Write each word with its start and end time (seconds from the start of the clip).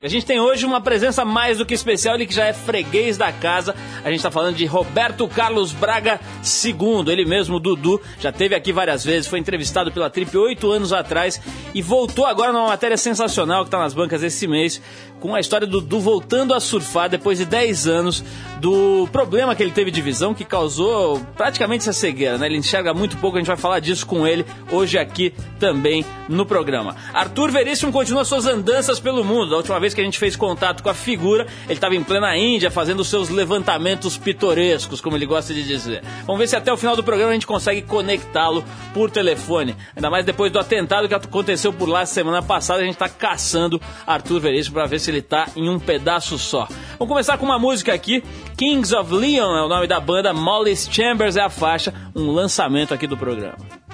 A 0.00 0.06
gente 0.06 0.24
tem 0.24 0.38
hoje 0.38 0.64
uma 0.64 0.80
presença 0.80 1.24
mais 1.24 1.58
do 1.58 1.66
que 1.66 1.74
especial, 1.74 2.14
ele 2.14 2.24
que 2.24 2.32
já 2.32 2.44
é 2.44 2.52
freguês 2.52 3.18
da 3.18 3.32
casa. 3.32 3.74
A 4.04 4.08
gente 4.08 4.18
está 4.18 4.30
falando 4.30 4.54
de 4.54 4.64
Roberto 4.64 5.26
Carlos 5.26 5.72
Braga 5.72 6.20
II, 6.64 7.10
ele 7.10 7.24
mesmo, 7.24 7.58
Dudu, 7.58 8.00
já 8.20 8.30
teve 8.30 8.54
aqui 8.54 8.72
várias 8.72 9.04
vezes, 9.04 9.26
foi 9.26 9.40
entrevistado 9.40 9.90
pela 9.90 10.08
Trip 10.08 10.38
oito 10.38 10.70
anos 10.70 10.92
atrás 10.92 11.40
e 11.74 11.82
voltou 11.82 12.26
agora 12.26 12.52
numa 12.52 12.68
matéria 12.68 12.96
sensacional 12.96 13.64
que 13.64 13.68
está 13.68 13.80
nas 13.80 13.92
bancas 13.92 14.22
esse 14.22 14.46
mês, 14.46 14.80
com 15.18 15.34
a 15.34 15.40
história 15.40 15.66
do 15.66 15.80
Dudu 15.80 15.98
voltando 15.98 16.54
a 16.54 16.60
surfar 16.60 17.08
depois 17.08 17.38
de 17.38 17.44
10 17.44 17.88
anos 17.88 18.22
do 18.60 19.08
problema 19.10 19.56
que 19.56 19.64
ele 19.64 19.72
teve 19.72 19.90
de 19.90 20.00
visão, 20.00 20.32
que 20.32 20.44
causou 20.44 21.20
praticamente 21.36 21.80
essa 21.80 21.92
cegueira, 21.92 22.38
né? 22.38 22.46
Ele 22.46 22.58
enxerga 22.58 22.94
muito 22.94 23.16
pouco, 23.16 23.36
a 23.36 23.40
gente 23.40 23.48
vai 23.48 23.56
falar 23.56 23.80
disso 23.80 24.06
com 24.06 24.24
ele 24.24 24.46
hoje 24.70 24.96
aqui 24.96 25.34
também 25.58 26.04
no 26.28 26.46
programa. 26.46 26.94
Arthur 27.12 27.50
Veríssimo 27.50 27.90
continua 27.90 28.24
suas 28.24 28.46
andanças 28.46 29.00
pelo 29.00 29.24
mundo. 29.24 29.50
Da 29.50 29.56
última 29.56 29.80
vez 29.80 29.87
vez 29.88 29.94
que 29.94 30.00
a 30.00 30.04
gente 30.04 30.18
fez 30.18 30.36
contato 30.36 30.82
com 30.82 30.90
a 30.90 30.94
figura, 30.94 31.46
ele 31.64 31.74
estava 31.74 31.94
em 31.94 32.02
plena 32.02 32.36
Índia 32.36 32.70
fazendo 32.70 33.04
seus 33.04 33.28
levantamentos 33.28 34.16
pitorescos, 34.16 35.00
como 35.00 35.16
ele 35.16 35.26
gosta 35.26 35.54
de 35.54 35.62
dizer. 35.62 36.02
Vamos 36.26 36.38
ver 36.38 36.46
se 36.46 36.56
até 36.56 36.72
o 36.72 36.76
final 36.76 36.94
do 36.94 37.02
programa 37.02 37.30
a 37.30 37.34
gente 37.34 37.46
consegue 37.46 37.82
conectá-lo 37.82 38.64
por 38.92 39.10
telefone. 39.10 39.74
Ainda 39.96 40.10
mais 40.10 40.24
depois 40.24 40.52
do 40.52 40.58
atentado 40.58 41.08
que 41.08 41.14
aconteceu 41.14 41.72
por 41.72 41.88
lá 41.88 42.04
semana 42.06 42.42
passada, 42.42 42.80
a 42.80 42.84
gente 42.84 42.94
está 42.94 43.08
caçando 43.08 43.80
Arthur 44.06 44.40
Veríssimo 44.40 44.74
para 44.74 44.86
ver 44.86 45.00
se 45.00 45.10
ele 45.10 45.18
está 45.18 45.48
em 45.56 45.68
um 45.68 45.78
pedaço 45.78 46.38
só. 46.38 46.68
Vamos 46.98 47.08
começar 47.08 47.38
com 47.38 47.46
uma 47.46 47.58
música 47.58 47.94
aqui. 47.94 48.22
Kings 48.56 48.94
of 48.94 49.12
Leon 49.12 49.56
é 49.56 49.62
o 49.62 49.68
nome 49.68 49.86
da 49.86 50.00
banda, 50.00 50.32
Molly's 50.32 50.88
Chambers 50.90 51.36
é 51.36 51.42
a 51.42 51.50
faixa, 51.50 51.94
um 52.14 52.30
lançamento 52.30 52.92
aqui 52.92 53.06
do 53.06 53.16
programa. 53.16 53.87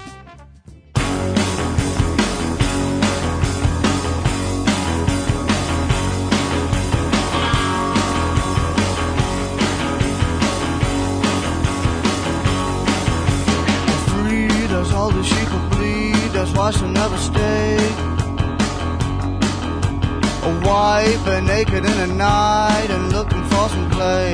She'll 16.72 16.88
never 16.88 17.16
stay. 17.18 17.76
A 20.48 20.60
wife 20.64 21.26
and 21.26 21.46
naked 21.46 21.84
in 21.84 21.96
the 22.02 22.06
night 22.06 22.88
and 22.88 23.12
looking 23.12 23.44
for 23.44 23.68
some 23.68 23.90
play. 23.90 24.32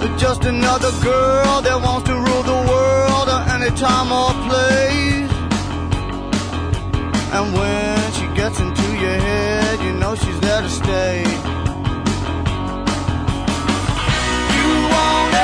But 0.00 0.16
just 0.16 0.44
another 0.44 0.92
girl 1.02 1.60
that 1.60 1.78
wants 1.82 2.08
to 2.08 2.14
rule 2.14 2.42
the 2.42 2.60
world 2.70 3.28
at 3.28 3.60
any 3.60 3.70
time 3.76 4.10
or 4.20 4.32
place. 4.48 5.32
And 7.36 7.46
when 7.52 8.12
she 8.12 8.26
gets 8.34 8.58
into 8.58 8.86
your 9.04 9.18
head, 9.28 9.80
you 9.80 9.92
know 10.00 10.14
she's 10.14 10.40
there 10.40 10.62
to 10.62 10.70
stay. 10.70 11.20
You 14.56 14.68
want 14.94 15.37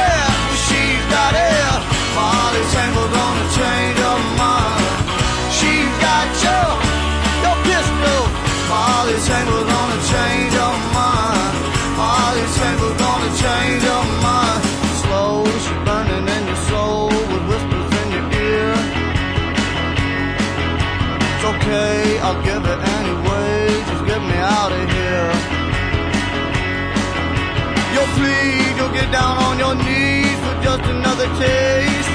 taste. 31.39 32.15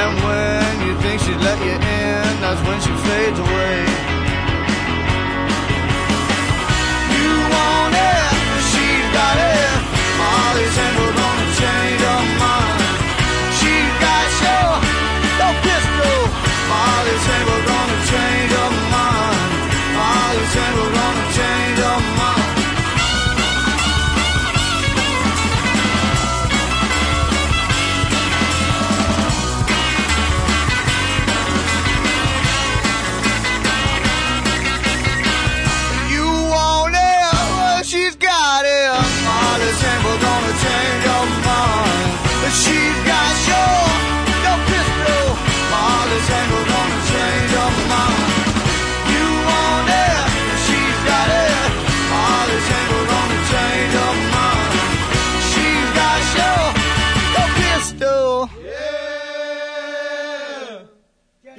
And 0.00 0.12
when 0.24 0.86
you 0.86 0.94
think 1.02 1.20
she's 1.20 1.36
let 1.36 1.58
you 1.64 1.72
in, 1.72 2.40
that's 2.40 2.60
when 2.66 2.80
she 2.80 2.92
fades 3.06 3.38
away. 3.38 4.09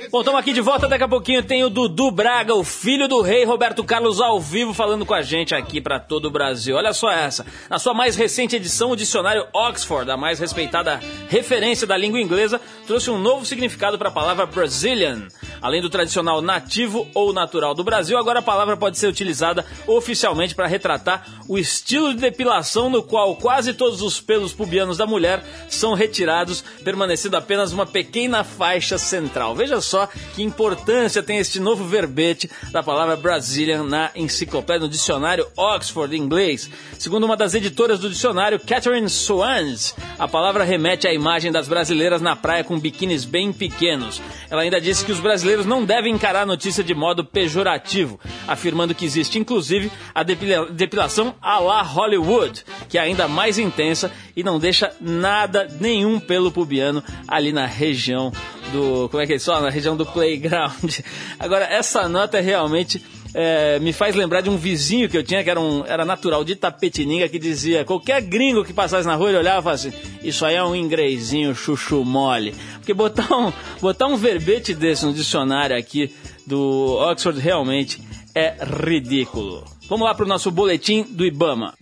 Bom, 0.10 0.22
estamos 0.22 0.40
aqui 0.40 0.54
de 0.54 0.62
volta. 0.62 0.88
Daqui 0.88 1.04
a 1.04 1.08
pouquinho 1.08 1.44
tem 1.44 1.64
o 1.64 1.70
Dudu 1.70 2.12
Braga, 2.12 2.56
o 2.56 2.64
filho 2.64 3.08
do 3.08 3.22
rei 3.22 3.44
Roberto 3.44 3.84
Carlos, 3.84 4.20
ao 4.20 4.40
vivo, 4.40 4.74
falando 4.74 5.06
com 5.06 5.14
a 5.14 5.22
gente 5.22 5.54
aqui 5.54 5.80
para 5.80 6.00
todo 6.00 6.26
o 6.26 6.32
Brasil. 6.32 6.76
Olha 6.76 6.94
só 6.94 7.12
essa. 7.12 7.46
Na 7.70 7.78
sua 7.78 7.94
mais 7.94 8.16
recente 8.16 8.56
edição, 8.56 8.92
o 8.92 8.96
dicionário 8.96 9.46
Oxford, 9.54 10.10
a 10.10 10.18
mais 10.18 10.40
respeitada 10.40 11.00
referência 11.30 11.86
da 11.86 11.96
língua 11.96 12.20
inglesa, 12.20 12.60
trouxe 12.88 13.12
um 13.12 13.20
novo 13.20 13.46
significado 13.46 13.98
para 13.98 14.10
a 14.10 14.12
palavra 14.12 14.46
Brazilian. 14.46 15.28
Além 15.62 15.82
do 15.82 15.90
tradicional 15.90 16.42
nativo 16.42 17.08
ou 17.14 17.32
natural 17.32 17.76
do 17.76 17.84
Brasil, 17.84 18.18
agora 18.18 18.40
a 18.40 18.42
palavra 18.42 18.76
pode 18.76 18.98
ser 18.98 19.08
utilizada 19.08 19.64
oficialmente 19.86 20.56
para 20.56 20.66
retratar 20.66 21.28
o 21.48 21.58
estilo 21.58 22.14
de 22.14 22.22
depilação 22.22 22.90
no 22.90 23.04
qual 23.04 23.36
quase 23.36 23.74
todos 23.74 24.02
os 24.02 24.20
pelos 24.20 24.54
pubianos 24.54 24.98
da 24.98 25.06
mulher 25.06 25.44
são 25.70 25.94
retirados, 25.94 26.64
permanecendo 26.84 27.38
apenas 27.38 27.72
uma 27.72 27.86
pequena 27.86 28.44
faixa 28.44 28.98
central. 28.98 29.54
Veja 29.54 29.80
só 29.82 30.08
que 30.34 30.42
importância 30.42 31.22
tem 31.22 31.38
este 31.38 31.60
novo 31.60 31.84
verbete 31.84 32.50
da 32.72 32.82
palavra 32.82 33.16
Brazilian 33.16 33.84
na 33.84 34.10
enciclopédia, 34.16 34.82
no 34.82 34.90
dicionário 34.90 35.48
Oxford 35.56 36.16
inglês. 36.16 36.70
Segundo 36.98 37.26
uma 37.26 37.38
das 37.38 37.54
editoras 37.54 38.00
do 38.00 38.10
dicionário, 38.10 38.60
Catherine 38.60 39.10
Swans, 39.10 39.94
a 40.18 40.28
palavra 40.28 40.64
remete 40.64 41.08
à 41.08 41.14
imagem 41.14 41.52
das 41.52 41.68
brasileiras 41.68 42.22
na 42.22 42.36
praia 42.36 42.64
com 42.64 42.80
biquínis 42.80 43.26
bem 43.26 43.54
pequenos. 43.54 44.22
Ela 44.50 44.64
ainda 44.64 44.82
disse 44.82 45.06
que 45.06 45.12
os 45.12 45.20
brasileiros 45.20 45.51
não 45.66 45.86
devem 45.86 46.14
encarar 46.14 46.42
a 46.42 46.46
notícia 46.46 46.84
de 46.84 46.94
modo 46.94 47.24
pejorativo, 47.24 48.20
afirmando 48.48 48.96
que 48.96 49.06
existe 49.06 49.40
inclusive 49.40 49.92
a 50.14 50.24
depilação 50.24 51.36
à 51.42 51.60
la 51.60 51.82
Hollywood, 51.82 52.64
que 52.90 52.98
é 52.98 53.02
ainda 53.02 53.28
mais 53.28 53.58
intensa 53.58 54.12
e 54.36 54.44
não 54.44 54.60
deixa 54.60 54.92
nada, 55.00 55.68
nenhum 55.80 56.20
pelo 56.20 56.52
pubiano 56.52 57.04
ali 57.28 57.52
na 57.52 57.66
região 57.66 58.32
do. 58.72 59.10
Como 59.10 59.22
é 59.22 59.28
que 59.28 59.34
é 59.34 59.36
isso? 59.36 59.52
Na 59.52 59.70
região 59.70 59.96
do 59.96 60.06
playground. 60.06 61.00
Agora, 61.40 61.66
essa 61.66 62.08
nota 62.08 62.38
é 62.38 62.42
realmente. 62.42 63.04
É, 63.34 63.80
me 63.80 63.94
faz 63.94 64.16
lembrar 64.16 64.42
de 64.42 64.50
um 64.50 64.58
vizinho 64.58 65.08
que 65.08 65.18
eu 65.18 65.24
tinha, 65.24 65.44
que 65.44 65.50
era, 65.50 65.60
um, 65.60 65.86
era 65.86 66.04
natural 66.04 66.44
de 66.44 66.56
Tapetininga, 66.56 67.30
que 67.30 67.40
dizia: 67.40 67.86
qualquer 67.86 68.22
gringo 68.22 68.66
que 68.66 68.74
passasse 68.74 69.08
na 69.08 69.16
rua, 69.16 69.30
ele 69.30 69.38
olhava 69.38 69.72
e 69.72 69.74
assim: 69.74 69.94
Isso 70.22 70.46
aí 70.46 70.56
é 70.56 70.64
um 70.64 70.76
ingrezinho 70.76 71.56
chuchu 71.56 72.04
mole. 72.04 72.54
Porque 72.78 72.94
botar 72.94 73.34
um, 73.36 73.54
botar 73.82 74.08
um 74.08 74.18
verbete 74.18 74.74
desse 74.74 75.06
no 75.06 75.14
dicionário 75.14 75.78
aqui 75.78 76.14
do 76.46 76.98
Oxford 77.10 77.40
realmente 77.40 78.02
é 78.36 78.56
ridículo. 78.64 79.64
Vamos 79.88 80.06
lá 80.06 80.14
para 80.14 80.26
o 80.26 80.28
nosso 80.28 80.52
boletim 80.52 81.04
do 81.04 81.26
Ibama. 81.26 81.74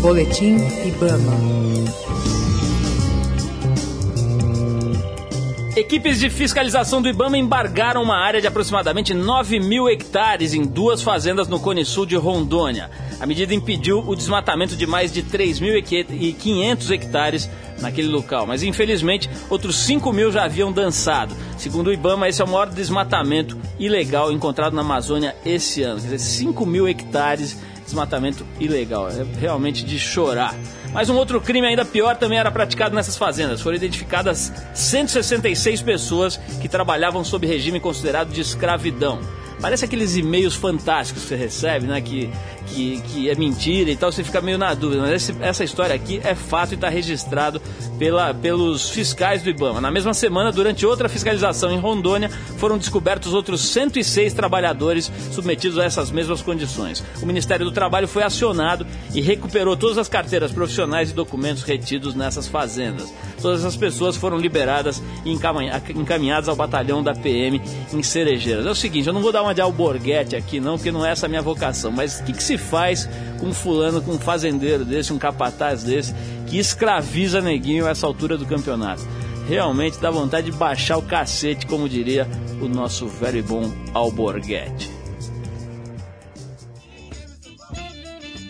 Boletim 0.00 0.56
Ibama. 0.86 1.36
Equipes 5.76 6.18
de 6.18 6.30
fiscalização 6.30 7.02
do 7.02 7.08
Ibama 7.08 7.36
embargaram 7.36 8.02
uma 8.02 8.16
área 8.16 8.40
de 8.40 8.46
aproximadamente 8.46 9.12
9 9.12 9.60
mil 9.60 9.90
hectares 9.90 10.54
em 10.54 10.62
duas 10.62 11.02
fazendas 11.02 11.48
no 11.48 11.60
Cone 11.60 11.84
Sul 11.84 12.06
de 12.06 12.16
Rondônia. 12.16 12.90
A 13.20 13.26
medida 13.26 13.54
impediu 13.54 13.98
o 13.98 14.16
desmatamento 14.16 14.74
de 14.74 14.86
mais 14.86 15.12
de 15.12 15.22
3.500 15.22 16.90
hectares 16.90 17.50
naquele 17.78 18.08
local, 18.08 18.46
mas 18.46 18.62
infelizmente 18.62 19.28
outros 19.50 19.76
5 19.80 20.10
mil 20.14 20.32
já 20.32 20.44
haviam 20.44 20.72
dançado. 20.72 21.34
Segundo 21.58 21.88
o 21.88 21.92
Ibama, 21.92 22.26
esse 22.26 22.40
é 22.40 22.44
o 22.44 22.48
maior 22.48 22.70
desmatamento 22.70 23.58
ilegal 23.78 24.32
encontrado 24.32 24.72
na 24.72 24.80
Amazônia 24.80 25.36
esse 25.44 25.82
ano. 25.82 26.00
Quer 26.00 26.06
dizer, 26.06 26.18
5 26.20 26.64
mil 26.64 26.88
hectares 26.88 27.58
desmatamento 27.90 28.46
ilegal. 28.58 29.08
É 29.08 29.24
realmente 29.38 29.84
de 29.84 29.98
chorar. 29.98 30.54
Mas 30.92 31.08
um 31.08 31.16
outro 31.16 31.40
crime 31.40 31.66
ainda 31.66 31.84
pior 31.84 32.16
também 32.16 32.38
era 32.38 32.50
praticado 32.50 32.94
nessas 32.94 33.16
fazendas. 33.16 33.60
Foram 33.60 33.76
identificadas 33.76 34.52
166 34.74 35.82
pessoas 35.82 36.36
que 36.60 36.68
trabalhavam 36.68 37.24
sob 37.24 37.46
regime 37.46 37.78
considerado 37.78 38.30
de 38.30 38.40
escravidão. 38.40 39.20
Parece 39.60 39.84
aqueles 39.84 40.16
e-mails 40.16 40.54
fantásticos 40.54 41.22
que 41.22 41.28
você 41.28 41.36
recebe, 41.36 41.86
né? 41.86 42.00
Que, 42.00 42.30
que, 42.66 43.00
que 43.00 43.30
é 43.30 43.34
mentira 43.34 43.90
e 43.90 43.96
tal, 43.96 44.12
você 44.12 44.24
fica 44.24 44.40
meio 44.40 44.58
na 44.58 44.74
dúvida. 44.74 45.02
Mas 45.02 45.12
esse, 45.12 45.36
essa 45.40 45.64
história 45.64 45.94
aqui 45.94 46.20
é 46.22 46.34
fato 46.34 46.72
e 46.72 46.74
está 46.74 46.88
registrado 46.88 47.60
pela, 47.98 48.32
pelos 48.32 48.90
fiscais 48.90 49.42
do 49.42 49.50
Ibama. 49.50 49.80
Na 49.80 49.90
mesma 49.90 50.14
semana, 50.14 50.52
durante 50.52 50.86
outra 50.86 51.08
fiscalização 51.08 51.70
em 51.70 51.78
Rondônia, 51.78 52.30
foram 52.58 52.78
descobertos 52.78 53.34
outros 53.34 53.60
106 53.68 54.32
trabalhadores 54.32 55.10
submetidos 55.32 55.78
a 55.78 55.84
essas 55.84 56.10
mesmas 56.10 56.40
condições. 56.42 57.04
O 57.22 57.26
Ministério 57.26 57.64
do 57.64 57.72
Trabalho 57.72 58.08
foi 58.08 58.22
acionado 58.22 58.86
e 59.14 59.20
recuperou 59.20 59.76
todas 59.76 59.98
as 59.98 60.08
carteiras 60.08 60.52
profissionais 60.52 61.10
e 61.10 61.14
documentos 61.14 61.62
retidos 61.62 62.14
nessas 62.14 62.46
fazendas. 62.46 63.12
Todas 63.40 63.60
essas 63.60 63.76
pessoas 63.76 64.16
foram 64.16 64.38
liberadas 64.38 65.02
e 65.24 65.30
encaminhadas 65.30 66.48
ao 66.48 66.56
batalhão 66.56 67.02
da 67.02 67.14
PM 67.14 67.60
em 67.92 68.02
Cerejeiras. 68.02 68.66
É 68.66 68.70
o 68.70 68.74
seguinte, 68.74 69.06
eu 69.06 69.12
não 69.12 69.22
vou 69.22 69.32
dar 69.32 69.42
uma 69.42 69.54
de 69.54 69.60
alborguete 69.60 70.36
aqui 70.36 70.60
não, 70.60 70.76
porque 70.76 70.92
não 70.92 71.04
é 71.04 71.10
essa 71.10 71.26
a 71.26 71.28
minha 71.28 71.42
vocação, 71.42 71.90
mas 71.90 72.20
o 72.20 72.24
que, 72.24 72.32
que 72.32 72.42
se 72.50 72.58
faz 72.58 73.08
com 73.38 73.46
um 73.46 73.54
fulano, 73.54 74.02
com 74.02 74.12
um 74.12 74.18
fazendeiro 74.18 74.84
desse, 74.84 75.12
um 75.12 75.18
capataz 75.18 75.84
desse, 75.84 76.12
que 76.48 76.58
escraviza 76.58 77.40
neguinho 77.40 77.86
a 77.86 77.90
essa 77.90 78.06
altura 78.06 78.36
do 78.36 78.44
campeonato? 78.44 79.06
Realmente 79.48 79.98
dá 79.98 80.10
vontade 80.10 80.50
de 80.50 80.56
baixar 80.56 80.96
o 80.96 81.02
cacete, 81.02 81.66
como 81.66 81.88
diria 81.88 82.26
o 82.60 82.68
nosso 82.68 83.06
velho 83.06 83.38
e 83.38 83.42
bom 83.42 83.70
alborguete. 83.94 84.90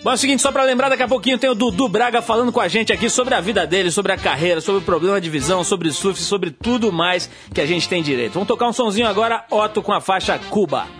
Bom, 0.02 0.12
é 0.12 0.14
o 0.14 0.16
seguinte, 0.16 0.40
só 0.40 0.50
para 0.50 0.62
lembrar, 0.62 0.88
daqui 0.88 1.02
a 1.02 1.08
pouquinho 1.08 1.36
tem 1.36 1.50
o 1.50 1.54
Dudu 1.54 1.86
Braga 1.86 2.22
falando 2.22 2.50
com 2.50 2.60
a 2.60 2.68
gente 2.68 2.90
aqui 2.90 3.10
sobre 3.10 3.34
a 3.34 3.40
vida 3.40 3.66
dele, 3.66 3.90
sobre 3.90 4.12
a 4.12 4.16
carreira, 4.16 4.62
sobre 4.62 4.80
o 4.80 4.84
problema 4.84 5.20
de 5.20 5.28
visão, 5.28 5.62
sobre 5.62 5.92
surf, 5.92 6.18
sobre 6.22 6.50
tudo 6.50 6.90
mais 6.90 7.28
que 7.52 7.60
a 7.60 7.66
gente 7.66 7.86
tem 7.86 8.02
direito. 8.02 8.32
Vamos 8.32 8.48
tocar 8.48 8.66
um 8.66 8.72
sonzinho 8.72 9.06
agora, 9.06 9.44
Otto 9.50 9.82
com 9.82 9.92
a 9.92 10.00
faixa 10.00 10.38
Cuba. 10.38 10.99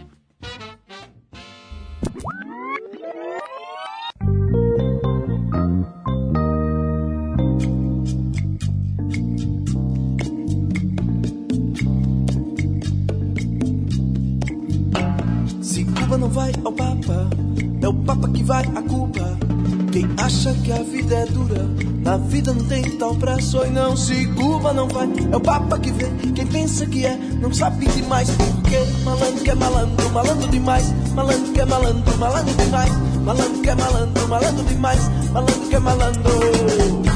Que 20.71 20.73
a 20.73 20.83
vida 20.85 21.15
é 21.17 21.27
dura, 21.27 21.69
na 22.05 22.17
vida 22.17 22.53
não 22.53 22.65
tem 22.67 22.83
tal 22.97 23.17
prazo 23.17 23.65
e 23.67 23.71
não 23.71 23.97
se 23.97 24.27
Cuba 24.35 24.73
não 24.73 24.87
vai. 24.87 25.09
É 25.33 25.37
o 25.37 25.41
Papa 25.41 25.77
que 25.81 25.91
vem, 25.91 26.17
quem 26.33 26.47
pensa 26.47 26.87
que 26.87 27.05
é, 27.05 27.17
não 27.17 27.53
sabe 27.53 27.87
demais. 27.89 28.31
Porque 28.31 28.79
malandro 29.05 29.43
que 29.43 29.51
é 29.51 29.55
malandro, 29.57 30.11
malandro 30.11 30.49
demais. 30.49 30.95
Malandro 31.13 31.53
que 31.53 31.61
é 31.61 31.65
malandro, 31.65 32.19
malandro 32.19 32.55
demais. 32.55 32.91
Malandro 33.25 33.63
que 33.63 33.69
é 33.69 33.75
malandro, 33.75 34.29
malandro 34.29 34.65
demais. 34.65 35.11
Malandro 35.33 35.69
que 35.69 35.75
é 35.75 35.81
malandro. 35.81 37.10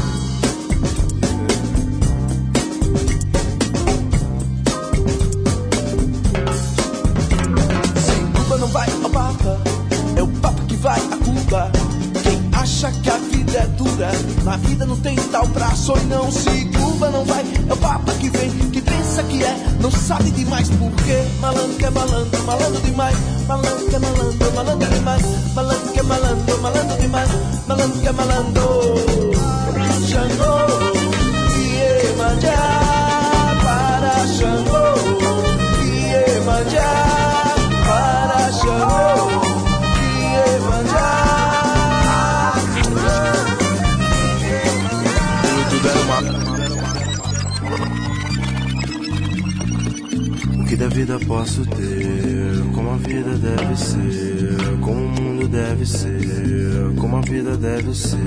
Deve 55.75 55.87
ser, 55.87 56.95
como 57.01 57.17
a 57.17 57.21
vida 57.21 57.57
deve 57.57 57.93
ser, 57.95 58.19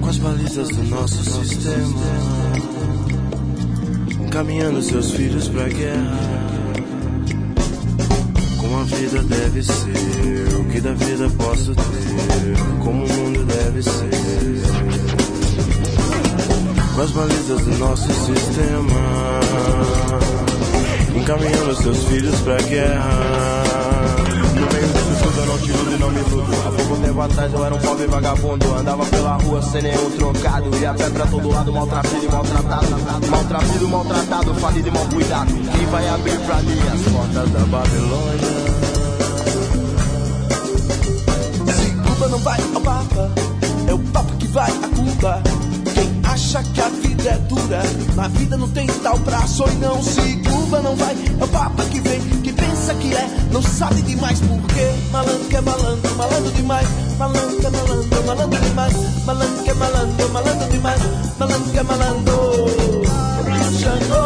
com 0.00 0.08
as 0.08 0.16
balizas 0.18 0.68
do 0.68 0.82
nosso 0.84 1.22
sistema, 1.22 2.02
encaminhando 4.20 4.82
seus 4.82 5.12
filhos 5.12 5.46
pra 5.48 5.68
guerra. 5.68 6.18
Como 8.58 8.80
a 8.80 8.82
vida 8.84 9.22
deve 9.22 9.62
ser, 9.62 10.56
o 10.58 10.64
que 10.72 10.80
da 10.80 10.92
vida 10.94 11.30
posso 11.30 11.72
ter, 11.72 12.82
como 12.82 13.04
o 13.04 13.08
mundo 13.08 13.44
deve 13.44 13.82
ser 13.82 14.62
com 16.94 17.00
as 17.00 17.10
balizas 17.12 17.60
do 17.62 17.78
nosso 17.78 18.08
sistema, 18.08 19.40
encaminhando 21.14 21.76
seus 21.76 22.04
filhos 22.04 22.40
pra 22.40 22.56
guerra. 22.56 23.61
Meio 24.72 24.86
disso 24.86 25.22
tudo 25.22 25.38
eu 25.38 25.46
não 25.46 25.58
te 25.58 25.70
iludo 25.70 25.92
e 25.92 25.98
não. 25.98 26.12
Há 26.66 26.70
pouco 26.72 26.96
tempo 26.96 27.20
atrás 27.20 27.52
eu 27.52 27.64
era 27.64 27.74
um 27.74 27.78
pobre 27.78 28.06
vagabundo. 28.06 28.74
Andava 28.74 29.04
pela 29.06 29.36
rua 29.36 29.62
sem 29.62 29.82
nenhum 29.82 30.10
trocado. 30.10 30.70
E 30.78 30.86
a 30.86 30.94
pé 30.94 31.10
pra 31.10 31.26
todo 31.26 31.48
lado, 31.48 31.72
maltrapilho 31.72 32.24
e 32.24 32.32
maltratado. 32.32 33.30
Maltrapilho, 33.30 33.88
maltratado, 33.88 34.54
falido 34.54 34.88
e 34.88 34.90
mal 34.90 35.06
cuidado. 35.06 35.52
Quem 35.52 35.86
vai 35.86 36.08
abrir 36.08 36.38
pra 36.40 36.56
mim 36.62 36.78
as 36.92 37.12
portas 37.12 37.50
da 37.50 37.60
Babilônia? 37.60 38.62
Se 41.74 41.90
Cuba 41.90 42.28
não 42.28 42.38
vai 42.38 42.60
ao 42.74 42.80
Papa, 42.80 43.30
é 43.88 43.94
o 43.94 43.98
Papa 43.98 44.34
que 44.38 44.46
vai 44.48 44.70
a 44.70 44.88
Cuba 44.96 45.42
acha 46.32 46.62
que 46.62 46.80
a 46.80 46.88
vida 46.88 47.28
é 47.30 47.38
dura. 47.38 47.82
Na 48.14 48.28
vida 48.28 48.56
não 48.56 48.68
tem 48.68 48.86
tal 48.86 49.18
prazo 49.20 49.64
e 49.68 49.74
não 49.76 50.02
se 50.02 50.36
curva, 50.38 50.80
não 50.80 50.96
vai. 50.96 51.14
É 51.40 51.44
o 51.44 51.48
papa 51.48 51.84
que 51.84 52.00
vem, 52.00 52.20
que 52.90 53.14
é, 53.14 53.28
não 53.52 53.62
sabe 53.62 54.02
demais 54.02 54.40
porque 54.40 55.10
malandro 55.12 55.48
que 55.48 55.56
é 55.56 55.60
malandro, 55.60 56.14
malandro 56.16 56.50
demais. 56.50 56.88
Malandro 57.16 57.56
que 57.58 57.66
é 57.66 57.70
malandro, 57.70 58.24
malandro 58.26 58.60
demais. 58.60 59.24
Malandro 59.24 59.62
que 59.62 59.70
é 59.70 59.74
malandro, 59.74 60.28
malandro 60.30 60.68
demais. 60.68 61.00
Malandro 61.38 61.70
que 61.70 61.78
é 61.78 61.82
malandro. 61.84 63.02
Xangô, 63.78 64.24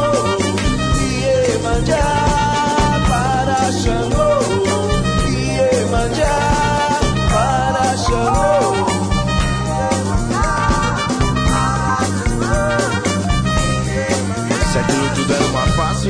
Iemanjá, 1.53 2.03
para 3.09 3.73
Xangô, 3.73 4.46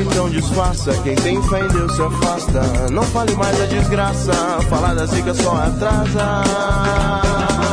então 0.01 0.29
disfarça. 0.29 0.91
Quem 1.03 1.15
tem 1.15 1.41
fé 1.43 1.59
em 1.59 1.67
Deus 1.69 1.95
se 1.95 2.01
afasta. 2.01 2.89
Não 2.91 3.03
fale 3.03 3.35
mais 3.35 3.59
a 3.61 3.65
desgraça. 3.65 4.33
Falar 4.69 4.93
da 4.93 5.05
zica 5.05 5.33
só 5.33 5.55
atrasa. 5.55 6.43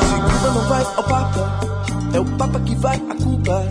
Se 0.09 0.15
Cuba 0.15 0.51
não 0.55 0.69
vai 0.69 0.83
ao 0.83 1.05
Papa, 1.05 1.61
é 2.13 2.21
o 2.21 2.25
Papa 2.25 2.61
que 2.61 2.75
vai 2.77 2.97
a 2.97 3.15
Cuba. 3.23 3.69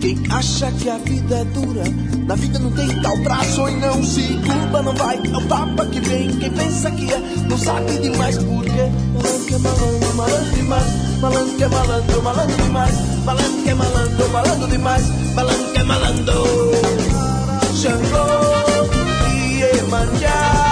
Quem 0.00 0.20
acha 0.30 0.70
que 0.72 0.90
a 0.90 0.98
vida 0.98 1.36
é 1.36 1.44
dura, 1.44 1.84
na 2.26 2.34
vida 2.34 2.58
não 2.58 2.72
tem 2.72 2.88
tal 3.02 3.16
prazo 3.22 3.68
e 3.68 3.76
não 3.76 4.02
se 4.02 4.22
Cuba 4.38 4.82
não 4.82 4.94
vai, 4.94 5.16
é 5.16 5.36
o 5.36 5.46
Papa 5.46 5.86
que 5.86 6.00
vem. 6.00 6.28
Quem 6.38 6.50
pensa 6.50 6.90
que 6.90 7.12
é, 7.12 7.18
não 7.48 7.56
sabe 7.56 7.98
demais 7.98 8.36
porque 8.38 8.90
malandro 9.12 9.46
que 9.46 9.54
é 9.54 9.58
malandro, 9.58 10.16
malandro 10.16 10.56
demais. 10.56 10.84
Malandro 11.20 11.56
que 11.56 11.62
é 11.62 11.68
malandro, 11.68 12.22
malandro 12.22 12.56
demais. 12.56 13.24
Malandro 13.24 13.62
que 13.62 13.68
é 13.68 13.74
malandro, 13.74 14.28
malandro 14.30 14.68
demais. 14.68 15.34
Malandro 15.34 15.72
que 15.72 15.78
é 15.78 15.84
malandro. 15.84 17.01
Xangô 17.82 18.26
e 19.28 19.78
Emanjá. 19.80 20.71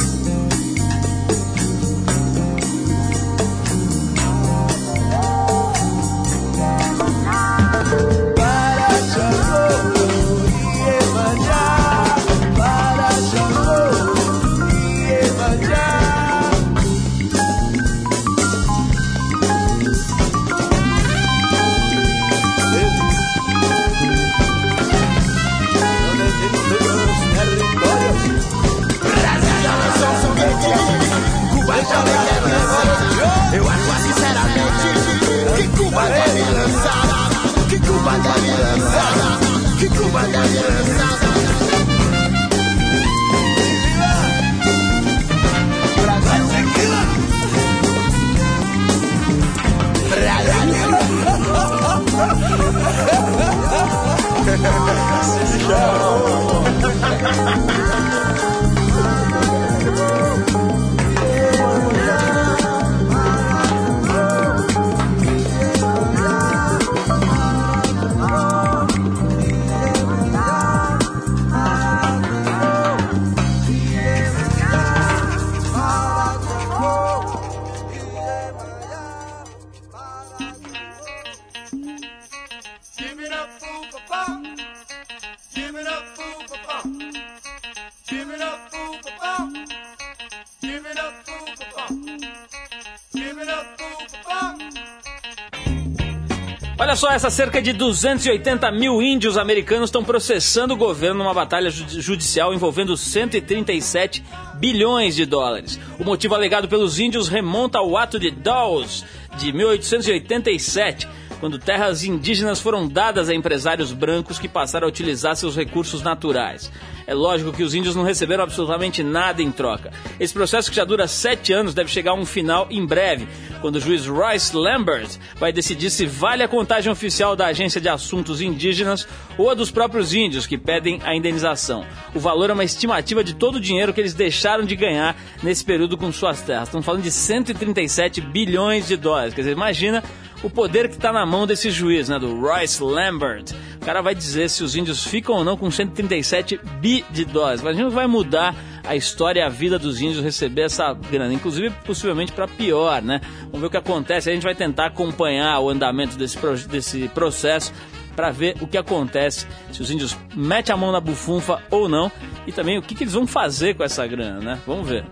cerca 97.31 97.61
de 97.61 97.71
280 97.71 98.69
mil 98.73 99.01
índios 99.01 99.37
americanos 99.37 99.87
estão 99.87 100.03
processando 100.03 100.73
o 100.73 100.77
governo 100.77 101.23
numa 101.23 101.33
batalha 101.33 101.71
judicial 101.71 102.53
envolvendo 102.53 102.97
137 102.97 104.21
bilhões 104.55 105.15
de 105.15 105.25
dólares. 105.25 105.79
O 105.97 106.03
motivo 106.03 106.35
alegado 106.35 106.67
pelos 106.67 106.99
índios 106.99 107.29
remonta 107.29 107.79
ao 107.79 107.95
ato 107.95 108.19
de 108.19 108.31
Dawes 108.31 109.05
de 109.37 109.53
1887 109.53 111.07
quando 111.41 111.57
terras 111.57 112.03
indígenas 112.03 112.61
foram 112.61 112.87
dadas 112.87 113.27
a 113.27 113.33
empresários 113.33 113.91
brancos 113.91 114.37
que 114.37 114.47
passaram 114.47 114.85
a 114.85 114.89
utilizar 114.89 115.35
seus 115.35 115.55
recursos 115.55 116.03
naturais. 116.03 116.71
É 117.07 117.15
lógico 117.15 117.51
que 117.51 117.63
os 117.63 117.73
índios 117.73 117.95
não 117.95 118.03
receberam 118.03 118.43
absolutamente 118.43 119.01
nada 119.01 119.41
em 119.41 119.51
troca. 119.51 119.91
Esse 120.19 120.33
processo, 120.33 120.69
que 120.69 120.75
já 120.75 120.85
dura 120.85 121.07
sete 121.07 121.51
anos, 121.51 121.73
deve 121.73 121.89
chegar 121.89 122.11
a 122.11 122.15
um 122.15 122.27
final 122.27 122.67
em 122.69 122.85
breve, 122.85 123.27
quando 123.59 123.77
o 123.77 123.79
juiz 123.81 124.05
Royce 124.05 124.55
Lambert 124.55 125.17
vai 125.35 125.51
decidir 125.51 125.89
se 125.89 126.05
vale 126.05 126.43
a 126.43 126.47
contagem 126.47 126.91
oficial 126.91 127.35
da 127.35 127.47
Agência 127.47 127.81
de 127.81 127.89
Assuntos 127.89 128.39
Indígenas 128.39 129.07
ou 129.35 129.49
a 129.49 129.55
dos 129.55 129.71
próprios 129.71 130.13
índios 130.13 130.45
que 130.45 130.59
pedem 130.59 130.99
a 131.03 131.15
indenização. 131.15 131.83
O 132.13 132.19
valor 132.19 132.51
é 132.51 132.53
uma 132.53 132.63
estimativa 132.63 133.23
de 133.23 133.33
todo 133.33 133.55
o 133.55 133.59
dinheiro 133.59 133.93
que 133.93 133.99
eles 133.99 134.13
deixaram 134.13 134.63
de 134.63 134.75
ganhar 134.75 135.15
nesse 135.41 135.65
período 135.65 135.97
com 135.97 136.11
suas 136.11 136.39
terras. 136.41 136.67
Estamos 136.67 136.85
falando 136.85 137.01
de 137.01 137.11
137 137.11 138.21
bilhões 138.21 138.87
de 138.87 138.95
dólares. 138.95 139.33
Quer 139.33 139.41
dizer, 139.41 139.53
imagina 139.53 140.03
o 140.43 140.49
poder 140.49 140.87
que 140.87 140.95
está 140.95 141.11
na 141.11 141.25
mão 141.25 141.45
desse 141.45 141.69
juiz, 141.69 142.09
né, 142.09 142.17
do 142.17 142.39
Royce 142.39 142.83
Lambert. 142.83 143.45
O 143.81 143.85
cara 143.85 144.01
vai 144.01 144.13
dizer 144.13 144.49
se 144.49 144.63
os 144.63 144.75
índios 144.75 145.03
ficam 145.03 145.35
ou 145.35 145.43
não 145.43 145.57
com 145.57 145.69
137 145.69 146.59
bi 146.79 147.05
de 147.09 147.25
dólares. 147.25 147.61
Imagina 147.61 147.89
vai 147.89 148.07
mudar 148.07 148.55
a 148.83 148.95
história 148.95 149.41
e 149.41 149.43
a 149.43 149.49
vida 149.49 149.77
dos 149.77 150.01
índios 150.01 150.23
receber 150.23 150.63
essa 150.63 150.93
grana, 150.93 151.33
inclusive 151.33 151.69
possivelmente 151.85 152.31
para 152.31 152.47
pior, 152.47 153.01
né? 153.01 153.21
Vamos 153.45 153.61
ver 153.61 153.67
o 153.67 153.69
que 153.69 153.77
acontece. 153.77 154.29
A 154.29 154.33
gente 154.33 154.43
vai 154.43 154.55
tentar 154.55 154.87
acompanhar 154.87 155.59
o 155.59 155.69
andamento 155.69 156.17
desse, 156.17 156.37
desse 156.67 157.07
processo 157.09 157.71
para 158.15 158.29
ver 158.29 158.55
o 158.59 158.67
que 158.67 158.77
acontece, 158.77 159.47
se 159.71 159.81
os 159.81 159.89
índios 159.89 160.17
metem 160.35 160.73
a 160.73 160.77
mão 160.77 160.91
na 160.91 160.99
bufunfa 160.99 161.61
ou 161.71 161.87
não, 161.87 162.11
e 162.45 162.51
também 162.51 162.77
o 162.77 162.81
que, 162.81 162.93
que 162.93 163.03
eles 163.03 163.13
vão 163.13 163.25
fazer 163.25 163.73
com 163.75 163.83
essa 163.83 164.05
grana, 164.05 164.39
né? 164.39 164.59
Vamos 164.67 164.87
ver. 164.87 165.05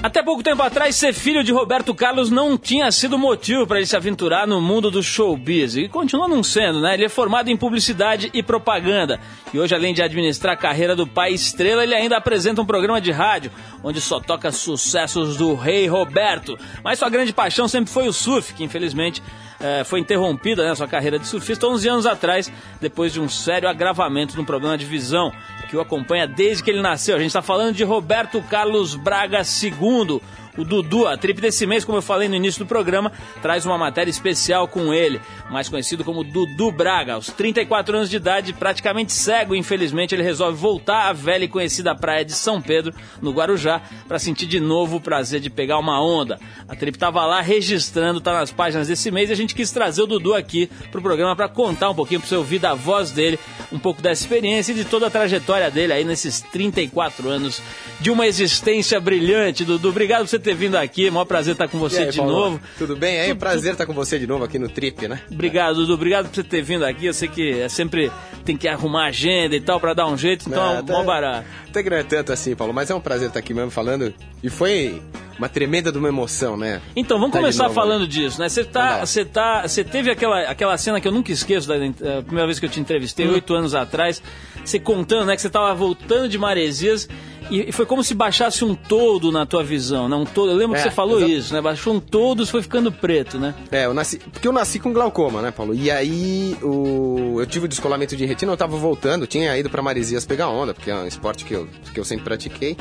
Até 0.00 0.22
pouco 0.22 0.44
tempo 0.44 0.62
atrás, 0.62 0.94
ser 0.94 1.12
filho 1.12 1.42
de 1.42 1.52
Roberto 1.52 1.92
Carlos 1.92 2.30
não 2.30 2.56
tinha 2.56 2.90
sido 2.92 3.18
motivo 3.18 3.66
para 3.66 3.78
ele 3.78 3.86
se 3.86 3.96
aventurar 3.96 4.46
no 4.46 4.60
mundo 4.60 4.92
do 4.92 5.02
showbiz. 5.02 5.74
E 5.74 5.88
continua 5.88 6.28
não 6.28 6.40
sendo, 6.40 6.80
né? 6.80 6.94
Ele 6.94 7.04
é 7.04 7.08
formado 7.08 7.50
em 7.50 7.56
publicidade 7.56 8.30
e 8.32 8.40
propaganda. 8.40 9.18
E 9.52 9.58
hoje, 9.58 9.74
além 9.74 9.92
de 9.92 10.00
administrar 10.00 10.54
a 10.54 10.56
carreira 10.56 10.94
do 10.94 11.04
pai 11.04 11.32
estrela, 11.32 11.82
ele 11.82 11.96
ainda 11.96 12.16
apresenta 12.16 12.62
um 12.62 12.66
programa 12.66 13.00
de 13.00 13.10
rádio, 13.10 13.50
onde 13.82 14.00
só 14.00 14.20
toca 14.20 14.52
sucessos 14.52 15.36
do 15.36 15.56
rei 15.56 15.88
Roberto. 15.88 16.56
Mas 16.84 17.00
sua 17.00 17.10
grande 17.10 17.32
paixão 17.32 17.66
sempre 17.66 17.92
foi 17.92 18.06
o 18.06 18.12
surf, 18.12 18.54
que 18.54 18.62
infelizmente 18.62 19.20
é, 19.60 19.84
foi 19.84 20.00
interrompida 20.00 20.64
né, 20.64 20.74
sua 20.74 20.88
carreira 20.88 21.18
de 21.18 21.26
surfista 21.26 21.66
11 21.66 21.88
anos 21.88 22.06
atrás, 22.06 22.52
depois 22.80 23.12
de 23.12 23.20
um 23.20 23.28
sério 23.28 23.68
agravamento 23.68 24.36
no 24.36 24.44
problema 24.44 24.78
de 24.78 24.84
visão 24.84 25.32
que 25.68 25.76
o 25.76 25.80
acompanha 25.80 26.26
desde 26.26 26.62
que 26.62 26.70
ele 26.70 26.80
nasceu. 26.80 27.16
A 27.16 27.18
gente 27.18 27.28
está 27.28 27.42
falando 27.42 27.74
de 27.74 27.84
Roberto 27.84 28.42
Carlos 28.42 28.94
Braga 28.94 29.42
II, 29.42 30.20
o 30.58 30.64
Dudu, 30.64 31.06
a 31.06 31.16
trip 31.16 31.40
desse 31.40 31.64
mês, 31.66 31.84
como 31.84 31.98
eu 31.98 32.02
falei 32.02 32.28
no 32.28 32.34
início 32.34 32.64
do 32.64 32.68
programa, 32.68 33.12
traz 33.40 33.64
uma 33.64 33.78
matéria 33.78 34.10
especial 34.10 34.66
com 34.66 34.92
ele, 34.92 35.20
mais 35.48 35.68
conhecido 35.68 36.02
como 36.02 36.24
Dudu 36.24 36.72
Braga. 36.72 37.14
Aos 37.14 37.28
34 37.28 37.96
anos 37.96 38.10
de 38.10 38.16
idade, 38.16 38.52
praticamente 38.52 39.12
cego, 39.12 39.54
infelizmente, 39.54 40.16
ele 40.16 40.22
resolve 40.22 40.58
voltar 40.58 41.08
à 41.08 41.12
velha 41.12 41.44
e 41.44 41.48
conhecida 41.48 41.94
praia 41.94 42.24
de 42.24 42.32
São 42.32 42.60
Pedro, 42.60 42.92
no 43.22 43.30
Guarujá, 43.30 43.80
para 44.08 44.18
sentir 44.18 44.46
de 44.46 44.58
novo 44.58 44.96
o 44.96 45.00
prazer 45.00 45.38
de 45.38 45.48
pegar 45.48 45.78
uma 45.78 46.02
onda. 46.02 46.40
A 46.66 46.74
trip 46.74 46.96
estava 46.96 47.24
lá 47.24 47.40
registrando, 47.40 48.20
tá 48.20 48.32
nas 48.32 48.50
páginas 48.50 48.88
desse 48.88 49.12
mês, 49.12 49.30
e 49.30 49.32
a 49.32 49.36
gente 49.36 49.54
quis 49.54 49.70
trazer 49.70 50.02
o 50.02 50.06
Dudu 50.06 50.34
aqui 50.34 50.68
pro 50.90 51.00
programa 51.00 51.36
para 51.36 51.48
contar 51.48 51.90
um 51.90 51.94
pouquinho, 51.94 52.20
para 52.20 52.28
você 52.28 52.36
ouvir 52.36 52.58
da 52.58 52.74
voz 52.74 53.12
dele, 53.12 53.38
um 53.72 53.78
pouco 53.78 54.02
da 54.02 54.10
experiência 54.10 54.72
e 54.72 54.74
de 54.74 54.84
toda 54.84 55.06
a 55.06 55.10
trajetória 55.10 55.70
dele 55.70 55.92
aí 55.92 56.04
nesses 56.04 56.40
34 56.40 57.28
anos 57.28 57.62
de 58.00 58.10
uma 58.10 58.26
existência 58.26 58.98
brilhante. 58.98 59.64
Dudu, 59.64 59.90
obrigado 59.90 60.22
por 60.22 60.28
você 60.28 60.38
ter 60.38 60.47
ter 60.48 60.54
vindo 60.54 60.76
aqui. 60.76 61.10
Maior 61.10 61.24
prazer 61.26 61.52
estar 61.52 61.68
com 61.68 61.78
você 61.78 62.04
aí, 62.04 62.10
de 62.10 62.16
Paulo? 62.18 62.32
novo. 62.32 62.60
Tudo 62.78 62.96
bem? 62.96 63.16
É 63.18 63.32
um 63.32 63.36
prazer 63.36 63.72
estar 63.72 63.84
com 63.86 63.92
você 63.92 64.18
de 64.18 64.26
novo 64.26 64.44
aqui 64.44 64.58
no 64.58 64.68
Trip, 64.68 65.06
né? 65.06 65.20
Obrigado, 65.30 65.76
Dudu. 65.76 65.94
Obrigado 65.94 66.28
por 66.28 66.34
você 66.36 66.42
ter 66.42 66.62
vindo 66.62 66.84
aqui. 66.84 67.06
Eu 67.06 67.12
sei 67.14 67.28
que 67.28 67.60
é 67.60 67.68
sempre 67.68 68.10
tem 68.44 68.56
que 68.56 68.66
arrumar 68.66 69.06
agenda 69.06 69.54
e 69.54 69.60
tal 69.60 69.78
pra 69.78 69.92
dar 69.92 70.06
um 70.06 70.16
jeito, 70.16 70.48
então 70.48 70.76
é, 70.76 70.78
até- 70.78 70.92
mó 70.92 71.02
barato. 71.04 71.46
Até 71.68 71.82
que 71.82 71.90
não 71.90 71.96
é 71.98 72.02
tanto 72.02 72.32
assim, 72.32 72.54
Paulo, 72.56 72.72
mas 72.72 72.88
é 72.90 72.94
um 72.94 73.00
prazer 73.00 73.28
estar 73.28 73.40
aqui 73.40 73.52
mesmo 73.52 73.70
falando. 73.70 74.14
E 74.42 74.48
foi 74.48 75.02
uma 75.38 75.48
tremenda 75.48 75.92
de 75.92 75.98
uma 75.98 76.08
emoção, 76.08 76.56
né? 76.56 76.80
Então, 76.96 77.18
vamos 77.18 77.32
Tá 77.32 77.38
começar 77.40 77.68
falando 77.70 78.08
disso, 78.08 78.40
né? 78.40 78.48
Você 78.48 78.64
tá, 78.64 79.04
você 79.04 79.24
tá, 79.24 79.62
você 79.68 79.84
teve 79.84 80.10
aquela, 80.10 80.40
aquela 80.42 80.76
cena 80.78 81.00
que 81.00 81.06
eu 81.06 81.12
nunca 81.12 81.30
esqueço 81.30 81.68
da 81.68 81.74
a 81.76 82.22
primeira 82.22 82.46
vez 82.46 82.58
que 82.58 82.66
eu 82.66 82.70
te 82.70 82.80
entrevistei, 82.80 83.28
Hum. 83.28 83.34
oito 83.34 83.54
anos 83.54 83.74
atrás, 83.74 84.20
você 84.68 84.78
contando, 84.78 85.26
né, 85.26 85.36
que 85.36 85.42
você 85.42 85.50
tava 85.50 85.74
voltando 85.74 86.28
de 86.28 86.38
Maresias 86.38 87.08
e, 87.50 87.68
e 87.68 87.72
foi 87.72 87.86
como 87.86 88.04
se 88.04 88.14
baixasse 88.14 88.64
um 88.64 88.74
todo 88.74 89.32
na 89.32 89.46
tua 89.46 89.64
visão, 89.64 90.08
né? 90.08 90.16
Um 90.16 90.24
todo. 90.24 90.50
Eu 90.50 90.56
lembro 90.56 90.74
que 90.74 90.80
É, 90.80 90.84
você 90.84 90.90
falou 90.90 91.24
isso, 91.26 91.54
né? 91.54 91.60
Baixou 91.60 91.94
um 91.94 92.00
todo, 92.00 92.46
foi 92.46 92.60
ficando 92.62 92.92
preto, 92.92 93.38
né? 93.38 93.54
É, 93.70 93.86
eu 93.86 93.94
nasci. 93.94 94.18
Porque 94.18 94.46
eu 94.46 94.52
nasci 94.52 94.78
com 94.78 94.92
glaucoma, 94.92 95.40
né, 95.40 95.50
Paulo? 95.50 95.74
E 95.74 95.90
aí 95.90 96.56
o, 96.62 97.36
eu 97.40 97.46
tive 97.46 97.64
o 97.64 97.68
descolamento 97.68 98.14
de 98.14 98.26
retina, 98.26 98.52
eu 98.52 98.56
tava 98.56 98.76
voltando, 98.76 99.26
tinha 99.26 99.56
ido 99.56 99.70
pra 99.70 99.80
Maresias 99.80 100.26
pegar 100.26 100.48
onda, 100.48 100.74
porque 100.74 100.90
é 100.90 100.94
um 100.94 101.06
esporte 101.06 101.44
que 101.44 101.54
eu, 101.54 101.66
que 101.94 101.98
eu 101.98 102.04
sempre 102.04 102.24
pratiquei. 102.24 102.76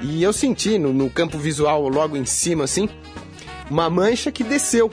E 0.00 0.22
eu 0.22 0.32
senti 0.32 0.78
no, 0.78 0.92
no 0.92 1.08
campo 1.08 1.38
visual, 1.38 1.88
logo 1.88 2.16
em 2.16 2.26
cima, 2.26 2.64
assim, 2.64 2.88
uma 3.70 3.88
mancha 3.88 4.30
que 4.30 4.44
desceu. 4.44 4.90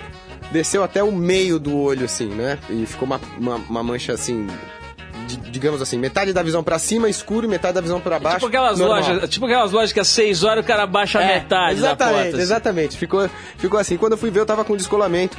Desceu 0.51 0.83
até 0.83 1.03
o 1.03 1.11
meio 1.11 1.59
do 1.59 1.77
olho, 1.77 2.05
assim, 2.05 2.27
né? 2.27 2.57
E 2.69 2.85
ficou 2.85 3.05
uma, 3.05 3.19
uma, 3.37 3.55
uma 3.55 3.83
mancha 3.83 4.13
assim. 4.13 4.47
Digamos 5.37 5.81
assim, 5.81 5.97
metade 5.97 6.31
da 6.33 6.41
visão 6.43 6.63
pra 6.63 6.77
cima 6.79 7.09
escuro 7.09 7.45
e 7.45 7.49
metade 7.49 7.75
da 7.75 7.81
visão 7.81 7.99
pra 7.99 8.19
baixo. 8.19 8.37
tipo 8.37 8.47
aquelas 8.47 8.79
normal. 8.79 8.97
lojas, 9.01 9.29
tipo 9.29 9.45
aquelas 9.45 9.71
lojas 9.71 9.91
que 9.93 9.99
às 9.99 10.07
seis 10.07 10.43
horas 10.43 10.63
o 10.63 10.67
cara 10.67 10.85
baixa 10.87 11.19
a 11.19 11.23
É, 11.23 11.35
metade 11.35 11.77
exatamente, 11.79 11.97
da 11.97 12.13
porta. 12.13 12.29
assim. 12.29 12.41
Exatamente, 12.41 12.97
ficou, 12.97 13.29
ficou 13.57 13.79
assim. 13.79 13.97
Quando 13.97 14.13
eu 14.13 14.17
fui 14.17 14.29
ver, 14.31 14.39
eu 14.41 14.45
tava 14.45 14.63
com 14.65 14.75
descolamento 14.75 15.37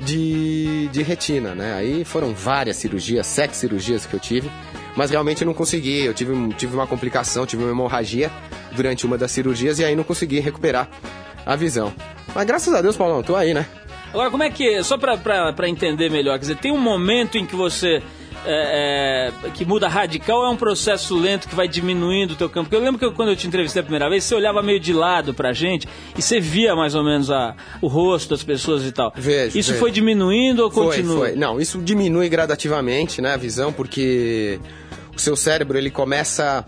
de, 0.00 0.88
de 0.88 1.02
retina, 1.02 1.54
né? 1.54 1.74
Aí 1.74 2.04
foram 2.04 2.32
várias 2.34 2.76
cirurgias, 2.76 3.26
sete 3.26 3.56
cirurgias 3.56 4.06
que 4.06 4.14
eu 4.14 4.20
tive, 4.20 4.50
mas 4.96 5.10
realmente 5.10 5.44
não 5.44 5.54
consegui. 5.54 6.04
Eu 6.04 6.14
tive, 6.14 6.32
tive 6.54 6.74
uma 6.74 6.86
complicação, 6.86 7.46
tive 7.46 7.62
uma 7.62 7.70
hemorragia 7.70 8.30
durante 8.72 9.06
uma 9.06 9.16
das 9.18 9.30
cirurgias 9.30 9.78
e 9.78 9.84
aí 9.84 9.94
não 9.94 10.04
consegui 10.04 10.40
recuperar 10.40 10.88
a 11.44 11.54
visão. 11.56 11.92
Mas 12.34 12.44
graças 12.46 12.72
a 12.74 12.80
Deus, 12.82 12.96
Paulão, 12.96 13.22
tô 13.22 13.36
aí, 13.36 13.52
né? 13.54 13.66
Agora, 14.12 14.30
como 14.30 14.42
é 14.42 14.50
que. 14.50 14.82
Só 14.82 14.98
pra, 14.98 15.16
pra, 15.16 15.52
pra 15.52 15.68
entender 15.68 16.10
melhor, 16.10 16.34
quer 16.34 16.40
dizer, 16.40 16.56
tem 16.58 16.72
um 16.72 16.78
momento 16.80 17.38
em 17.38 17.46
que 17.46 17.56
você. 17.56 18.02
É, 18.44 19.32
é, 19.46 19.50
que 19.50 19.64
muda 19.64 19.88
radical 19.88 20.38
ou 20.40 20.46
é 20.46 20.48
um 20.50 20.56
processo 20.56 21.16
lento 21.18 21.48
que 21.48 21.54
vai 21.54 21.66
diminuindo 21.68 22.32
o 22.32 22.36
teu 22.36 22.48
campo? 22.48 22.64
Porque 22.68 22.76
eu 22.76 22.84
lembro 22.84 22.98
que 22.98 23.04
eu- 23.04 23.12
quando 23.12 23.28
eu 23.30 23.36
te 23.36 23.46
entrevistei 23.46 23.80
a 23.80 23.82
primeira 23.82 24.08
vez, 24.08 24.24
você 24.24 24.34
olhava 24.34 24.62
meio 24.62 24.78
de 24.80 24.92
lado 24.92 25.32
pra 25.34 25.52
gente 25.52 25.88
e 26.16 26.22
você 26.22 26.40
via 26.40 26.74
mais 26.76 26.94
ou 26.94 27.02
menos 27.04 27.30
a, 27.30 27.54
o 27.80 27.86
rosto 27.88 28.30
das 28.30 28.42
pessoas 28.42 28.84
e 28.84 28.92
tal. 28.92 29.12
Vejo, 29.16 29.58
Isso 29.58 29.70
vejo. 29.70 29.80
foi 29.80 29.90
diminuindo 29.90 30.60
ou 30.64 30.70
Foi, 30.70 30.86
continua? 30.96 31.26
foi. 31.28 31.36
Não, 31.36 31.60
isso 31.60 31.78
diminui 31.78 32.28
gradativamente, 32.28 33.20
né, 33.20 33.34
a 33.34 33.36
visão, 33.36 33.72
porque 33.72 34.58
o 35.16 35.20
seu 35.20 35.36
cérebro, 35.36 35.76
ele 35.78 35.90
começa 35.90 36.64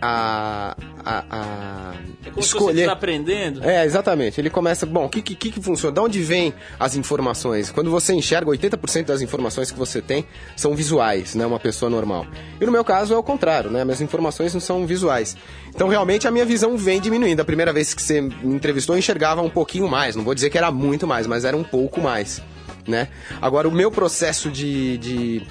a... 0.00 0.76
a, 1.04 1.24
a 1.30 1.94
É 2.24 2.30
como 2.30 2.42
se 2.42 2.50
você 2.50 2.56
escolher... 2.56 2.80
está 2.80 2.92
aprendendo. 2.92 3.64
É, 3.64 3.84
exatamente. 3.84 4.40
Ele 4.40 4.50
começa, 4.50 4.86
bom, 4.86 5.06
o 5.06 5.08
que, 5.08 5.22
que, 5.22 5.50
que 5.50 5.60
funciona? 5.60 5.94
De 5.94 6.00
onde 6.00 6.20
vem 6.20 6.54
as 6.78 6.96
informações? 6.96 7.70
Quando 7.70 7.90
você 7.90 8.14
enxerga, 8.14 8.50
80% 8.50 9.06
das 9.06 9.22
informações 9.22 9.70
que 9.70 9.78
você 9.78 10.00
tem 10.00 10.26
são 10.56 10.74
visuais, 10.74 11.34
né? 11.34 11.46
Uma 11.46 11.58
pessoa 11.60 11.90
normal. 11.90 12.26
E 12.60 12.66
no 12.66 12.72
meu 12.72 12.84
caso 12.84 13.14
é 13.14 13.16
o 13.16 13.22
contrário, 13.22 13.70
né? 13.70 13.84
Minhas 13.84 14.00
informações 14.00 14.52
não 14.54 14.60
são 14.60 14.86
visuais. 14.86 15.36
Então, 15.74 15.88
realmente, 15.88 16.26
a 16.26 16.30
minha 16.30 16.44
visão 16.44 16.76
vem 16.76 17.00
diminuindo. 17.00 17.40
A 17.40 17.44
primeira 17.44 17.72
vez 17.72 17.94
que 17.94 18.02
você 18.02 18.20
me 18.20 18.54
entrevistou, 18.54 18.94
eu 18.94 18.98
enxergava 18.98 19.42
um 19.42 19.50
pouquinho 19.50 19.88
mais. 19.88 20.16
Não 20.16 20.24
vou 20.24 20.34
dizer 20.34 20.50
que 20.50 20.58
era 20.58 20.70
muito 20.70 21.06
mais, 21.06 21.26
mas 21.26 21.44
era 21.44 21.56
um 21.56 21.64
pouco 21.64 22.00
mais, 22.00 22.42
né? 22.86 23.08
Agora, 23.40 23.68
o 23.68 23.72
meu 23.72 23.90
processo 23.90 24.50
de, 24.50 24.98
de, 24.98 25.42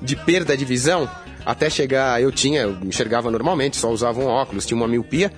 de 0.00 0.16
perda 0.16 0.56
de 0.56 0.64
visão, 0.64 1.08
até 1.44 1.68
chegar, 1.70 2.20
eu 2.22 2.30
tinha, 2.32 2.62
eu 2.62 2.76
enxergava 2.84 3.30
normalmente, 3.30 3.76
só 3.76 3.90
usava 3.90 4.20
um 4.20 4.26
óculos, 4.26 4.66
tinha 4.66 4.76
uma 4.76 4.88
miopia. 4.88 5.32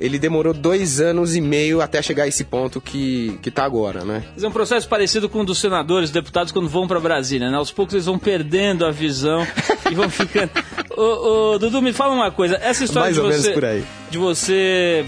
Ele 0.00 0.18
demorou 0.18 0.52
dois 0.52 1.00
anos 1.00 1.36
e 1.36 1.40
meio 1.40 1.80
até 1.80 2.02
chegar 2.02 2.24
a 2.24 2.28
esse 2.28 2.42
ponto 2.42 2.80
que, 2.80 3.38
que 3.40 3.48
tá 3.50 3.64
agora, 3.64 4.04
né? 4.04 4.24
Mas 4.34 4.42
É 4.42 4.48
um 4.48 4.50
processo 4.50 4.88
parecido 4.88 5.28
com 5.28 5.40
o 5.40 5.44
dos 5.44 5.58
senadores, 5.58 6.10
deputados, 6.10 6.52
quando 6.52 6.68
vão 6.68 6.88
pra 6.88 6.98
Brasília, 6.98 7.48
né? 7.48 7.56
Aos 7.56 7.70
poucos 7.70 7.94
eles 7.94 8.06
vão 8.06 8.18
perdendo 8.18 8.84
a 8.84 8.90
visão 8.90 9.46
e 9.90 9.94
vão 9.94 10.10
ficando. 10.10 10.50
Ô, 10.96 11.52
ô, 11.52 11.58
Dudu, 11.58 11.80
me 11.80 11.92
fala 11.92 12.12
uma 12.12 12.30
coisa. 12.32 12.56
Essa 12.60 12.84
história 12.84 13.06
Mais 13.06 13.14
de 13.14 13.20
ou 13.20 13.28
menos 13.28 13.44
você. 13.44 13.52
por 13.52 13.64
aí. 13.64 13.84
De 14.10 14.18
você 14.18 15.04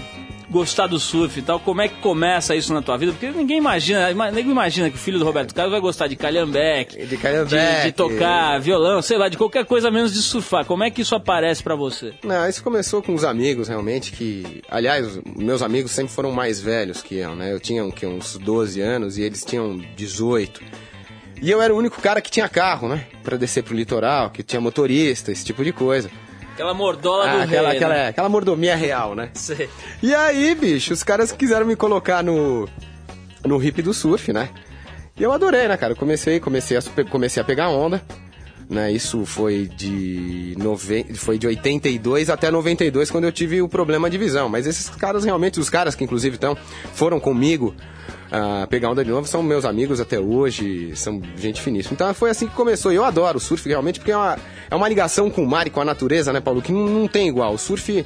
gostar 0.49 0.87
do 0.87 0.97
surf 0.99 1.37
e 1.37 1.41
tal, 1.41 1.59
como 1.59 1.81
é 1.81 1.87
que 1.89 1.95
começa 2.01 2.55
isso 2.55 2.73
na 2.73 2.81
tua 2.81 2.97
vida? 2.97 3.11
Porque 3.11 3.29
ninguém 3.31 3.57
imagina, 3.57 4.09
ima- 4.11 4.31
ninguém 4.31 4.51
imagina 4.51 4.89
que 4.89 4.95
o 4.95 4.99
filho 4.99 5.19
do 5.19 5.25
Roberto 5.25 5.53
Carlos 5.53 5.71
vai 5.73 5.81
gostar 5.81 6.07
de 6.07 6.15
calhambeque, 6.15 7.05
De 7.05 7.17
calhambeque. 7.17 7.77
de, 7.81 7.85
de 7.87 7.91
tocar 7.91 8.57
violão, 8.59 9.01
sei 9.01 9.17
lá, 9.17 9.27
de 9.27 9.37
qualquer 9.37 9.65
coisa 9.65 9.91
menos 9.91 10.13
de 10.13 10.21
surfar. 10.21 10.63
Como 10.65 10.83
é 10.83 10.89
que 10.89 11.01
isso 11.01 11.15
aparece 11.15 11.61
pra 11.61 11.75
você? 11.75 12.13
Não, 12.23 12.47
isso 12.47 12.63
começou 12.63 13.01
com 13.01 13.13
os 13.13 13.23
amigos, 13.25 13.67
realmente, 13.67 14.11
que... 14.11 14.61
Aliás, 14.69 15.19
meus 15.35 15.61
amigos 15.61 15.91
sempre 15.91 16.13
foram 16.13 16.31
mais 16.31 16.61
velhos 16.61 17.01
que 17.01 17.15
eu, 17.15 17.35
né? 17.35 17.51
Eu 17.51 17.59
tinha 17.59 17.83
o 17.85 17.91
quê, 17.91 18.05
uns 18.05 18.37
12 18.37 18.79
anos 18.79 19.17
e 19.17 19.23
eles 19.23 19.43
tinham 19.43 19.77
18. 19.95 20.61
E 21.41 21.51
eu 21.51 21.61
era 21.61 21.73
o 21.73 21.77
único 21.77 22.01
cara 22.01 22.19
que 22.21 22.31
tinha 22.31 22.47
carro, 22.49 22.87
né? 22.87 23.05
Pra 23.23 23.37
descer 23.37 23.63
pro 23.63 23.75
litoral, 23.75 24.29
que 24.31 24.41
tinha 24.41 24.59
motorista, 24.61 25.31
esse 25.31 25.45
tipo 25.45 25.63
de 25.63 25.71
coisa. 25.71 26.09
Aquela 26.57 26.73
mordola 26.73 27.27
do 27.27 27.37
Ah, 27.37 27.43
aquela, 27.43 27.67
rei, 27.69 27.77
aquela, 27.77 27.93
né? 27.93 28.07
aquela 28.07 28.29
mordomia 28.29 28.75
real, 28.75 29.13
né? 29.13 29.29
Sei. 29.35 29.69
E 30.01 30.15
aí, 30.15 30.55
bicho, 30.55 30.91
os 30.91 31.03
caras 31.03 31.31
quiseram 31.31 31.67
me 31.67 31.75
colocar 31.75 32.23
no, 32.23 32.67
no 33.45 33.63
hip 33.63 33.79
do 33.83 33.93
surf, 33.93 34.33
né? 34.33 34.49
E 35.15 35.21
eu 35.21 35.31
adorei, 35.31 35.67
né, 35.67 35.77
cara? 35.77 35.93
Eu 35.93 35.95
comecei, 35.95 36.39
comecei 36.39 36.75
a, 36.75 36.81
comecei 37.11 37.39
a 37.39 37.45
pegar 37.45 37.69
onda, 37.69 38.01
né? 38.69 38.91
Isso 38.91 39.25
foi 39.25 39.65
de, 39.65 40.55
nove, 40.57 41.05
foi 41.15 41.37
de 41.37 41.47
82 41.47 42.29
até 42.29 42.51
92, 42.51 43.09
quando 43.09 43.23
eu 43.23 43.31
tive 43.31 43.61
o 43.61 43.69
problema 43.69 44.09
de 44.09 44.17
visão. 44.17 44.49
Mas 44.49 44.67
esses 44.67 44.89
caras, 44.89 45.23
realmente, 45.23 45.59
os 45.59 45.69
caras 45.69 45.95
que 45.95 46.03
inclusive 46.03 46.35
estão, 46.35 46.57
foram 46.93 47.19
comigo 47.19 47.73
ah, 48.31 48.67
pegar 48.69 48.89
onda 48.89 49.03
de 49.03 49.11
novo, 49.11 49.27
são 49.27 49.41
meus 49.41 49.63
amigos 49.63 50.01
até 50.01 50.19
hoje, 50.19 50.95
são 50.95 51.21
gente 51.37 51.61
finíssima. 51.61 51.93
Então 51.93 52.13
foi 52.13 52.29
assim 52.29 52.47
que 52.47 52.55
começou. 52.55 52.91
E 52.91 52.95
eu 52.95 53.05
adoro 53.05 53.37
o 53.37 53.41
surf, 53.41 53.67
realmente, 53.67 53.99
porque 53.99 54.11
é 54.11 54.17
uma, 54.17 54.37
é 54.69 54.75
uma 54.75 54.89
ligação 54.89 55.29
com 55.29 55.43
o 55.43 55.47
mar 55.47 55.67
e 55.67 55.69
com 55.69 55.81
a 55.81 55.85
natureza, 55.85 56.33
né, 56.33 56.41
Paulo? 56.41 56.61
Que 56.61 56.71
não, 56.71 57.07
tem 57.07 57.27
igual. 57.27 57.53
O 57.53 57.57
surf... 57.57 58.05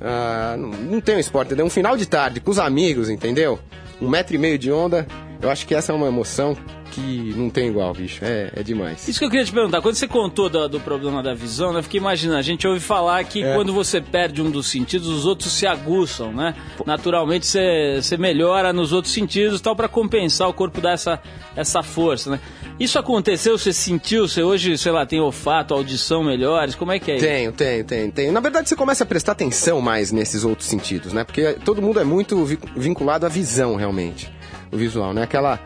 Ah, 0.00 0.56
não, 0.58 1.00
tem 1.00 1.16
um 1.16 1.20
esporte, 1.20 1.48
entendeu? 1.48 1.64
Um 1.64 1.70
final 1.70 1.96
de 1.96 2.04
tarde 2.04 2.40
com 2.40 2.50
os 2.50 2.58
amigos, 2.58 3.08
entendeu? 3.08 3.58
Um 4.02 4.08
metro 4.08 4.34
e 4.34 4.38
meio 4.38 4.58
de 4.58 4.70
onda, 4.70 5.06
eu 5.44 5.50
acho 5.50 5.66
que 5.66 5.74
essa 5.74 5.92
é 5.92 5.94
uma 5.94 6.06
emoção 6.08 6.56
que 6.90 7.34
não 7.36 7.50
tem 7.50 7.68
igual, 7.68 7.92
bicho. 7.92 8.24
É, 8.24 8.50
é 8.54 8.62
demais. 8.62 9.08
Isso 9.08 9.18
que 9.18 9.24
eu 9.24 9.30
queria 9.30 9.44
te 9.44 9.52
perguntar, 9.52 9.82
quando 9.82 9.96
você 9.96 10.06
contou 10.06 10.48
do, 10.48 10.68
do 10.68 10.78
problema 10.80 11.22
da 11.24 11.34
visão, 11.34 11.72
né, 11.72 11.80
eu 11.80 11.82
fiquei 11.82 11.98
imaginando, 11.98 12.38
a 12.38 12.42
gente 12.42 12.66
ouve 12.68 12.78
falar 12.80 13.22
que 13.24 13.42
É. 13.42 13.52
quando 13.54 13.72
você 13.72 14.00
perde 14.00 14.40
um 14.40 14.48
dos 14.50 14.68
sentidos, 14.68 15.08
os 15.08 15.26
outros 15.26 15.52
se 15.52 15.66
aguçam, 15.66 16.32
né? 16.32 16.54
Naturalmente 16.86 17.46
você, 17.46 17.98
você 18.00 18.16
melhora 18.16 18.72
nos 18.72 18.92
outros 18.92 19.12
sentidos 19.12 19.60
tal 19.60 19.74
para 19.74 19.88
compensar 19.88 20.48
o 20.48 20.52
corpo 20.54 20.80
dar 20.80 20.92
essa, 20.92 21.20
essa 21.56 21.82
força, 21.82 22.30
né? 22.30 22.40
Isso 22.78 22.96
aconteceu, 22.98 23.58
você 23.58 23.72
sentiu, 23.72 24.26
você 24.28 24.42
hoje, 24.42 24.78
sei 24.78 24.92
lá, 24.92 25.04
tem 25.04 25.20
olfato, 25.20 25.74
audição 25.74 26.22
melhores, 26.24 26.74
como 26.76 26.92
é 26.92 26.98
que 27.00 27.10
é 27.10 27.16
isso? 27.16 27.24
Tenho, 27.26 27.52
tenho, 27.52 27.84
tenho, 27.84 28.12
tenho. 28.12 28.32
Na 28.32 28.40
verdade, 28.40 28.68
você 28.68 28.76
começa 28.76 29.02
a 29.04 29.06
prestar 29.06 29.32
atenção 29.32 29.80
mais 29.80 30.12
nesses 30.12 30.44
outros 30.44 30.68
sentidos, 30.68 31.12
né? 31.12 31.24
Porque 31.24 31.54
todo 31.64 31.82
mundo 31.82 31.98
é 32.00 32.04
muito 32.04 32.44
vi- 32.44 32.58
vinculado 32.76 33.26
à 33.26 33.28
visão, 33.28 33.74
realmente. 33.76 34.30
Visual, 34.76 35.12
né? 35.12 35.22
Aquela. 35.22 35.58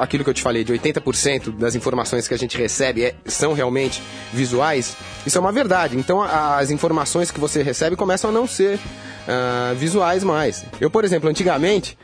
Aquilo 0.00 0.24
que 0.24 0.30
eu 0.30 0.34
te 0.34 0.42
falei, 0.42 0.64
de 0.64 0.72
80% 0.72 1.52
das 1.56 1.76
informações 1.76 2.26
que 2.26 2.34
a 2.34 2.36
gente 2.36 2.58
recebe 2.58 3.04
é- 3.04 3.14
são 3.24 3.52
realmente 3.52 4.02
visuais, 4.32 4.96
isso 5.24 5.38
é 5.38 5.40
uma 5.40 5.52
verdade. 5.52 5.96
Então, 5.96 6.20
a- 6.20 6.58
as 6.58 6.72
informações 6.72 7.30
que 7.30 7.38
você 7.38 7.62
recebe 7.62 7.94
começam 7.94 8.30
a 8.30 8.32
não 8.32 8.48
ser 8.48 8.80
ah, 9.28 9.72
visuais 9.76 10.24
mais. 10.24 10.64
Eu, 10.80 10.90
por 10.90 11.04
exemplo, 11.04 11.28
antigamente, 11.30 11.96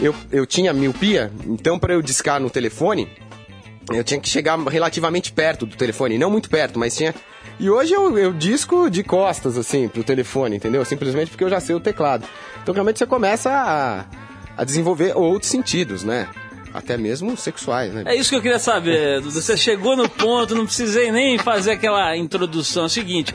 eu, 0.00 0.14
eu 0.30 0.44
tinha 0.44 0.72
miopia, 0.74 1.30
então 1.46 1.78
para 1.78 1.94
eu 1.94 2.02
discar 2.02 2.38
no 2.40 2.50
telefone, 2.50 3.08
eu 3.90 4.04
tinha 4.04 4.20
que 4.20 4.28
chegar 4.28 4.58
relativamente 4.58 5.32
perto 5.32 5.64
do 5.66 5.74
telefone, 5.76 6.18
não 6.18 6.30
muito 6.30 6.48
perto, 6.50 6.78
mas 6.78 6.94
tinha. 6.96 7.14
E 7.58 7.68
hoje 7.70 7.92
eu, 7.94 8.18
eu 8.18 8.32
disco 8.32 8.88
de 8.90 9.02
costas, 9.02 9.56
assim, 9.58 9.88
pro 9.88 10.04
telefone, 10.04 10.56
entendeu? 10.56 10.84
Simplesmente 10.84 11.30
porque 11.30 11.44
eu 11.44 11.50
já 11.50 11.60
sei 11.60 11.74
o 11.74 11.80
teclado. 11.80 12.26
Então 12.62 12.74
realmente 12.74 12.98
você 12.98 13.06
começa 13.06 13.50
a, 13.50 14.04
a 14.56 14.64
desenvolver 14.64 15.16
outros 15.16 15.50
sentidos, 15.50 16.04
né? 16.04 16.28
Até 16.74 16.96
mesmo 16.96 17.36
sexuais, 17.36 17.92
né? 17.92 18.04
É 18.06 18.14
isso 18.14 18.30
que 18.30 18.36
eu 18.36 18.40
queria 18.40 18.58
saber. 18.58 19.20
Você 19.20 19.56
chegou 19.56 19.94
no 19.94 20.08
ponto, 20.08 20.54
não 20.54 20.64
precisei 20.64 21.12
nem 21.12 21.36
fazer 21.38 21.72
aquela 21.72 22.16
introdução. 22.16 22.84
É 22.84 22.86
o 22.86 22.88
seguinte, 22.88 23.34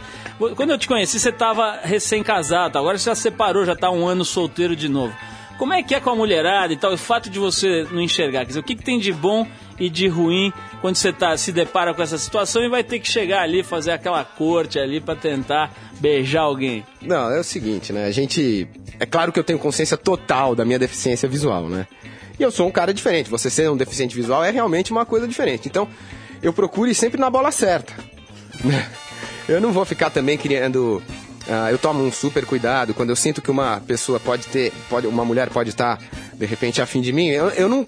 quando 0.56 0.72
eu 0.72 0.78
te 0.78 0.88
conheci, 0.88 1.20
você 1.20 1.30
estava 1.30 1.80
recém-casado, 1.84 2.80
agora 2.80 2.98
você 2.98 3.10
já 3.10 3.16
separou, 3.16 3.64
já 3.64 3.74
está 3.74 3.92
um 3.92 4.08
ano 4.08 4.26
solteiro 4.26 4.76
de 4.76 4.90
novo. 4.90 5.16
Como 5.58 5.74
é 5.74 5.84
que 5.84 5.94
é 5.94 6.00
com 6.00 6.10
a 6.10 6.16
mulherada 6.16 6.74
e 6.74 6.78
tal? 6.78 6.94
O 6.94 6.98
fato 6.98 7.30
de 7.30 7.38
você 7.38 7.88
não 7.92 8.02
enxergar, 8.02 8.40
quer 8.40 8.48
dizer, 8.48 8.60
o 8.60 8.64
que, 8.64 8.76
que 8.76 8.84
tem 8.84 9.00
de 9.00 9.12
bom 9.14 9.48
e 9.80 9.90
de 9.90 10.08
ruim 10.08 10.52
quando 10.82 10.96
você 10.96 11.12
tá, 11.14 11.36
se 11.38 11.52
depara 11.52 11.94
com 11.94 12.02
essa 12.02 12.18
situação 12.18 12.64
e 12.64 12.70
vai 12.70 12.84
ter 12.84 13.00
que 13.00 13.08
chegar 13.08 13.42
ali, 13.42 13.64
fazer 13.64 13.92
aquela 13.92 14.24
corte 14.24 14.80
ali 14.80 15.00
para 15.00 15.16
tentar 15.16 15.74
beijar 16.00 16.42
alguém? 16.42 16.86
Não, 17.02 17.32
é 17.32 17.40
o 17.40 17.44
seguinte, 17.44 17.92
né? 17.94 18.06
A 18.06 18.12
gente. 18.12 18.68
é 19.00 19.06
claro 19.06 19.32
que 19.32 19.40
eu 19.40 19.44
tenho 19.44 19.60
consciência 19.60 19.98
total 19.98 20.56
da 20.56 20.66
minha 20.66 20.80
deficiência 20.80 21.28
visual, 21.28 21.70
né? 21.70 21.88
E 22.40 22.44
eu 22.44 22.52
sou 22.52 22.68
um 22.68 22.72
cara 22.72 22.94
diferente. 22.94 23.30
Você 23.30 23.50
ser 23.50 23.70
um 23.70 23.78
deficiente 23.78 24.16
visual 24.16 24.44
é 24.44 24.52
realmente 24.52 24.92
uma 24.92 25.06
coisa 25.06 25.28
diferente. 25.28 25.68
Então, 25.68 25.88
eu 26.42 26.54
procuro 26.54 26.90
ir 26.90 26.96
sempre 26.96 27.20
na 27.20 27.30
bola 27.30 27.52
certa. 27.52 27.94
Eu 29.48 29.62
não 29.62 29.72
vou 29.72 29.86
ficar 29.86 30.10
também 30.10 30.38
criando. 30.38 31.02
Uh, 31.48 31.72
eu 31.72 31.78
tomo 31.78 32.04
um 32.04 32.12
super 32.12 32.46
cuidado 32.46 32.94
quando 32.94 33.10
eu 33.10 33.16
sinto 33.16 33.42
que 33.42 33.50
uma 33.50 33.80
pessoa 33.80 34.20
pode 34.20 34.46
ter, 34.48 34.74
pode, 34.90 35.08
uma 35.08 35.24
mulher 35.24 35.50
pode 35.50 35.70
estar 35.70 35.98
de 36.34 36.46
repente 36.46 36.82
afim 36.82 37.00
de 37.00 37.14
mim. 37.14 37.28
Eu, 37.30 37.48
eu 37.52 37.70
não, 37.70 37.88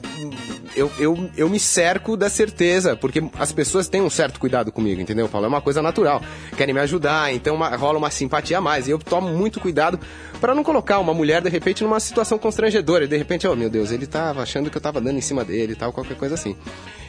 eu, 0.78 0.90
eu, 0.98 1.30
eu 1.36 1.50
me 1.50 1.60
cerco 1.60 2.16
da 2.16 2.30
certeza, 2.30 2.96
porque 2.96 3.22
as 3.38 3.52
pessoas 3.52 3.90
têm 3.90 4.02
um 4.02 4.10
certo 4.10 4.40
cuidado 4.40 4.72
comigo, 4.72 5.02
entendeu, 5.02 5.28
Paulo? 5.28 5.46
É 5.46 5.50
uma 5.50 5.60
coisa 5.60 5.82
natural. 5.82 6.22
Querem 6.56 6.74
me 6.74 6.80
ajudar, 6.80 7.34
então 7.34 7.54
uma, 7.56 7.76
rola 7.76 7.98
uma 7.98 8.10
simpatia 8.10 8.60
a 8.60 8.62
mais. 8.62 8.88
E 8.88 8.92
eu 8.92 9.00
tomo 9.00 9.28
muito 9.28 9.60
cuidado 9.60 10.00
para 10.40 10.56
não 10.56 10.64
colocar 10.64 11.00
uma 11.00 11.14
mulher 11.14 11.42
de 11.42 11.50
repente 11.50 11.84
numa 11.84 12.00
situação 12.00 12.38
constrangedora. 12.38 13.04
E 13.04 13.08
de 13.10 13.18
repente, 13.18 13.46
oh 13.46 13.58
meu 13.58 13.70
Deus, 13.70 13.92
ele 13.92 14.08
tava 14.08 14.42
achando 14.42 14.70
que 14.70 14.78
eu 14.78 14.82
tava 14.82 15.02
dando 15.02 15.18
em 15.18 15.22
cima 15.22 15.44
dele 15.44 15.74
e 15.74 15.76
tal, 15.76 15.92
qualquer 15.92 16.16
coisa 16.16 16.36
assim. 16.36 16.56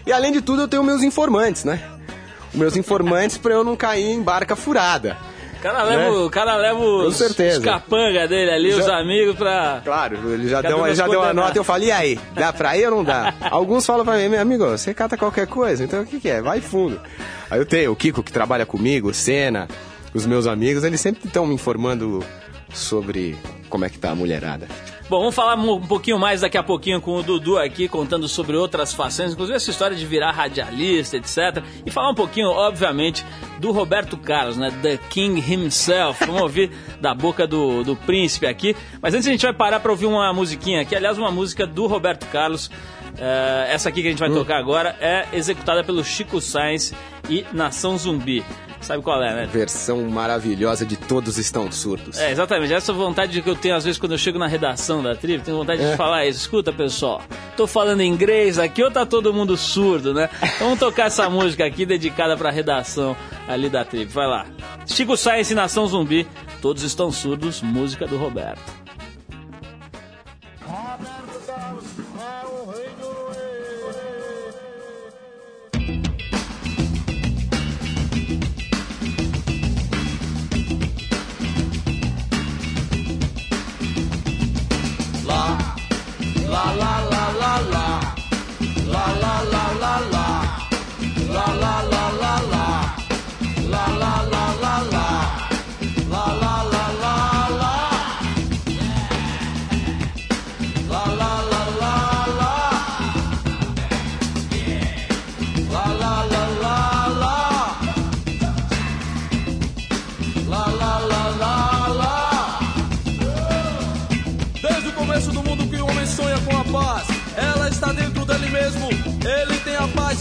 E 0.04 0.12
além 0.12 0.32
de 0.32 0.40
tudo, 0.40 0.62
eu 0.62 0.68
tenho 0.68 0.82
meus 0.82 1.04
informantes, 1.04 1.62
né? 1.62 1.80
meus 2.52 2.76
informantes 2.76 3.38
para 3.38 3.54
eu 3.54 3.64
não 3.64 3.76
cair 3.76 4.10
em 4.10 4.20
barca 4.20 4.56
furada. 4.56 5.16
O 5.60 5.62
cara 5.62 5.82
leva, 5.82 6.02
né? 6.02 6.08
o 6.08 6.30
cara 6.30 6.56
leva 6.56 6.80
os, 6.80 7.20
os 7.20 7.58
capanga 7.62 8.26
dele 8.26 8.50
ali, 8.50 8.70
já, 8.70 8.78
os 8.78 8.88
amigos 8.88 9.36
pra. 9.36 9.82
Claro, 9.84 10.32
ele 10.32 10.48
já 10.48 10.62
deu, 10.62 10.94
já 10.94 11.06
deu 11.06 11.20
uma 11.20 11.34
nota 11.34 11.58
e 11.58 11.60
eu 11.60 11.64
falei, 11.64 11.88
e 11.88 11.92
aí? 11.92 12.20
Dá 12.32 12.50
pra 12.50 12.78
ir 12.78 12.86
ou 12.86 12.96
não 12.96 13.04
dá? 13.04 13.34
Alguns 13.50 13.84
falam 13.84 14.02
pra 14.02 14.16
mim, 14.16 14.30
meu 14.30 14.40
amigo, 14.40 14.64
você 14.64 14.94
cata 14.94 15.18
qualquer 15.18 15.46
coisa, 15.46 15.84
então 15.84 16.00
o 16.00 16.06
que, 16.06 16.18
que 16.18 16.30
é? 16.30 16.40
Vai 16.40 16.62
fundo. 16.62 16.98
Aí 17.50 17.60
eu 17.60 17.66
tenho 17.66 17.92
o 17.92 17.96
Kiko 17.96 18.22
que 18.22 18.32
trabalha 18.32 18.64
comigo, 18.64 19.10
o 19.10 19.14
Senna, 19.14 19.68
os 20.14 20.24
meus 20.24 20.46
amigos, 20.46 20.82
eles 20.82 20.98
sempre 20.98 21.26
estão 21.26 21.44
me 21.44 21.54
informando 21.54 22.24
sobre 22.72 23.36
como 23.68 23.84
é 23.84 23.90
que 23.90 23.98
tá 23.98 24.12
a 24.12 24.14
mulherada. 24.14 24.66
Bom, 25.10 25.18
vamos 25.18 25.34
falar 25.34 25.56
um 25.56 25.80
pouquinho 25.80 26.18
mais 26.18 26.40
daqui 26.40 26.56
a 26.56 26.62
pouquinho 26.62 27.00
com 27.00 27.16
o 27.16 27.22
Dudu 27.22 27.58
aqui, 27.58 27.88
contando 27.88 28.28
sobre 28.28 28.56
outras 28.56 28.94
façanhas, 28.94 29.32
inclusive 29.32 29.56
essa 29.56 29.68
história 29.68 29.96
de 29.96 30.06
virar 30.06 30.30
radialista, 30.30 31.16
etc. 31.16 31.62
E 31.84 31.90
falar 31.90 32.10
um 32.10 32.14
pouquinho, 32.14 32.48
obviamente, 32.48 33.26
do 33.60 33.70
Roberto 33.70 34.16
Carlos, 34.16 34.56
né? 34.56 34.72
The 34.82 34.96
King 34.96 35.38
himself. 35.38 36.24
Vamos 36.24 36.40
ouvir 36.40 36.70
da 37.00 37.14
boca 37.14 37.46
do, 37.46 37.84
do 37.84 37.94
príncipe 37.94 38.46
aqui. 38.46 38.74
Mas 39.02 39.14
antes 39.14 39.28
a 39.28 39.30
gente 39.30 39.42
vai 39.42 39.52
parar 39.52 39.80
para 39.80 39.90
ouvir 39.90 40.06
uma 40.06 40.32
musiquinha 40.32 40.80
aqui, 40.80 40.96
aliás, 40.96 41.18
uma 41.18 41.30
música 41.30 41.66
do 41.66 41.86
Roberto 41.86 42.26
Carlos. 42.28 42.70
Uh, 43.14 43.66
essa 43.68 43.88
aqui 43.88 44.02
que 44.02 44.08
a 44.08 44.10
gente 44.10 44.20
vai 44.20 44.30
hum. 44.30 44.34
tocar 44.34 44.56
agora 44.56 44.96
é 45.00 45.26
executada 45.32 45.84
pelo 45.84 46.04
Chico 46.04 46.40
Sainz 46.40 46.92
e 47.28 47.44
Nação 47.52 47.96
Zumbi. 47.98 48.44
Sabe 48.80 49.02
qual 49.02 49.22
é, 49.22 49.34
né? 49.34 49.46
Versão 49.46 50.08
maravilhosa 50.08 50.86
de 50.86 50.96
Todos 50.96 51.36
Estão 51.36 51.70
Surdos. 51.70 52.18
É, 52.18 52.32
exatamente. 52.32 52.72
Essa 52.72 52.92
vontade 52.92 53.40
que 53.42 53.48
eu 53.48 53.54
tenho, 53.54 53.76
às 53.76 53.84
vezes, 53.84 53.98
quando 53.98 54.12
eu 54.12 54.18
chego 54.18 54.38
na 54.38 54.46
redação 54.46 55.02
da 55.02 55.14
tribo, 55.14 55.44
tenho 55.44 55.58
vontade 55.58 55.82
é. 55.82 55.90
de 55.90 55.96
falar 55.96 56.26
isso. 56.26 56.40
Escuta, 56.40 56.72
pessoal, 56.72 57.20
tô 57.56 57.66
falando 57.66 58.02
inglês 58.02 58.58
aqui 58.58 58.82
ou 58.82 58.90
tá 58.90 59.04
todo 59.04 59.34
mundo 59.34 59.56
surdo, 59.56 60.14
né? 60.14 60.30
Então 60.42 60.68
vamos 60.68 60.78
tocar 60.78 61.06
essa 61.06 61.28
música 61.30 61.64
aqui, 61.66 61.84
dedicada 61.84 62.36
pra 62.36 62.50
redação 62.50 63.14
ali 63.46 63.68
da 63.68 63.84
tribo. 63.84 64.10
Vai 64.12 64.26
lá. 64.26 64.46
Chico 64.86 65.16
Science 65.16 65.54
Nação 65.54 65.86
Zumbi, 65.86 66.26
Todos 66.62 66.82
Estão 66.82 67.12
Surdos, 67.12 67.60
música 67.60 68.06
do 68.06 68.16
Roberto. 68.16 68.79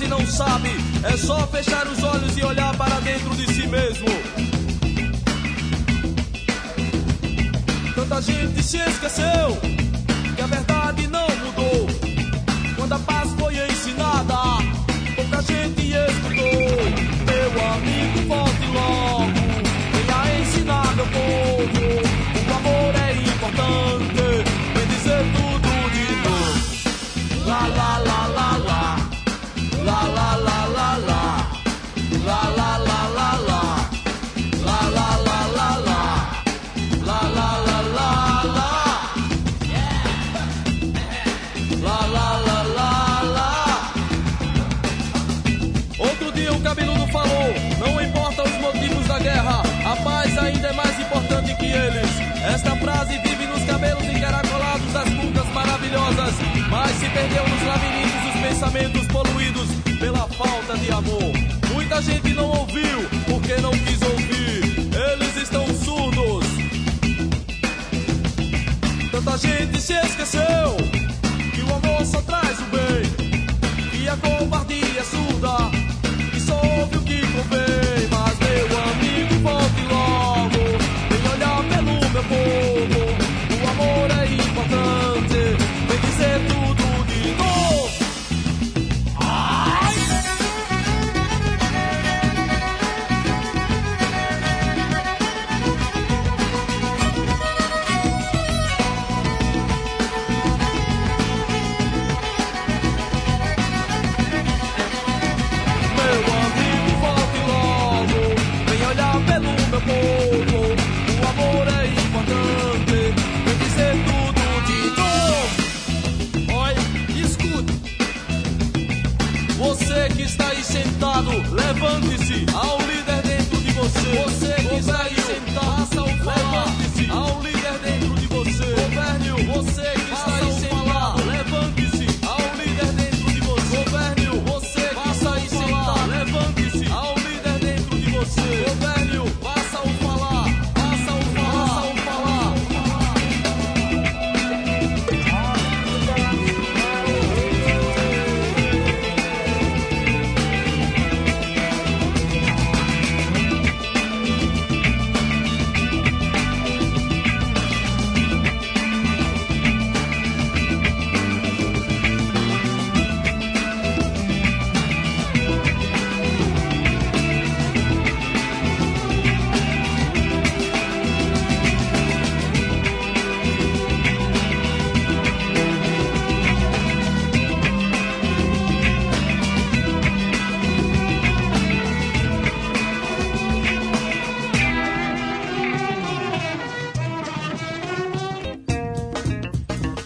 E 0.01 0.07
não 0.07 0.25
sabe. 0.25 0.69
É 1.03 1.17
só 1.17 1.45
fechar 1.47 1.87
os 1.87 2.03
olhos 2.03 2.37
e 2.37 2.43
olhar 2.43 2.75
para 2.77 2.99
dentro 2.99 3.35
de 3.35 3.53
si 3.53 3.67
mesmo. 3.67 4.07
Tanta 7.95 8.21
gente 8.21 8.63
se 8.63 8.77
esqueceu 8.77 9.57
que 10.35 10.41
a 10.41 10.47
verdade 10.47 10.78
perdeu 57.19 57.45
nos 57.49 57.61
labirintos 57.63 58.21
dos 58.21 58.41
pensamentos 58.41 59.07
poluídos 59.07 59.67
pela 59.99 60.25
falta 60.29 60.77
de 60.77 60.89
amor. 60.89 61.33
Muita 61.73 62.01
gente 62.01 62.33
não 62.33 62.47
ouviu 62.47 63.09
porque 63.27 63.55
não 63.57 63.71
quis 63.71 64.01
ouvir. 64.01 64.63
Eles 65.11 65.35
estão 65.35 65.65
surdos. 65.67 66.45
Tanta 69.11 69.37
gente 69.37 69.81
se 69.81 69.93
esqueceu 69.93 70.77
que 71.53 71.61
o 71.61 71.75
amor 71.75 72.05
só 72.05 72.21
traz 72.21 72.57
o 72.59 72.65
bem. 72.71 74.01
E 74.01 74.07
a 74.07 74.15
covardia 74.15 74.88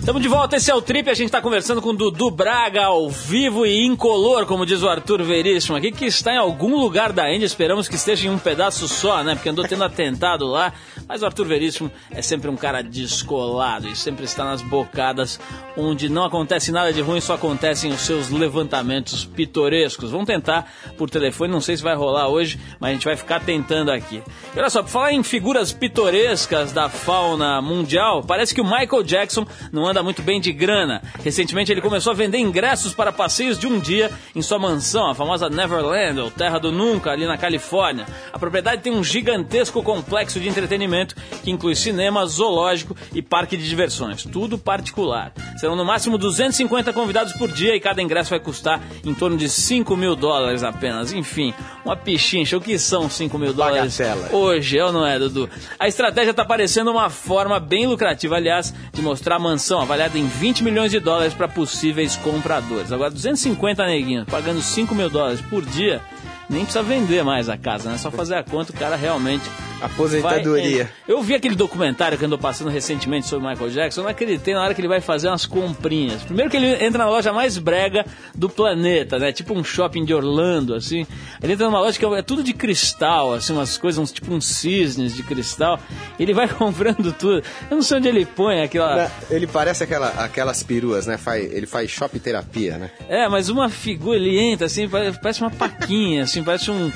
Estamos 0.04 0.22
de 0.22 0.28
volta, 0.28 0.58
esse 0.58 0.70
é 0.70 0.76
o 0.76 0.82
Trip. 0.82 1.10
A 1.10 1.13
gente 1.13 1.28
está 1.28 1.42
conversando 1.42 1.82
com 1.82 1.96
Dudu 1.96 2.30
Braga 2.30 2.84
ao 2.84 3.10
vivo 3.10 3.66
e 3.66 3.86
incolor, 3.86 4.46
como 4.46 4.66
diz 4.66 4.84
o 4.84 4.89
Arthur 4.89 5.24
Veríssimo 5.24 5.78
aqui, 5.78 5.94
que 5.94 6.04
está 6.04 6.34
em 6.34 6.38
algum 6.38 6.78
lugar 6.78 7.13
da 7.13 7.34
Índia. 7.34 7.46
Esperamos 7.46 7.88
que 7.88 7.96
esteja 7.96 8.28
em 8.28 8.30
um 8.30 8.38
pedaço 8.38 8.86
só, 8.89 9.24
né? 9.24 9.34
Porque 9.34 9.48
andou 9.48 9.66
tendo 9.66 9.86
atentado 9.86 10.46
lá. 10.46 10.74
Mas 11.08 11.22
o 11.22 11.26
Arthur 11.26 11.46
Veríssimo 11.46 11.89
é 12.12 12.22
sempre 12.22 12.50
um 12.50 12.58
cara 12.58 12.82
descolado 12.82 13.88
e 13.88 13.96
sempre 13.96 14.26
está 14.26 14.44
nas 14.44 14.62
bocadas 14.62 15.39
onde 15.78 16.10
não 16.10 16.26
acontece 16.26 16.70
nada 16.70 16.92
de 16.92 17.02
ruim, 17.02 17.22
só 17.22 17.36
acontecem 17.36 17.92
os 17.92 18.02
seus 18.02 18.30
levantamentos 18.30 19.24
pitorescos. 19.24 20.12
Vamos 20.12 20.28
tentar 20.28 20.70
por 20.98 21.10
telefone, 21.10 21.52
não 21.52 21.62
sei 21.62 21.78
se 21.78 21.84
vai 21.84 21.96
rolar 21.96 22.28
hoje, 22.28 22.60
mas 22.78 22.89
a 22.89 22.94
gente 22.94 23.06
vai 23.06 23.16
ficar 23.16 23.39
tentando 23.39 23.89
aqui. 23.89 24.22
E 24.54 24.60
olha 24.60 24.70
só, 24.70 24.84
por 24.84 24.89
falar 24.89 25.13
em 25.13 25.24
figuras 25.24 25.72
pitorescas 25.72 26.74
da 26.74 26.89
fauna 26.89 27.62
mundial, 27.62 28.22
parece 28.22 28.54
que 28.54 28.60
o 28.60 28.66
Michael 28.66 29.04
Jackson 29.04 29.48
não 29.72 29.92
anda 29.93 30.01
muito 30.01 30.23
bem 30.23 30.41
de 30.41 30.51
grana. 30.51 31.03
Recentemente 31.23 31.71
ele 31.71 31.79
começou 31.79 32.12
a 32.12 32.15
vender 32.15 32.39
ingressos 32.39 32.93
para 32.93 33.12
passeios 33.12 33.60
de 33.60 33.67
um 33.67 33.79
dia 33.79 34.12
em 34.36 34.41
sua 34.41 34.58
mansão, 34.58 35.12
a 35.12 35.15
famosa 35.15 35.49
Neverland, 35.49 36.19
ou 36.19 36.32
Terra 36.32 36.58
do 36.58 36.71
Nunca, 36.71 37.12
ali 37.12 37.27
na 37.27 37.38
Califórnia. 37.38 38.06
A 38.32 38.39
propriedade 38.39 38.82
tem 38.82 38.91
um 38.91 39.03
gigantesco 39.03 39.84
complexo 39.84 40.39
de 40.39 40.49
entretenimento 40.49 41.15
que 41.43 41.51
inclui 41.51 41.75
cinema, 41.75 42.25
zoológico 42.25 42.97
e 43.13 43.21
parque 43.21 43.56
de 43.56 43.69
diversões, 43.69 44.23
tudo 44.23 44.58
particular. 44.58 45.32
Serão 45.58 45.75
no 45.75 45.86
máximo 45.86 46.17
250 46.17 46.91
convidados 46.91 47.34
por 47.34 47.51
dia 47.51 47.75
e 47.75 47.79
cada 47.79 48.01
ingresso 48.01 48.32
vai 48.32 48.39
custar 48.39 48.82
em 49.06 49.13
torno 49.13 49.38
de 49.38 49.47
5 49.47 49.95
mil 49.95 50.15
dólares 50.15 50.63
apenas. 50.63 51.13
Enfim, 51.13 51.53
uma 51.86 51.95
pichincha. 51.95 52.58
O 52.58 52.62
que 52.62 52.79
são 52.79 53.10
5 53.10 53.38
mil 53.38 53.53
dólares 53.53 53.99
hoje, 54.32 54.79
é 54.79 54.86
ou 54.86 54.91
não 54.91 55.06
é, 55.06 55.19
Dudu? 55.19 55.47
A 55.79 55.88
estratégia 55.88 56.32
está 56.32 56.43
parecendo 56.43 56.89
uma 56.89 57.12
forma 57.12 57.60
bem 57.60 57.86
lucrativa, 57.86 58.38
aliás, 58.38 58.73
de 58.91 59.01
mostrar 59.01 59.36
a 59.36 59.39
mansão 59.39 59.83
avaliada 59.84 60.17
em 60.17 60.26
20 60.26 60.63
milhões 60.63 60.91
de 60.91 61.00
dólares 61.00 61.34
para 61.34 61.48
possíveis 61.48 62.15
compradores. 62.15 62.91
Agora, 62.91 63.12
250 63.12 63.86
neguinhos 63.86 64.26
pagando 64.26 64.62
5 64.62 64.93
mil 64.96 65.10
dólares 65.10 65.41
por 65.41 65.63
dia, 65.65 66.02
nem 66.49 66.63
precisa 66.63 66.84
vender 66.84 67.23
mais 67.23 67.49
a 67.49 67.58
casa, 67.58 67.89
né? 67.89 67.95
É 67.95 67.97
só 67.97 68.12
fazer 68.12 68.36
a 68.36 68.43
conta, 68.43 68.71
o 68.71 68.75
cara 68.75 68.95
realmente 68.95 69.49
Aposentadoria. 69.84 70.86
Vai, 70.86 70.93
é, 71.10 71.12
eu 71.12 71.21
vi 71.21 71.36
aquele 71.36 71.56
documentário 71.56 72.17
que 72.17 72.23
andou 72.23 72.38
passando 72.38 72.69
recentemente 72.69 73.27
sobre 73.27 73.45
o 73.45 73.49
Michael 73.49 73.69
Jackson. 73.69 73.99
Eu 73.99 74.03
não 74.06 74.12
acreditei 74.12 74.53
na 74.53 74.63
hora 74.63 74.73
que 74.73 74.79
ele 74.79 74.88
vai 74.88 75.01
fazer 75.01 75.27
umas 75.27 75.45
comprinhas. 75.45 76.23
Primeiro 76.23 76.49
que 76.49 76.56
ele 76.56 76.86
entra 76.86 77.03
na 77.03 77.10
loja 77.10 77.34
mais 77.34 77.58
brega 77.58 78.06
do 78.34 78.49
planeta, 78.49 79.19
né? 79.19 79.34
Tipo 79.34 79.53
um 79.53 79.63
shopping 79.63 80.06
de 80.06 80.13
Orlando, 80.13 80.73
assim. 80.73 81.06
Ele 81.41 81.53
entra 81.53 81.65
numa 81.65 81.82
loja 81.82 81.99
que 81.99 82.06
é 82.06 82.21
tudo 82.21 82.41
de 82.41 82.53
cristal, 82.53 83.34
assim, 83.34 83.51
umas 83.51 83.77
coisas, 83.77 83.99
uns, 83.99 84.12
tipo 84.13 84.34
uns 84.34 84.45
cisnes 84.45 85.13
de 85.13 85.21
cristal. 85.21 85.77
Ele 86.17 86.34
vai 86.34 86.47
comprando 86.53 87.12
tudo. 87.12 87.43
Eu 87.69 87.75
não 87.75 87.82
sei 87.82 87.97
onde 87.97 88.08
ele 88.08 88.25
põe 88.25 88.62
aquela. 88.62 89.12
Ele 89.29 89.47
parece 89.47 89.84
aquela, 89.84 90.08
aquelas 90.23 90.63
peruas, 90.63 91.08
né? 91.08 91.19
Ele 91.51 91.65
faz 91.65 91.89
shopping 91.89 92.19
terapia, 92.19 92.77
né? 92.77 92.89
É, 93.10 93.27
mas 93.27 93.49
uma 93.49 93.67
figura, 93.67 94.17
ele 94.17 94.39
entra 94.39 94.67
assim, 94.67 94.88
parece 94.88 95.41
uma 95.41 95.51
paquinha, 95.51 96.23
assim, 96.23 96.41
parece 96.43 96.71
um 96.71 96.91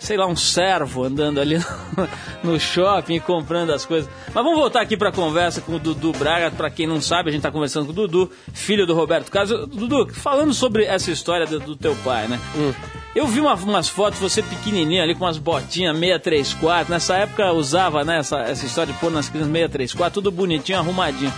sei 0.00 0.16
lá, 0.16 0.26
um 0.26 0.34
servo 0.34 1.04
andando 1.04 1.38
ali 1.40 1.58
no, 2.42 2.58
shopping 2.58 3.16
e 3.16 3.20
comprando 3.20 3.70
as 3.70 3.84
coisas. 3.84 4.10
Mas 4.26 4.42
vamos 4.42 4.58
voltar 4.58 4.80
aqui 4.80 4.96
para 4.96 5.10
a 5.10 5.12
conversa 5.12 5.60
com 5.60 5.74
o 5.74 5.78
Dudu 5.78 6.12
Braga. 6.12 6.50
Para 6.50 6.70
quem 6.70 6.86
não 6.86 7.00
sabe, 7.00 7.28
a 7.28 7.32
gente 7.32 7.40
está 7.40 7.50
conversando 7.50 7.84
com 7.84 7.92
o 7.92 7.94
Dudu, 7.94 8.30
filho 8.52 8.86
do 8.86 8.94
Roberto 8.94 9.30
Carlos. 9.30 9.68
Dudu, 9.68 10.08
falando 10.14 10.54
sobre 10.54 10.84
essa 10.84 11.10
história 11.10 11.46
do, 11.46 11.60
do 11.60 11.76
teu 11.76 11.94
pai, 11.96 12.26
né? 12.26 12.40
Hum. 12.56 12.72
Eu 13.14 13.26
vi 13.26 13.40
uma, 13.40 13.54
umas 13.54 13.88
fotos, 13.88 14.20
você 14.20 14.40
pequenininho 14.40 15.02
ali 15.02 15.14
com 15.14 15.24
umas 15.24 15.36
botinhas 15.36 15.96
634. 15.96 16.92
Nessa 16.92 17.16
época 17.16 17.52
usava 17.52 18.04
né, 18.04 18.18
essa, 18.18 18.38
essa 18.38 18.64
história 18.64 18.92
de 18.92 18.98
pôr 18.98 19.10
nas 19.10 19.28
crianças 19.28 19.52
634, 19.52 20.14
tudo 20.14 20.30
bonitinho, 20.30 20.78
arrumadinho. 20.78 21.32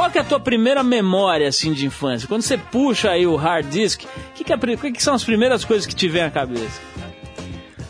Qual 0.00 0.10
que 0.10 0.16
é 0.16 0.22
a 0.22 0.24
tua 0.24 0.40
primeira 0.40 0.82
memória 0.82 1.46
assim 1.46 1.74
de 1.74 1.84
infância? 1.84 2.26
Quando 2.26 2.40
você 2.40 2.56
puxa 2.56 3.10
aí 3.10 3.26
o 3.26 3.36
hard 3.36 3.68
disk, 3.68 4.04
o 4.04 4.32
que, 4.32 4.42
que, 4.42 4.50
é, 4.50 4.56
que, 4.92 5.02
são 5.02 5.12
as 5.12 5.22
primeiras 5.22 5.62
coisas 5.62 5.86
que 5.86 5.94
te 5.94 6.08
vem 6.08 6.22
à 6.22 6.30
cabeça? 6.30 6.80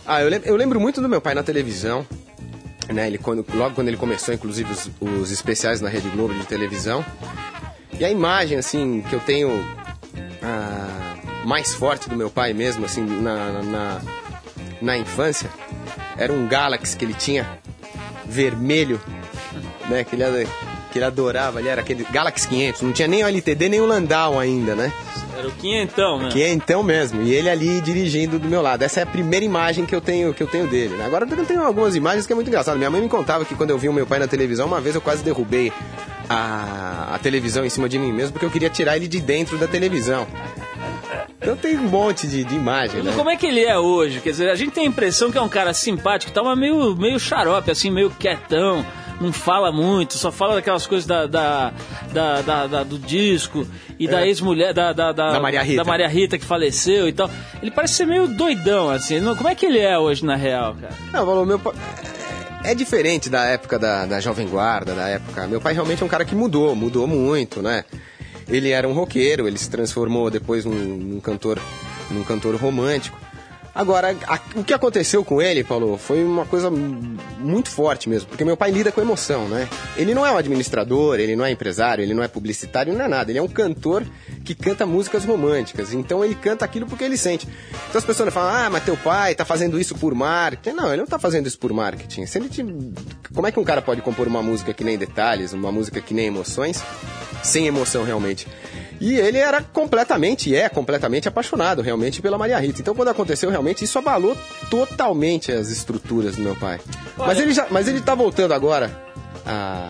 Ah, 0.04 0.20
eu 0.20 0.28
lembro, 0.28 0.48
eu 0.48 0.56
lembro 0.56 0.80
muito 0.80 1.00
do 1.00 1.08
meu 1.08 1.20
pai 1.20 1.36
na 1.36 1.44
televisão. 1.44 2.04
Né, 2.92 3.06
ele, 3.06 3.16
quando, 3.16 3.46
logo 3.54 3.76
quando 3.76 3.86
ele 3.86 3.96
começou, 3.96 4.34
inclusive, 4.34 4.72
os, 4.72 4.90
os 5.00 5.30
especiais 5.30 5.80
na 5.80 5.88
Rede 5.88 6.08
Globo 6.08 6.34
de 6.34 6.44
televisão. 6.46 7.06
E 7.96 8.04
a 8.04 8.10
imagem, 8.10 8.58
assim, 8.58 9.04
que 9.08 9.14
eu 9.14 9.20
tenho 9.20 9.64
ah, 10.42 11.14
mais 11.44 11.72
forte 11.72 12.08
do 12.08 12.16
meu 12.16 12.28
pai 12.28 12.52
mesmo, 12.52 12.84
assim, 12.86 13.02
na, 13.04 13.62
na, 13.62 14.00
na 14.82 14.98
infância, 14.98 15.48
era 16.18 16.32
um 16.32 16.48
Galaxy 16.48 16.96
que 16.96 17.04
ele 17.04 17.14
tinha, 17.14 17.48
vermelho, 18.26 19.00
né, 19.88 20.02
que 20.02 20.16
ele, 20.16 20.24
que 20.90 20.98
ele 20.98 21.04
adorava 21.04 21.58
ali, 21.58 21.68
era 21.68 21.80
aquele 21.80 22.04
Galaxy 22.10 22.48
500, 22.48 22.82
não 22.82 22.92
tinha 22.92 23.08
nem 23.08 23.22
o 23.22 23.26
LTD 23.26 23.68
nem 23.68 23.80
o 23.80 23.86
Landau 23.86 24.38
ainda, 24.38 24.74
né? 24.74 24.92
Era 25.40 25.48
o 25.48 25.52
quinhentão 25.52 26.18
mesmo. 26.18 26.32
Quinhentão 26.32 26.82
mesmo. 26.82 27.22
E 27.22 27.32
ele 27.32 27.48
ali 27.48 27.80
dirigindo 27.80 28.38
do 28.38 28.46
meu 28.46 28.60
lado. 28.60 28.82
Essa 28.82 29.00
é 29.00 29.02
a 29.04 29.06
primeira 29.06 29.42
imagem 29.42 29.86
que 29.86 29.94
eu 29.94 30.00
tenho, 30.00 30.34
que 30.34 30.42
eu 30.42 30.46
tenho 30.46 30.66
dele. 30.66 30.96
Né? 30.96 31.06
Agora 31.06 31.26
eu 31.26 31.46
tenho 31.46 31.62
algumas 31.62 31.96
imagens 31.96 32.26
que 32.26 32.32
é 32.32 32.36
muito 32.36 32.48
engraçado. 32.48 32.76
Minha 32.76 32.90
mãe 32.90 33.00
me 33.00 33.08
contava 33.08 33.44
que 33.46 33.54
quando 33.54 33.70
eu 33.70 33.78
vi 33.78 33.88
o 33.88 33.92
meu 33.92 34.06
pai 34.06 34.18
na 34.18 34.26
televisão, 34.26 34.66
uma 34.66 34.82
vez 34.82 34.94
eu 34.94 35.00
quase 35.00 35.24
derrubei 35.24 35.72
a, 36.28 37.14
a 37.14 37.18
televisão 37.18 37.64
em 37.64 37.70
cima 37.70 37.88
de 37.88 37.98
mim 37.98 38.12
mesmo, 38.12 38.32
porque 38.32 38.44
eu 38.44 38.50
queria 38.50 38.68
tirar 38.68 38.96
ele 38.96 39.08
de 39.08 39.18
dentro 39.20 39.56
da 39.56 39.66
televisão. 39.66 40.26
Então 41.40 41.56
tem 41.56 41.78
um 41.78 41.88
monte 41.88 42.26
de, 42.26 42.44
de 42.44 42.54
imagem, 42.54 43.02
né? 43.02 43.12
Como 43.16 43.30
é 43.30 43.36
que 43.36 43.46
ele 43.46 43.64
é 43.64 43.78
hoje? 43.78 44.20
Quer 44.20 44.30
dizer, 44.30 44.50
a 44.50 44.54
gente 44.54 44.72
tem 44.72 44.84
a 44.84 44.88
impressão 44.88 45.32
que 45.32 45.38
é 45.38 45.40
um 45.40 45.48
cara 45.48 45.72
simpático, 45.72 46.30
tava 46.32 46.54
meio, 46.54 46.94
meio 46.96 47.18
xarope, 47.18 47.70
assim, 47.70 47.90
meio 47.90 48.10
quietão 48.10 48.84
não 49.20 49.32
fala 49.32 49.70
muito, 49.70 50.14
só 50.14 50.32
fala 50.32 50.54
daquelas 50.54 50.86
coisas 50.86 51.06
da, 51.06 51.26
da, 51.26 51.72
da, 52.12 52.40
da, 52.40 52.66
da 52.66 52.82
do 52.82 52.98
disco 52.98 53.66
e 53.98 54.06
é. 54.06 54.10
da 54.10 54.26
ex-mulher, 54.26 54.72
da, 54.72 54.92
da, 54.92 55.12
da, 55.12 55.32
da, 55.32 55.40
Maria 55.40 55.62
Rita. 55.62 55.76
da 55.76 55.84
Maria 55.84 56.08
Rita 56.08 56.38
que 56.38 56.44
faleceu 56.44 57.06
e 57.06 57.12
tal. 57.12 57.30
Ele 57.60 57.70
parece 57.70 57.94
ser 57.94 58.06
meio 58.06 58.26
doidão, 58.26 58.88
assim. 58.88 59.22
Como 59.36 59.48
é 59.48 59.54
que 59.54 59.66
ele 59.66 59.78
é 59.78 59.98
hoje 59.98 60.24
na 60.24 60.36
real, 60.36 60.74
cara? 60.74 60.94
Não, 61.12 61.26
falou, 61.26 61.44
meu 61.44 61.58
pai. 61.58 61.74
É 62.64 62.74
diferente 62.74 63.30
da 63.30 63.44
época 63.44 63.78
da, 63.78 64.06
da 64.06 64.20
Jovem 64.20 64.46
Guarda, 64.46 64.94
da 64.94 65.08
época. 65.08 65.46
Meu 65.46 65.60
pai 65.60 65.72
realmente 65.72 66.02
é 66.02 66.06
um 66.06 66.08
cara 66.08 66.24
que 66.24 66.34
mudou, 66.34 66.74
mudou 66.74 67.06
muito, 67.06 67.62
né? 67.62 67.84
Ele 68.48 68.70
era 68.70 68.88
um 68.88 68.92
roqueiro, 68.92 69.46
ele 69.46 69.58
se 69.58 69.70
transformou 69.70 70.30
depois 70.30 70.64
num, 70.64 70.74
num 70.74 71.20
cantor, 71.20 71.58
num 72.10 72.24
cantor 72.24 72.56
romântico. 72.56 73.18
Agora, 73.74 74.16
a, 74.26 74.38
o 74.56 74.64
que 74.64 74.74
aconteceu 74.74 75.24
com 75.24 75.40
ele, 75.40 75.62
Paulo, 75.62 75.96
foi 75.96 76.24
uma 76.24 76.44
coisa 76.44 76.70
muito 76.70 77.70
forte 77.70 78.08
mesmo, 78.08 78.28
porque 78.28 78.44
meu 78.44 78.56
pai 78.56 78.70
lida 78.70 78.90
com 78.90 79.00
emoção, 79.00 79.48
né? 79.48 79.68
Ele 79.96 80.14
não 80.14 80.26
é 80.26 80.32
um 80.32 80.36
administrador, 80.36 81.20
ele 81.20 81.36
não 81.36 81.44
é 81.44 81.50
empresário, 81.50 82.02
ele 82.02 82.14
não 82.14 82.22
é 82.22 82.28
publicitário, 82.28 82.92
não 82.92 83.04
é 83.04 83.08
nada. 83.08 83.30
Ele 83.30 83.38
é 83.38 83.42
um 83.42 83.48
cantor 83.48 84.04
que 84.44 84.54
canta 84.54 84.84
músicas 84.84 85.24
românticas. 85.24 85.92
Então 85.92 86.24
ele 86.24 86.34
canta 86.34 86.64
aquilo 86.64 86.86
porque 86.86 87.04
ele 87.04 87.16
sente. 87.16 87.46
Então 87.88 87.98
as 87.98 88.04
pessoas 88.04 88.32
falam, 88.32 88.66
ah, 88.66 88.70
mas 88.70 88.84
teu 88.84 88.96
pai 88.96 89.34
tá 89.34 89.44
fazendo 89.44 89.78
isso 89.78 89.94
por 89.94 90.14
marketing. 90.14 90.76
Não, 90.76 90.88
ele 90.88 90.98
não 90.98 91.06
tá 91.06 91.18
fazendo 91.18 91.46
isso 91.46 91.58
por 91.58 91.72
marketing. 91.72 92.26
Se 92.26 92.38
ele 92.38 92.48
te... 92.48 92.64
Como 93.32 93.46
é 93.46 93.52
que 93.52 93.60
um 93.60 93.64
cara 93.64 93.80
pode 93.80 94.02
compor 94.02 94.26
uma 94.26 94.42
música 94.42 94.72
que 94.72 94.82
nem 94.82 94.98
detalhes, 94.98 95.52
uma 95.52 95.70
música 95.70 96.00
que 96.00 96.12
nem 96.12 96.26
emoções, 96.26 96.82
sem 97.42 97.66
emoção 97.66 98.04
realmente? 98.04 98.46
E 99.00 99.14
ele 99.14 99.38
era 99.38 99.62
completamente, 99.62 100.54
é 100.54 100.68
completamente 100.68 101.26
apaixonado 101.26 101.80
realmente 101.80 102.20
pela 102.20 102.36
Maria 102.36 102.58
Rita. 102.58 102.82
Então 102.82 102.94
quando 102.94 103.08
aconteceu 103.08 103.48
realmente, 103.48 103.84
isso 103.84 103.98
abalou 103.98 104.36
totalmente 104.70 105.50
as 105.50 105.70
estruturas 105.70 106.36
do 106.36 106.42
meu 106.42 106.54
pai. 106.54 106.78
Olha... 107.16 107.28
Mas 107.28 107.40
ele 107.40 107.52
já, 107.52 107.66
mas 107.70 107.88
ele 107.88 108.00
tá 108.00 108.14
voltando 108.14 108.52
agora 108.52 108.90
a, 109.46 109.88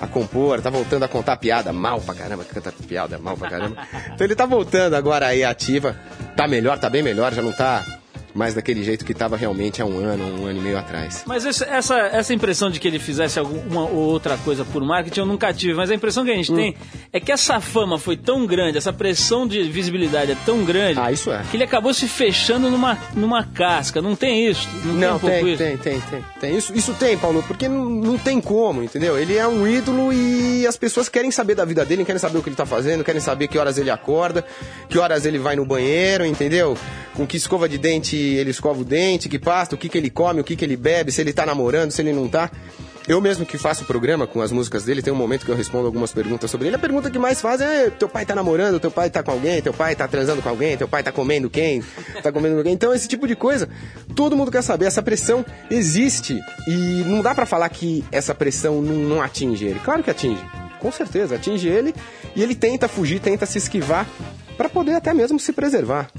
a 0.00 0.06
compor, 0.06 0.60
tá 0.60 0.68
voltando 0.68 1.04
a 1.04 1.08
contar 1.08 1.36
piada 1.38 1.72
mal 1.72 2.00
pra 2.00 2.14
caramba, 2.14 2.44
canta 2.44 2.70
piada 2.86 3.18
mal 3.18 3.36
pra 3.36 3.48
caramba. 3.48 3.76
Então 4.14 4.26
ele 4.26 4.36
tá 4.36 4.46
voltando 4.46 4.94
agora 4.94 5.26
aí 5.26 5.42
ativa, 5.42 5.96
tá 6.36 6.46
melhor, 6.46 6.78
tá 6.78 6.90
bem 6.90 7.02
melhor, 7.02 7.32
já 7.32 7.42
não 7.42 7.52
tá 7.52 7.82
mais 8.34 8.52
daquele 8.52 8.82
jeito 8.82 9.04
que 9.04 9.12
estava 9.12 9.36
realmente 9.36 9.80
há 9.80 9.86
um 9.86 9.98
ano, 9.98 10.42
um 10.42 10.46
ano 10.46 10.58
e 10.58 10.62
meio 10.62 10.76
atrás. 10.76 11.22
Mas 11.26 11.46
essa, 11.46 11.96
essa 11.96 12.34
impressão 12.34 12.68
de 12.70 12.80
que 12.80 12.88
ele 12.88 12.98
fizesse 12.98 13.38
alguma 13.38 13.82
ou 13.82 13.96
outra 13.96 14.36
coisa 14.38 14.64
por 14.64 14.84
marketing 14.84 15.20
eu 15.20 15.26
nunca 15.26 15.52
tive, 15.54 15.74
mas 15.74 15.90
a 15.90 15.94
impressão 15.94 16.24
que 16.24 16.30
a 16.30 16.34
gente 16.34 16.52
hum. 16.52 16.56
tem 16.56 16.76
é 17.12 17.20
que 17.20 17.30
essa 17.30 17.60
fama 17.60 17.98
foi 17.98 18.16
tão 18.16 18.44
grande, 18.44 18.76
essa 18.76 18.92
pressão 18.92 19.46
de 19.46 19.62
visibilidade 19.62 20.32
é 20.32 20.36
tão 20.44 20.64
grande 20.64 20.98
ah, 20.98 21.12
isso 21.12 21.30
é. 21.30 21.42
que 21.50 21.56
ele 21.56 21.64
acabou 21.64 21.94
se 21.94 22.08
fechando 22.08 22.70
numa, 22.70 22.98
numa 23.14 23.44
casca. 23.44 24.02
Não 24.02 24.16
tem 24.16 24.48
isso? 24.48 24.68
Não, 24.84 25.12
não 25.12 25.18
tem, 25.18 25.28
um 25.28 25.44
tem, 25.44 25.48
isso? 25.48 25.62
tem, 25.62 25.76
tem, 25.76 26.00
tem, 26.00 26.24
tem. 26.40 26.56
Isso, 26.56 26.74
isso 26.74 26.94
tem, 26.94 27.16
Paulo, 27.16 27.44
porque 27.46 27.68
não, 27.68 27.84
não 27.84 28.18
tem 28.18 28.40
como, 28.40 28.82
entendeu? 28.82 29.18
Ele 29.18 29.36
é 29.36 29.46
um 29.46 29.66
ídolo 29.66 30.12
e 30.12 30.66
as 30.66 30.76
pessoas 30.76 31.08
querem 31.08 31.30
saber 31.30 31.54
da 31.54 31.64
vida 31.64 31.84
dele, 31.84 32.04
querem 32.04 32.18
saber 32.18 32.38
o 32.38 32.42
que 32.42 32.48
ele 32.48 32.54
está 32.54 32.66
fazendo, 32.66 33.04
querem 33.04 33.20
saber 33.20 33.48
que 33.48 33.58
horas 33.58 33.78
ele 33.78 33.90
acorda, 33.90 34.44
que 34.88 34.98
horas 34.98 35.24
ele 35.24 35.38
vai 35.38 35.54
no 35.54 35.64
banheiro, 35.64 36.26
entendeu? 36.26 36.76
Com 37.14 37.26
que 37.26 37.36
escova 37.36 37.68
de 37.68 37.78
dente 37.78 38.23
ele 38.24 38.50
escova 38.50 38.80
o 38.80 38.84
dente, 38.84 39.28
que 39.28 39.38
pasta, 39.38 39.74
o 39.74 39.78
que, 39.78 39.88
que 39.88 39.98
ele 39.98 40.10
come, 40.10 40.40
o 40.40 40.44
que, 40.44 40.56
que 40.56 40.64
ele 40.64 40.76
bebe, 40.76 41.12
se 41.12 41.20
ele 41.20 41.32
tá 41.32 41.44
namorando, 41.44 41.90
se 41.90 42.02
ele 42.02 42.12
não 42.12 42.28
tá. 42.28 42.50
Eu 43.06 43.20
mesmo 43.20 43.44
que 43.44 43.58
faço 43.58 43.84
o 43.84 43.86
programa 43.86 44.26
com 44.26 44.40
as 44.40 44.50
músicas 44.50 44.84
dele, 44.84 45.02
tem 45.02 45.12
um 45.12 45.16
momento 45.16 45.44
que 45.44 45.50
eu 45.50 45.54
respondo 45.54 45.84
algumas 45.84 46.10
perguntas 46.10 46.50
sobre 46.50 46.68
ele. 46.68 46.76
A 46.76 46.78
pergunta 46.78 47.10
que 47.10 47.18
mais 47.18 47.38
faz 47.38 47.60
é: 47.60 47.90
teu 47.90 48.08
pai 48.08 48.24
tá 48.24 48.34
namorando, 48.34 48.80
teu 48.80 48.90
pai 48.90 49.10
tá 49.10 49.22
com 49.22 49.30
alguém, 49.30 49.60
teu 49.60 49.74
pai 49.74 49.94
tá 49.94 50.08
transando 50.08 50.40
com 50.40 50.48
alguém, 50.48 50.76
teu 50.76 50.88
pai 50.88 51.02
tá 51.02 51.12
comendo 51.12 51.50
quem, 51.50 51.82
tá 52.22 52.32
comendo 52.32 52.56
alguém. 52.56 52.72
Então, 52.72 52.94
esse 52.94 53.06
tipo 53.06 53.28
de 53.28 53.36
coisa, 53.36 53.68
todo 54.16 54.34
mundo 54.34 54.50
quer 54.50 54.62
saber. 54.62 54.86
Essa 54.86 55.02
pressão 55.02 55.44
existe 55.70 56.40
e 56.66 57.04
não 57.06 57.20
dá 57.20 57.34
para 57.34 57.44
falar 57.44 57.68
que 57.68 58.02
essa 58.10 58.34
pressão 58.34 58.80
não, 58.80 58.94
não 58.94 59.22
atinge 59.22 59.66
ele. 59.66 59.80
Claro 59.80 60.02
que 60.02 60.10
atinge 60.10 60.42
com 60.84 60.92
certeza, 60.92 61.36
atinge 61.36 61.66
ele 61.66 61.94
e 62.36 62.42
ele 62.42 62.54
tenta 62.54 62.86
fugir, 62.86 63.18
tenta 63.18 63.46
se 63.46 63.56
esquivar 63.56 64.06
para 64.54 64.68
poder 64.68 64.94
até 64.94 65.14
mesmo 65.14 65.40
se 65.40 65.50
preservar. 65.50 66.10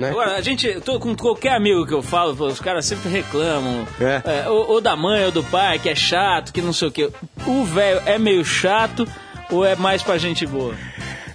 Né? 0.00 0.08
Agora, 0.08 0.34
a 0.34 0.40
gente, 0.40 0.66
eu 0.66 0.80
tô 0.80 0.98
com 0.98 1.14
qualquer 1.14 1.52
amigo 1.52 1.86
que 1.86 1.92
eu 1.92 2.02
falo, 2.02 2.32
os 2.46 2.58
caras 2.58 2.86
sempre 2.86 3.10
reclamam. 3.10 3.86
É. 4.00 4.44
É, 4.44 4.48
ou, 4.48 4.70
ou 4.70 4.80
da 4.80 4.96
mãe 4.96 5.26
ou 5.26 5.30
do 5.30 5.44
pai, 5.44 5.78
que 5.78 5.90
é 5.90 5.94
chato, 5.94 6.52
que 6.54 6.62
não 6.62 6.72
sei 6.72 6.88
o 6.88 6.90
quê. 6.90 7.10
O 7.46 7.64
velho 7.64 8.00
é 8.06 8.18
meio 8.18 8.42
chato 8.42 9.06
ou 9.50 9.62
é 9.64 9.76
mais 9.76 10.02
pra 10.02 10.16
gente 10.16 10.46
boa? 10.46 10.74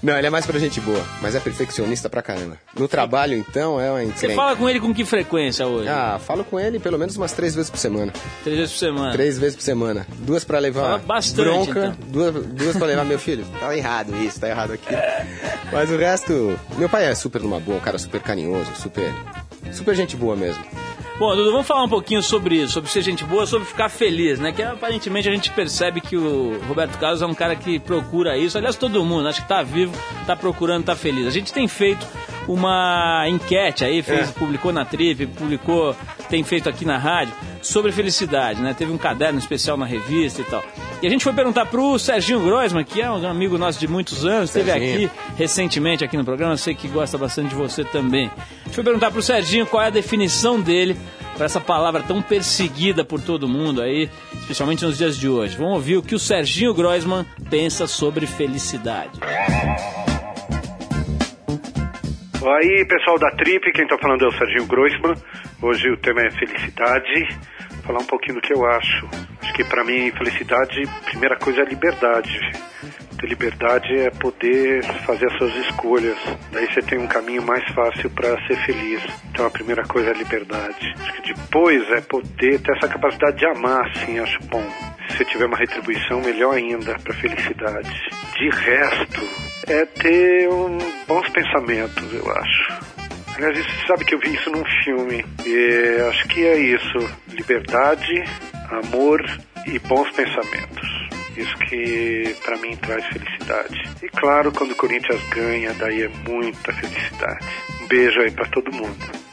Não, 0.05 0.15
ele 0.15 0.27
é 0.27 0.29
mais 0.29 0.45
pra 0.45 0.59
gente 0.59 0.79
boa, 0.79 1.03
mas 1.19 1.33
é 1.33 1.39
perfeccionista 1.39 2.07
pra 2.07 2.21
caramba. 2.21 2.59
No 2.77 2.87
trabalho, 2.87 3.35
então, 3.35 3.81
é 3.81 3.89
uma 3.89 3.99
Você 4.01 4.05
encrenca. 4.05 4.35
fala 4.35 4.55
com 4.55 4.69
ele 4.69 4.79
com 4.79 4.93
que 4.93 5.03
frequência 5.03 5.65
hoje? 5.65 5.89
Ah, 5.89 6.19
falo 6.23 6.43
com 6.43 6.59
ele 6.59 6.77
pelo 6.79 6.99
menos 6.99 7.15
umas 7.17 7.31
três 7.31 7.55
vezes 7.55 7.71
por 7.71 7.77
semana. 7.79 8.13
Três 8.43 8.55
vezes 8.59 8.73
por 8.73 8.79
semana. 8.79 9.11
Três 9.13 9.39
vezes 9.39 9.55
por 9.55 9.63
semana. 9.63 10.05
Duas 10.19 10.43
pra 10.43 10.59
levar 10.59 10.81
Fala 10.83 10.97
bastante, 10.99 11.43
bronca, 11.43 11.95
então. 11.97 12.07
duas, 12.11 12.45
duas 12.45 12.77
pra 12.77 12.85
levar 12.85 13.03
meu 13.03 13.17
filho. 13.17 13.43
Tá 13.59 13.75
errado 13.75 14.15
isso, 14.23 14.39
tá 14.39 14.47
errado 14.47 14.73
aqui. 14.73 14.93
Mas 15.71 15.89
o 15.89 15.97
resto. 15.97 16.59
Meu 16.77 16.87
pai 16.87 17.05
é 17.07 17.15
super 17.15 17.41
numa 17.41 17.59
boa, 17.59 17.77
um 17.79 17.81
cara 17.81 17.97
super 17.97 18.21
carinhoso, 18.21 18.71
super. 18.75 19.11
Super 19.71 19.95
gente 19.95 20.15
boa 20.15 20.35
mesmo. 20.35 20.63
Bom, 21.17 21.33
Dudu, 21.33 21.49
vamos 21.49 21.65
falar 21.65 21.85
um 21.85 21.89
pouquinho 21.89 22.21
sobre 22.21 22.55
isso, 22.55 22.73
sobre 22.73 22.91
ser 22.91 23.01
gente 23.01 23.23
boa, 23.23 23.45
sobre 23.45 23.65
ficar 23.65 23.87
feliz, 23.87 24.37
né? 24.37 24.51
Que 24.51 24.61
aparentemente 24.61 25.29
a 25.29 25.31
gente 25.31 25.49
percebe 25.49 26.01
que 26.01 26.17
o 26.17 26.59
Roberto 26.67 26.97
Carlos 26.97 27.21
é 27.21 27.25
um 27.25 27.33
cara 27.33 27.55
que 27.55 27.79
procura 27.79 28.37
isso. 28.37 28.57
Aliás, 28.57 28.75
todo 28.75 29.03
mundo, 29.05 29.25
acho 29.29 29.41
que 29.41 29.47
tá 29.47 29.63
vivo, 29.63 29.93
tá 30.27 30.35
procurando, 30.35 30.83
tá 30.83 30.93
feliz. 30.93 31.25
A 31.25 31.31
gente 31.31 31.53
tem 31.53 31.69
feito 31.69 32.05
uma 32.47 33.25
enquete 33.27 33.83
aí, 33.83 34.01
fez, 34.01 34.29
É. 34.29 34.31
publicou 34.31 34.71
na 34.71 34.85
Trip, 34.85 35.25
publicou, 35.27 35.95
tem 36.29 36.43
feito 36.43 36.69
aqui 36.69 36.85
na 36.85 36.97
rádio, 36.97 37.33
sobre 37.61 37.91
felicidade, 37.91 38.61
né? 38.61 38.73
Teve 38.77 38.91
um 38.91 38.97
caderno 38.97 39.39
especial 39.39 39.75
na 39.77 39.85
revista 39.85 40.41
e 40.41 40.45
tal. 40.45 40.63
E 41.01 41.07
a 41.07 41.09
gente 41.09 41.23
foi 41.23 41.33
perguntar 41.33 41.65
pro 41.65 41.97
Serginho 41.99 42.39
Groisman, 42.39 42.83
que 42.83 43.01
é 43.01 43.09
um 43.09 43.27
amigo 43.27 43.57
nosso 43.57 43.79
de 43.79 43.87
muitos 43.87 44.25
anos, 44.25 44.49
esteve 44.49 44.71
aqui 44.71 45.09
recentemente 45.37 46.03
aqui 46.03 46.15
no 46.17 46.23
programa, 46.25 46.55
sei 46.57 46.73
que 46.75 46.87
gosta 46.87 47.17
bastante 47.17 47.49
de 47.49 47.55
você 47.55 47.83
também. 47.83 48.29
A 48.61 48.65
gente 48.65 48.75
foi 48.75 48.83
perguntar 48.83 49.11
pro 49.11 49.21
Serginho 49.21 49.65
qual 49.65 49.83
é 49.83 49.87
a 49.87 49.91
definição 49.91 50.59
dele 50.61 50.95
para 51.35 51.45
essa 51.45 51.59
palavra 51.59 52.01
tão 52.01 52.21
perseguida 52.21 53.03
por 53.03 53.19
todo 53.19 53.47
mundo 53.47 53.81
aí, 53.81 54.09
especialmente 54.39 54.85
nos 54.85 54.97
dias 54.97 55.17
de 55.17 55.27
hoje. 55.27 55.57
Vamos 55.57 55.73
ouvir 55.73 55.97
o 55.97 56.01
que 56.03 56.15
o 56.15 56.19
Serginho 56.19 56.73
Groisman 56.73 57.25
pensa 57.49 57.87
sobre 57.87 58.25
felicidade. 58.25 59.19
Aí, 62.47 62.85
pessoal 62.85 63.17
da 63.17 63.31
Trip, 63.31 63.71
quem 63.71 63.87
tá 63.87 63.97
falando 63.97 64.23
é 64.23 64.27
o 64.27 64.31
Serginho 64.31 64.67
Groisman. 64.67 65.15
Hoje 65.63 65.89
o 65.89 65.97
tema 65.97 66.21
é 66.21 66.29
felicidade. 66.29 67.27
Vou 67.71 67.83
falar 67.87 67.99
um 68.01 68.05
pouquinho 68.05 68.35
do 68.35 68.41
que 68.41 68.53
eu 68.53 68.63
acho. 68.63 69.07
Acho 69.41 69.53
que 69.53 69.63
pra 69.63 69.83
mim, 69.83 70.11
felicidade, 70.11 70.83
primeira 71.05 71.37
coisa 71.37 71.61
é 71.61 71.65
liberdade. 71.65 72.39
Ter 73.19 73.27
liberdade 73.27 73.97
é 73.97 74.11
poder 74.11 74.83
fazer 75.07 75.25
as 75.25 75.37
suas 75.39 75.55
escolhas. 75.55 76.17
Daí 76.51 76.71
você 76.71 76.83
tem 76.83 76.99
um 76.99 77.07
caminho 77.07 77.41
mais 77.41 77.63
fácil 77.73 78.11
para 78.11 78.37
ser 78.45 78.57
feliz. 78.63 79.01
Então 79.31 79.47
a 79.47 79.49
primeira 79.49 79.81
coisa 79.83 80.11
é 80.11 80.13
liberdade. 80.13 80.93
Acho 80.99 81.13
que 81.13 81.33
depois 81.33 81.81
é 81.93 82.01
poder 82.01 82.61
ter 82.61 82.77
essa 82.77 82.87
capacidade 82.87 83.37
de 83.37 83.45
amar, 83.47 83.89
assim, 83.89 84.19
acho 84.19 84.37
bom. 84.49 84.63
Se 85.09 85.17
você 85.17 85.25
tiver 85.25 85.45
uma 85.45 85.57
retribuição, 85.57 86.21
melhor 86.21 86.55
ainda 86.55 86.97
para 86.99 87.13
felicidade. 87.13 87.89
De 88.37 88.49
resto, 88.49 89.21
é 89.67 89.85
ter 89.85 90.49
um, 90.49 90.77
bons 91.07 91.27
pensamentos, 91.29 92.13
eu 92.13 92.31
acho. 92.31 92.95
Aliás, 93.35 93.57
você 93.57 93.87
sabe 93.87 94.05
que 94.05 94.15
eu 94.15 94.19
vi 94.19 94.33
isso 94.33 94.49
num 94.49 94.63
filme. 94.83 95.25
E 95.45 96.01
acho 96.09 96.27
que 96.27 96.45
é 96.45 96.57
isso: 96.57 96.97
liberdade, 97.29 98.23
amor 98.69 99.21
e 99.65 99.77
bons 99.79 100.09
pensamentos. 100.11 101.05
Isso 101.35 101.57
que 101.57 102.35
pra 102.45 102.55
mim 102.57 102.77
traz 102.77 103.05
felicidade. 103.07 103.83
E 104.01 104.07
claro, 104.07 104.51
quando 104.53 104.71
o 104.71 104.75
Corinthians 104.75 105.21
ganha, 105.29 105.73
daí 105.73 106.03
é 106.03 106.07
muita 106.29 106.71
felicidade. 106.71 107.45
Um 107.81 107.87
beijo 107.87 108.21
aí 108.21 108.31
pra 108.31 108.45
todo 108.45 108.71
mundo. 108.71 109.24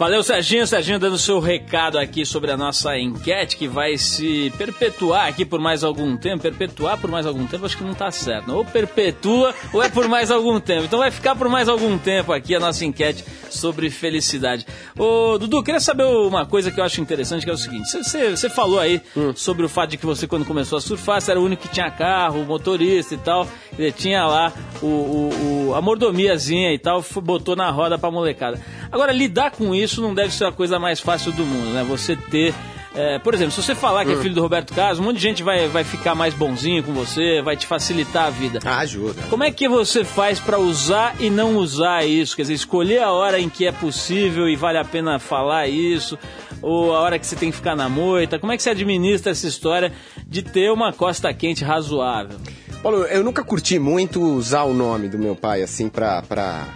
Valeu, 0.00 0.22
Serginho. 0.22 0.66
Serginho 0.66 0.98
dando 0.98 1.18
seu 1.18 1.38
recado 1.40 1.98
aqui 1.98 2.24
sobre 2.24 2.50
a 2.50 2.56
nossa 2.56 2.98
enquete 2.98 3.54
que 3.54 3.68
vai 3.68 3.98
se 3.98 4.50
perpetuar 4.56 5.28
aqui 5.28 5.44
por 5.44 5.60
mais 5.60 5.84
algum 5.84 6.16
tempo. 6.16 6.40
Perpetuar 6.42 6.96
por 6.96 7.10
mais 7.10 7.26
algum 7.26 7.46
tempo, 7.46 7.66
acho 7.66 7.76
que 7.76 7.84
não 7.84 7.92
tá 7.92 8.10
certo. 8.10 8.50
Ou 8.50 8.64
perpetua 8.64 9.54
ou 9.74 9.82
é 9.82 9.90
por 9.90 10.08
mais 10.08 10.30
algum 10.30 10.58
tempo. 10.58 10.84
Então 10.86 11.00
vai 11.00 11.10
ficar 11.10 11.36
por 11.36 11.50
mais 11.50 11.68
algum 11.68 11.98
tempo 11.98 12.32
aqui 12.32 12.54
a 12.54 12.58
nossa 12.60 12.82
enquete 12.82 13.22
sobre 13.50 13.90
felicidade. 13.90 14.66
Ô, 14.98 15.36
Dudu, 15.36 15.62
queria 15.62 15.80
saber 15.80 16.04
uma 16.04 16.46
coisa 16.46 16.70
que 16.70 16.80
eu 16.80 16.84
acho 16.84 16.98
interessante, 17.02 17.44
que 17.44 17.50
é 17.50 17.54
o 17.54 17.58
seguinte. 17.58 17.90
Você- 17.90 18.30
Você 18.30 18.48
falou 18.48 18.80
aí 18.80 19.02
sobre 19.34 19.66
o 19.66 19.68
fato 19.68 19.90
de 19.90 19.96
que 19.98 20.06
você, 20.06 20.26
quando 20.26 20.46
começou 20.46 20.78
a 20.78 20.80
surfar, 20.80 21.20
você 21.20 21.30
era 21.32 21.38
o 21.40 21.44
único 21.44 21.64
que 21.64 21.74
tinha 21.74 21.90
carro, 21.90 22.42
motorista 22.46 23.12
e 23.12 23.18
tal. 23.18 23.46
Ele 23.78 23.92
tinha 23.92 24.24
lá 24.24 24.50
o, 24.80 24.86
o- 24.86 25.68
o- 25.68 25.74
a 25.74 25.82
mordomiazinha 25.82 26.72
e 26.72 26.78
tal, 26.78 27.04
botou 27.22 27.54
na 27.54 27.68
roda 27.70 27.98
pra 27.98 28.10
molecada. 28.10 28.58
Agora, 28.90 29.12
lidar 29.12 29.50
com 29.50 29.74
isso 29.74 29.89
não 29.98 30.12
deve 30.12 30.34
ser 30.34 30.44
a 30.44 30.52
coisa 30.52 30.78
mais 30.78 31.00
fácil 31.00 31.32
do 31.32 31.44
mundo, 31.46 31.70
né? 31.72 31.82
Você 31.84 32.14
ter. 32.14 32.52
é, 32.94 33.18
por 33.18 33.32
exemplo, 33.32 33.52
se 33.52 33.62
você 33.62 33.74
falar 33.74 34.04
que 34.04 34.12
é 34.12 34.16
filho 34.16 34.34
do 34.34 34.42
Roberto 34.42 34.74
Carlos, 34.74 34.98
um 34.98 35.04
monte 35.04 35.16
de 35.16 35.22
gente 35.22 35.42
vai, 35.42 35.68
vai 35.68 35.84
ficar 35.84 36.14
mais 36.14 36.34
bonzinho 36.34 36.82
com 36.82 36.92
você, 36.92 37.40
vai 37.40 37.56
te 37.56 37.66
facilitar 37.66 38.26
a 38.26 38.30
vida. 38.30 38.58
Ah, 38.64 38.78
ajuda. 38.80 39.22
Como 39.30 39.44
é 39.44 39.50
que 39.50 39.68
você 39.68 40.04
faz 40.04 40.38
pra 40.38 40.58
usar 40.58 41.14
e 41.18 41.30
não 41.30 41.56
usar 41.56 42.04
isso? 42.04 42.36
Quer 42.36 42.42
dizer, 42.42 42.54
escolher 42.54 43.02
a 43.02 43.12
hora 43.12 43.38
em 43.40 43.48
que 43.48 43.66
é 43.66 43.72
possível 43.72 44.48
e 44.48 44.56
vale 44.56 44.78
a 44.78 44.84
pena 44.84 45.18
falar 45.18 45.68
isso, 45.68 46.18
ou 46.60 46.94
a 46.94 47.00
hora 47.00 47.18
que 47.18 47.26
você 47.26 47.36
tem 47.36 47.50
que 47.50 47.56
ficar 47.56 47.74
na 47.76 47.88
moita? 47.88 48.38
Como 48.38 48.52
é 48.52 48.56
que 48.56 48.62
você 48.62 48.70
administra 48.70 49.32
essa 49.32 49.46
história 49.46 49.92
de 50.26 50.42
ter 50.42 50.70
uma 50.70 50.92
costa 50.92 51.32
quente 51.32 51.64
razoável? 51.64 52.38
Paulo, 52.82 53.04
eu 53.04 53.22
nunca 53.22 53.44
curti 53.44 53.78
muito 53.78 54.22
usar 54.22 54.64
o 54.64 54.72
nome 54.72 55.08
do 55.08 55.18
meu 55.18 55.36
pai, 55.36 55.62
assim, 55.62 55.88
pra, 55.88 56.22
pra 56.22 56.66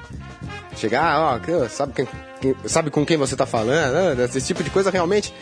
chegar, 0.81 1.19
ó, 1.21 1.69
sabe, 1.69 1.93
quem, 1.95 2.09
quem- 2.41 2.55
sabe 2.67 2.91
com 2.91 3.05
quem 3.05 3.17
você 3.17 3.35
tá 3.37 3.47
falando, 3.47 4.17
né? 4.17 4.25
esse 4.25 4.41
tipo 4.41 4.63
de 4.63 4.71
coisa, 4.71 4.91
realmente, 4.91 5.33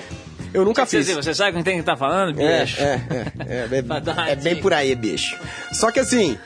eu 0.52 0.64
nunca 0.64 0.84
fiz. 0.86 1.06
dizer, 1.06 1.14
você 1.22 1.34
sabe 1.34 1.56
com 1.56 1.62
quem 1.64 1.78
que 1.78 1.82
tá 1.84 1.96
falando, 1.96 2.40
É, 2.40 2.60
bicho? 2.64 2.80
é, 2.80 3.00
é, 3.10 3.32
é, 3.48 3.78
é, 3.78 3.80
uma 3.82 4.28
é 4.30 4.36
bem 4.36 4.56
por 4.56 4.72
aí, 4.72 4.94
bicho. 4.94 5.36
Só 5.72 5.90
que 5.90 6.00
assim, 6.00 6.38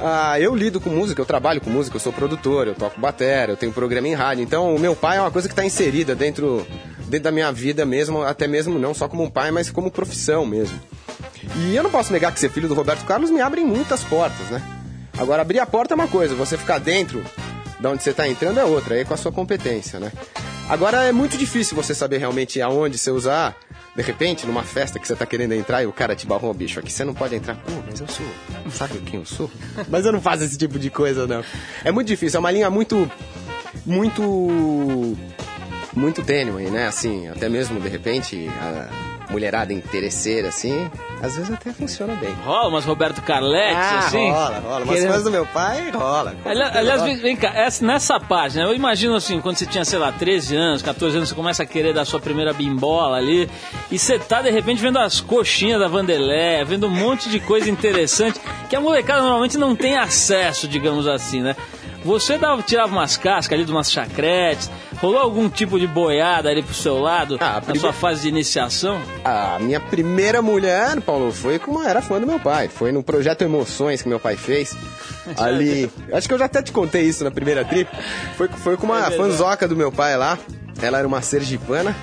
ah, 0.00 0.38
eu 0.40 0.54
lido 0.54 0.80
com 0.80 0.90
música, 0.90 1.20
eu 1.20 1.26
trabalho 1.26 1.60
com 1.60 1.70
música, 1.70 1.96
eu 1.96 2.00
sou 2.00 2.12
produtor, 2.12 2.66
eu 2.66 2.74
toco 2.74 3.00
bateria, 3.00 3.52
eu 3.52 3.56
tenho 3.56 3.72
programa 3.72 4.08
em 4.08 4.14
rádio. 4.14 4.42
Então, 4.42 4.74
o 4.74 4.78
meu 4.78 4.96
pai 4.96 5.18
é 5.18 5.20
uma 5.20 5.30
coisa 5.30 5.46
que 5.48 5.52
está 5.52 5.64
inserida 5.64 6.14
dentro, 6.14 6.66
dentro 7.06 7.24
da 7.24 7.30
minha 7.30 7.52
vida 7.52 7.84
mesmo, 7.86 8.22
até 8.22 8.48
mesmo 8.48 8.78
não 8.78 8.92
só 8.94 9.06
como 9.08 9.22
um 9.22 9.30
pai, 9.30 9.50
mas 9.50 9.70
como 9.70 9.90
profissão 9.90 10.44
mesmo. 10.44 10.78
E 11.56 11.76
eu 11.76 11.82
não 11.82 11.90
posso 11.90 12.12
negar 12.12 12.32
que 12.32 12.40
ser 12.40 12.50
filho 12.50 12.68
do 12.68 12.74
Roberto 12.74 13.04
Carlos 13.04 13.30
me 13.30 13.40
abre 13.40 13.62
muitas 13.62 14.02
portas, 14.04 14.46
né? 14.48 14.62
Agora, 15.18 15.42
abrir 15.42 15.58
a 15.58 15.66
porta 15.66 15.92
é 15.92 15.96
uma 15.96 16.08
coisa, 16.08 16.34
você 16.34 16.56
ficar 16.56 16.78
dentro 16.78 17.22
da 17.82 17.90
onde 17.90 18.02
você 18.02 18.10
está 18.10 18.28
entrando 18.28 18.60
é 18.60 18.64
outra, 18.64 18.94
aí 18.94 19.00
é 19.00 19.04
com 19.04 19.12
a 19.12 19.16
sua 19.16 19.32
competência, 19.32 19.98
né? 19.98 20.12
Agora, 20.68 21.02
é 21.04 21.12
muito 21.12 21.36
difícil 21.36 21.76
você 21.76 21.94
saber 21.94 22.18
realmente 22.18 22.62
aonde 22.62 22.96
você 22.96 23.10
usar. 23.10 23.56
De 23.94 24.00
repente, 24.00 24.46
numa 24.46 24.62
festa 24.62 24.98
que 24.98 25.06
você 25.06 25.14
tá 25.14 25.26
querendo 25.26 25.52
entrar 25.52 25.82
e 25.82 25.86
o 25.86 25.92
cara 25.92 26.16
te 26.16 26.26
barrou, 26.26 26.54
bicho, 26.54 26.78
aqui 26.80 26.90
você 26.90 27.04
não 27.04 27.12
pode 27.12 27.34
entrar. 27.34 27.56
Pô, 27.56 27.72
mas 27.84 28.00
eu 28.00 28.08
sou. 28.08 28.24
Sabe 28.70 28.98
quem 29.00 29.20
eu 29.20 29.26
sou? 29.26 29.50
Mas 29.90 30.06
eu 30.06 30.12
não 30.12 30.20
faço 30.20 30.44
esse 30.44 30.56
tipo 30.56 30.78
de 30.78 30.88
coisa, 30.88 31.26
não. 31.26 31.44
É 31.84 31.90
muito 31.90 32.06
difícil, 32.06 32.38
é 32.38 32.40
uma 32.40 32.50
linha 32.50 32.70
muito. 32.70 33.10
Muito. 33.84 34.22
Muito 35.94 36.22
tênue, 36.22 36.70
né? 36.70 36.86
Assim, 36.86 37.28
até 37.28 37.50
mesmo, 37.50 37.78
de 37.78 37.88
repente, 37.88 38.48
a 38.48 39.11
mulherada 39.30 39.72
interesseira, 39.72 40.48
assim, 40.48 40.90
às 41.22 41.36
vezes 41.36 41.50
até 41.52 41.72
funciona 41.72 42.14
bem. 42.14 42.32
Rola 42.44 42.68
umas 42.68 42.84
Roberto 42.84 43.22
Carlex, 43.22 43.74
ah, 43.76 43.98
assim? 43.98 44.30
rola, 44.30 44.58
rola. 44.58 44.76
Umas 44.84 44.88
Querendo- 44.88 45.06
coisas 45.06 45.24
do 45.24 45.30
meu 45.30 45.46
pai, 45.46 45.90
rola. 45.90 46.34
Aliás, 46.44 47.00
rola. 47.00 47.04
vem, 47.04 47.16
vem 47.16 47.36
cá, 47.36 47.48
essa- 47.54 47.84
nessa 47.84 48.20
página, 48.20 48.64
eu 48.64 48.74
imagino 48.74 49.14
assim, 49.14 49.40
quando 49.40 49.56
você 49.56 49.66
tinha, 49.66 49.84
sei 49.84 49.98
lá, 49.98 50.12
13 50.12 50.54
anos, 50.56 50.82
14 50.82 51.16
anos, 51.16 51.28
você 51.28 51.34
começa 51.34 51.62
a 51.62 51.66
querer 51.66 51.94
dar 51.94 52.04
sua 52.04 52.20
primeira 52.20 52.52
bimbola 52.52 53.16
ali, 53.16 53.48
e 53.90 53.98
você 53.98 54.18
tá, 54.18 54.42
de 54.42 54.50
repente, 54.50 54.80
vendo 54.82 54.98
as 54.98 55.20
coxinhas 55.20 55.80
da 55.80 55.88
Vandelé, 55.88 56.64
vendo 56.64 56.86
um 56.86 56.90
monte 56.90 57.28
de 57.30 57.40
coisa 57.40 57.70
interessante, 57.70 58.38
que 58.68 58.76
a 58.76 58.80
molecada 58.80 59.22
normalmente 59.22 59.56
não 59.56 59.74
tem 59.76 59.96
acesso, 59.96 60.68
digamos 60.68 61.06
assim, 61.06 61.40
né? 61.40 61.56
Você 62.04 62.36
dava, 62.38 62.62
tirava 62.62 62.92
umas 62.92 63.16
cascas 63.16 63.56
ali 63.56 63.64
de 63.64 63.70
umas 63.70 63.90
chacretes, 63.90 64.70
rolou 65.00 65.20
algum 65.20 65.48
tipo 65.48 65.78
de 65.78 65.86
boiada 65.86 66.48
ali 66.48 66.62
pro 66.62 66.74
seu 66.74 66.98
lado, 66.98 67.36
Ah, 67.40 67.54
na 67.54 67.60
prime- 67.60 67.78
sua 67.78 67.92
fase 67.92 68.22
de 68.22 68.28
iniciação? 68.28 69.00
A 69.24 69.58
minha 69.60 69.78
primeira 69.80 70.42
mulher, 70.42 71.00
Paulo, 71.00 71.30
foi 71.32 71.58
como 71.58 71.82
era 71.82 72.02
fã 72.02 72.20
do 72.20 72.26
meu 72.26 72.40
pai. 72.40 72.68
Foi 72.68 72.90
no 72.92 73.02
projeto 73.02 73.42
Emoções 73.42 74.02
que 74.02 74.08
meu 74.08 74.18
pai 74.20 74.36
fez. 74.36 74.76
Ali. 75.38 75.90
Acho 76.12 76.26
que 76.26 76.34
eu 76.34 76.38
já 76.38 76.46
até 76.46 76.60
te 76.62 76.72
contei 76.72 77.02
isso 77.02 77.22
na 77.22 77.30
primeira 77.30 77.64
trip. 77.64 77.88
Foi, 78.36 78.48
foi 78.48 78.76
com 78.76 78.86
uma 78.86 79.06
É 79.06 79.10
fanzoca 79.12 79.68
do 79.68 79.76
meu 79.76 79.92
pai 79.92 80.16
lá. 80.16 80.38
Ela 80.80 80.98
era 80.98 81.06
uma 81.06 81.22
sergipana. 81.22 81.94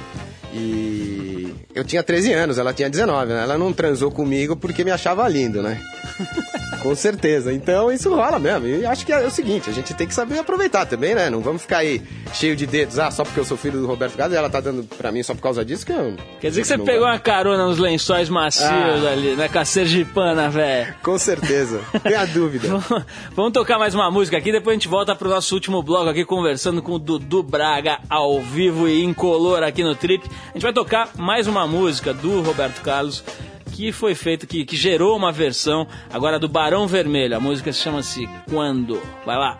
E 0.54 1.54
eu 1.76 1.84
tinha 1.84 2.02
13 2.02 2.34
anos, 2.34 2.58
ela 2.58 2.74
tinha 2.74 2.89
19, 2.89 3.34
né? 3.34 3.43
Ela 3.43 3.58
não 3.58 3.72
transou 3.72 4.10
comigo 4.10 4.56
porque 4.56 4.84
me 4.84 4.91
achava 4.91 5.28
lindo, 5.28 5.62
né? 5.62 5.80
com 6.82 6.96
certeza. 6.96 7.52
Então 7.54 7.92
isso 7.92 8.14
rola 8.14 8.40
mesmo. 8.40 8.68
E 8.68 8.86
acho 8.86 9.06
que 9.06 9.12
é 9.14 9.26
o 9.26 9.32
seguinte, 9.32 9.70
a 9.70 9.74
gente 9.74 9.94
tem 9.94 10.08
que 10.08 10.14
saber 10.14 10.40
aproveitar 10.40 10.86
também, 10.86 11.14
né? 11.16 11.30
Não 11.30 11.42
vamos 11.42 11.62
ficar 11.64 11.80
aí 11.80 12.02
cheio 12.34 12.56
de 12.56 12.66
dedos, 12.66 13.00
ah, 13.00 13.12
só 13.12 13.24
porque 13.24 13.40
eu 13.40 13.46
sou 13.46 13.58
filho 13.58 13.80
do 13.80 13.88
Roberto 13.88 14.16
Carlos 14.16 14.36
e 14.36 14.38
ela 14.38 14.50
tá 14.50 14.60
dando 14.60 14.84
pra 14.98 15.12
mim 15.12 15.22
só 15.24 15.34
por 15.34 15.42
causa 15.42 15.64
disso 15.66 15.86
que 15.86 15.92
eu. 15.92 16.16
Quer 16.40 16.50
dizer 16.50 16.62
que 16.62 16.68
você 16.68 16.78
não 16.78 16.86
pegou 16.86 17.06
uma 17.08 17.20
carona 17.20 17.66
nos 17.66 17.78
lençóis 17.78 18.30
macios 18.30 18.70
Ah. 18.70 19.12
ali, 19.12 19.36
né? 19.36 19.48
Com 19.50 19.60
a 19.60 19.66
sergipana, 19.66 20.50
velho. 20.50 20.94
Com 21.04 21.18
certeza. 21.18 21.82
Tem 22.04 22.16
a 22.16 22.26
dúvida. 22.26 22.68
Vamos 23.36 23.52
tocar 23.54 23.78
mais 23.80 23.94
uma 23.96 24.10
música 24.12 24.38
aqui, 24.38 24.52
depois 24.52 24.74
a 24.74 24.78
gente 24.80 24.88
volta 24.88 25.16
pro 25.16 25.30
nosso 25.30 25.54
último 25.56 25.82
bloco 25.84 26.10
aqui, 26.10 26.24
conversando 26.26 26.82
com 26.82 26.94
o 26.94 27.00
Dudu 27.00 27.44
Braga 27.44 28.00
ao 28.10 28.42
vivo 28.42 28.88
e 28.88 29.04
incolor 29.04 29.64
aqui 29.64 29.84
no 29.84 29.96
Trip. 29.96 30.24
A 30.50 30.54
gente 30.54 30.64
vai 30.64 30.74
tocar 30.74 31.10
mais 31.18 31.48
uma 31.48 31.68
música 31.68 32.14
do 32.14 32.42
Roberto 32.42 32.82
Carlos, 32.82 33.24
que 33.70 33.91
foi 33.91 34.15
feito, 34.15 34.47
que, 34.47 34.65
que 34.65 34.76
gerou 34.76 35.15
uma 35.15 35.32
versão 35.32 35.88
agora 36.11 36.38
do 36.39 36.49
Barão 36.49 36.88
Vermelho. 36.88 37.38
A 37.38 37.39
música 37.39 37.72
se 37.72 37.80
chama-se 37.80 38.28
Quando. 38.49 39.01
Vai 39.26 39.38
lá. 39.38 39.57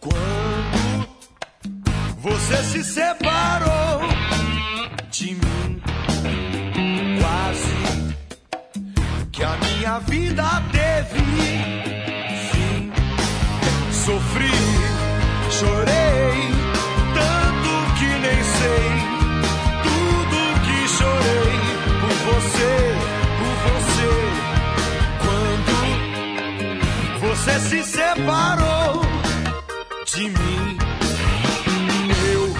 Quando 0.00 0.46
você 2.20 2.56
se 2.64 2.82
separou 2.82 4.00
de 5.10 5.34
mim, 5.34 5.80
quase 7.20 7.76
que 9.32 9.42
a 9.42 9.56
minha 9.56 9.98
vida 10.00 10.44
teve 10.72 11.20
fim. 12.50 12.92
Sofri, 13.92 14.50
chorei, 15.50 16.55
você. 27.46 27.60
Se 27.60 27.82
separou 27.84 29.02
de 30.06 30.28
mim. 30.28 30.78
Eu 32.32 32.54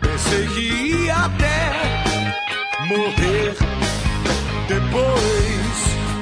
pensei 0.00 0.46
que 0.48 1.04
ia 1.04 1.16
até 1.16 1.72
morrer. 2.86 3.54
Depois 4.68 5.76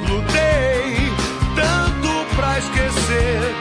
lutei 0.09 1.13
tanto 1.55 2.35
pra 2.37 2.59
esquecer 2.59 3.55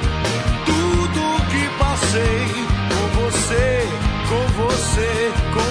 tudo 0.65 1.21
que 1.51 1.69
passei 1.77 2.47
com 2.89 3.05
você, 3.21 3.87
com 4.29 4.43
você, 4.63 5.31
com 5.53 5.68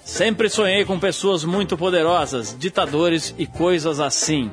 Sempre 0.03 0.49
sonhei 0.49 0.85
com 0.85 0.99
pessoas 0.99 1.43
muito 1.43 1.77
poderosas, 1.77 2.55
ditadores 2.57 3.33
e 3.37 3.45
coisas 3.45 3.99
assim. 3.99 4.51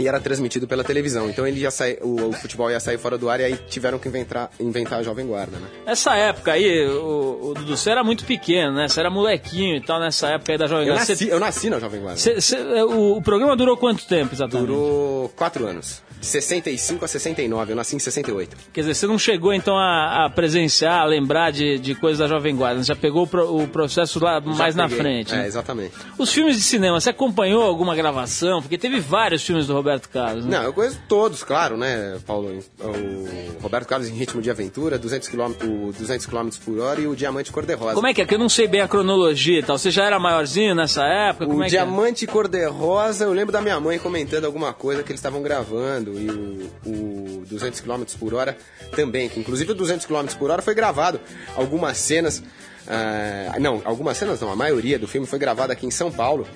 e 0.00 0.08
era 0.08 0.18
transmitido 0.20 0.66
pela 0.66 0.82
televisão. 0.82 1.28
Então 1.30 1.46
ele 1.46 1.60
sair, 1.70 1.98
o, 2.02 2.28
o 2.28 2.32
futebol 2.32 2.70
ia 2.70 2.80
sair 2.80 2.98
fora 2.98 3.16
do 3.18 3.28
ar 3.30 3.38
e 3.40 3.44
aí 3.44 3.56
tiveram 3.68 3.98
que 3.98 4.08
inventar, 4.08 4.50
inventar 4.58 5.00
a 5.00 5.02
Jovem 5.02 5.26
Guarda, 5.26 5.58
né? 5.58 5.66
Essa 5.86 6.16
época 6.16 6.52
aí, 6.52 6.86
o, 6.88 7.50
o 7.50 7.54
Dudu, 7.54 7.76
você 7.76 7.90
era 7.90 8.02
muito 8.02 8.24
pequeno, 8.24 8.72
né? 8.74 8.88
Você 8.88 8.98
era 9.00 9.10
molequinho 9.10 9.76
e 9.76 9.80
tal, 9.80 10.00
nessa 10.00 10.28
época 10.28 10.52
aí 10.52 10.58
da 10.58 10.66
Jovem 10.66 10.86
Eu 10.86 10.94
Guarda. 10.94 11.10
nasci, 11.12 11.24
Você- 11.26 11.32
eu 11.32 11.38
nasci 11.40 11.70
na 11.70 11.78
Jovem 11.78 12.00
Guarda. 12.00 12.18
você- 12.18 12.56
o, 12.82 13.16
o 13.18 13.22
programa 13.22 13.54
durou 13.56 13.76
quanto 13.76 14.04
tempo 14.06 14.34
exatamente? 14.34 14.66
Durou 14.66 15.28
quatro 15.36 15.66
anos. 15.66 16.02
De 16.20 16.26
65 16.26 17.04
a 17.04 17.08
69. 17.08 17.72
Eu 17.72 17.76
nasci 17.76 17.96
em 17.96 17.98
68. 17.98 18.56
Quer 18.72 18.80
dizer, 18.82 18.94
você 18.94 19.06
não 19.06 19.18
chegou 19.18 19.52
então 19.54 19.76
a, 19.76 20.26
a 20.26 20.30
presenciar, 20.30 21.00
a 21.00 21.04
lembrar 21.04 21.50
de, 21.50 21.78
de 21.78 21.94
coisas 21.94 22.18
da 22.18 22.26
Jovem 22.28 22.54
Guarda, 22.54 22.82
você 22.82 22.88
já 22.88 22.96
pegou 22.96 23.22
o, 23.22 23.26
pro- 23.26 23.56
o 23.62 23.66
processo 23.66 24.22
lá 24.22 24.40
mais 24.40 24.74
Já 24.74 24.82
na 24.82 24.88
peguei. 24.88 24.98
frente. 25.02 25.32
É, 25.32 25.38
né? 25.38 25.46
exatamente. 25.46 25.94
Os 26.18 26.30
filmes 26.32 26.56
de 26.56 26.62
cinema, 26.62 27.00
você 27.00 27.10
acompanhou 27.10 27.62
alguma 27.62 27.94
gravação? 27.96 28.60
Porque 28.60 28.76
teve 28.76 29.00
vários 29.00 29.42
filmes 29.42 29.66
do 29.66 29.72
Roberto 29.72 30.08
Carlos, 30.10 30.44
né? 30.44 30.58
Não, 30.58 30.64
eu 30.64 30.72
conheço 30.74 31.00
todos, 31.08 31.42
claro, 31.42 31.76
né, 31.78 32.18
Paulo? 32.26 32.58
O 32.80 33.62
Roberto 33.62 33.86
Carlos 33.88 34.08
em 34.08 34.12
Ritmo 34.14 34.42
de 34.42 34.50
Aventura, 34.50 34.98
200 34.98 35.28
km, 35.28 35.52
o 35.64 35.92
200 35.92 36.26
km 36.26 36.48
por 36.64 36.78
hora 36.80 37.00
e 37.00 37.06
o 37.06 37.16
Diamante 37.16 37.50
Cor-de-Rosa. 37.50 37.94
Como 37.94 38.06
é 38.06 38.12
que 38.12 38.20
é? 38.20 38.26
Que 38.26 38.34
eu 38.34 38.38
não 38.38 38.48
sei 38.48 38.66
bem 38.68 38.80
a 38.82 38.88
cronologia 38.88 39.58
e 39.58 39.62
tal. 39.62 39.78
Você 39.78 39.90
já 39.90 40.04
era 40.04 40.18
maiorzinho 40.18 40.74
nessa 40.74 41.04
época? 41.04 41.46
Como 41.46 41.58
O 41.58 41.62
é 41.62 41.64
que 41.66 41.70
Diamante 41.70 42.26
Cor-de-Rosa, 42.26 43.24
eu 43.24 43.32
lembro 43.32 43.52
da 43.52 43.60
minha 43.62 43.80
mãe 43.80 43.98
comentando 43.98 44.44
alguma 44.44 44.72
coisa 44.74 45.02
que 45.02 45.10
eles 45.10 45.18
estavam 45.20 45.42
gravando. 45.42 46.09
E 46.18 46.30
o, 46.30 47.40
o 47.40 47.44
200 47.46 47.80
km 47.80 48.02
por 48.18 48.34
hora 48.34 48.56
também. 48.94 49.28
Que 49.28 49.40
inclusive 49.40 49.72
o 49.72 49.74
200 49.74 50.06
km 50.06 50.26
por 50.38 50.50
hora 50.50 50.62
foi 50.62 50.74
gravado. 50.74 51.20
Algumas 51.54 51.98
cenas. 51.98 52.42
ah, 52.86 53.58
não, 53.58 53.82
algumas 53.84 54.16
cenas 54.16 54.40
não. 54.40 54.50
A 54.50 54.56
maioria 54.56 54.98
do 54.98 55.06
filme 55.06 55.26
foi 55.26 55.38
gravada 55.38 55.72
aqui 55.72 55.86
em 55.86 55.90
São 55.90 56.10
Paulo. 56.10 56.46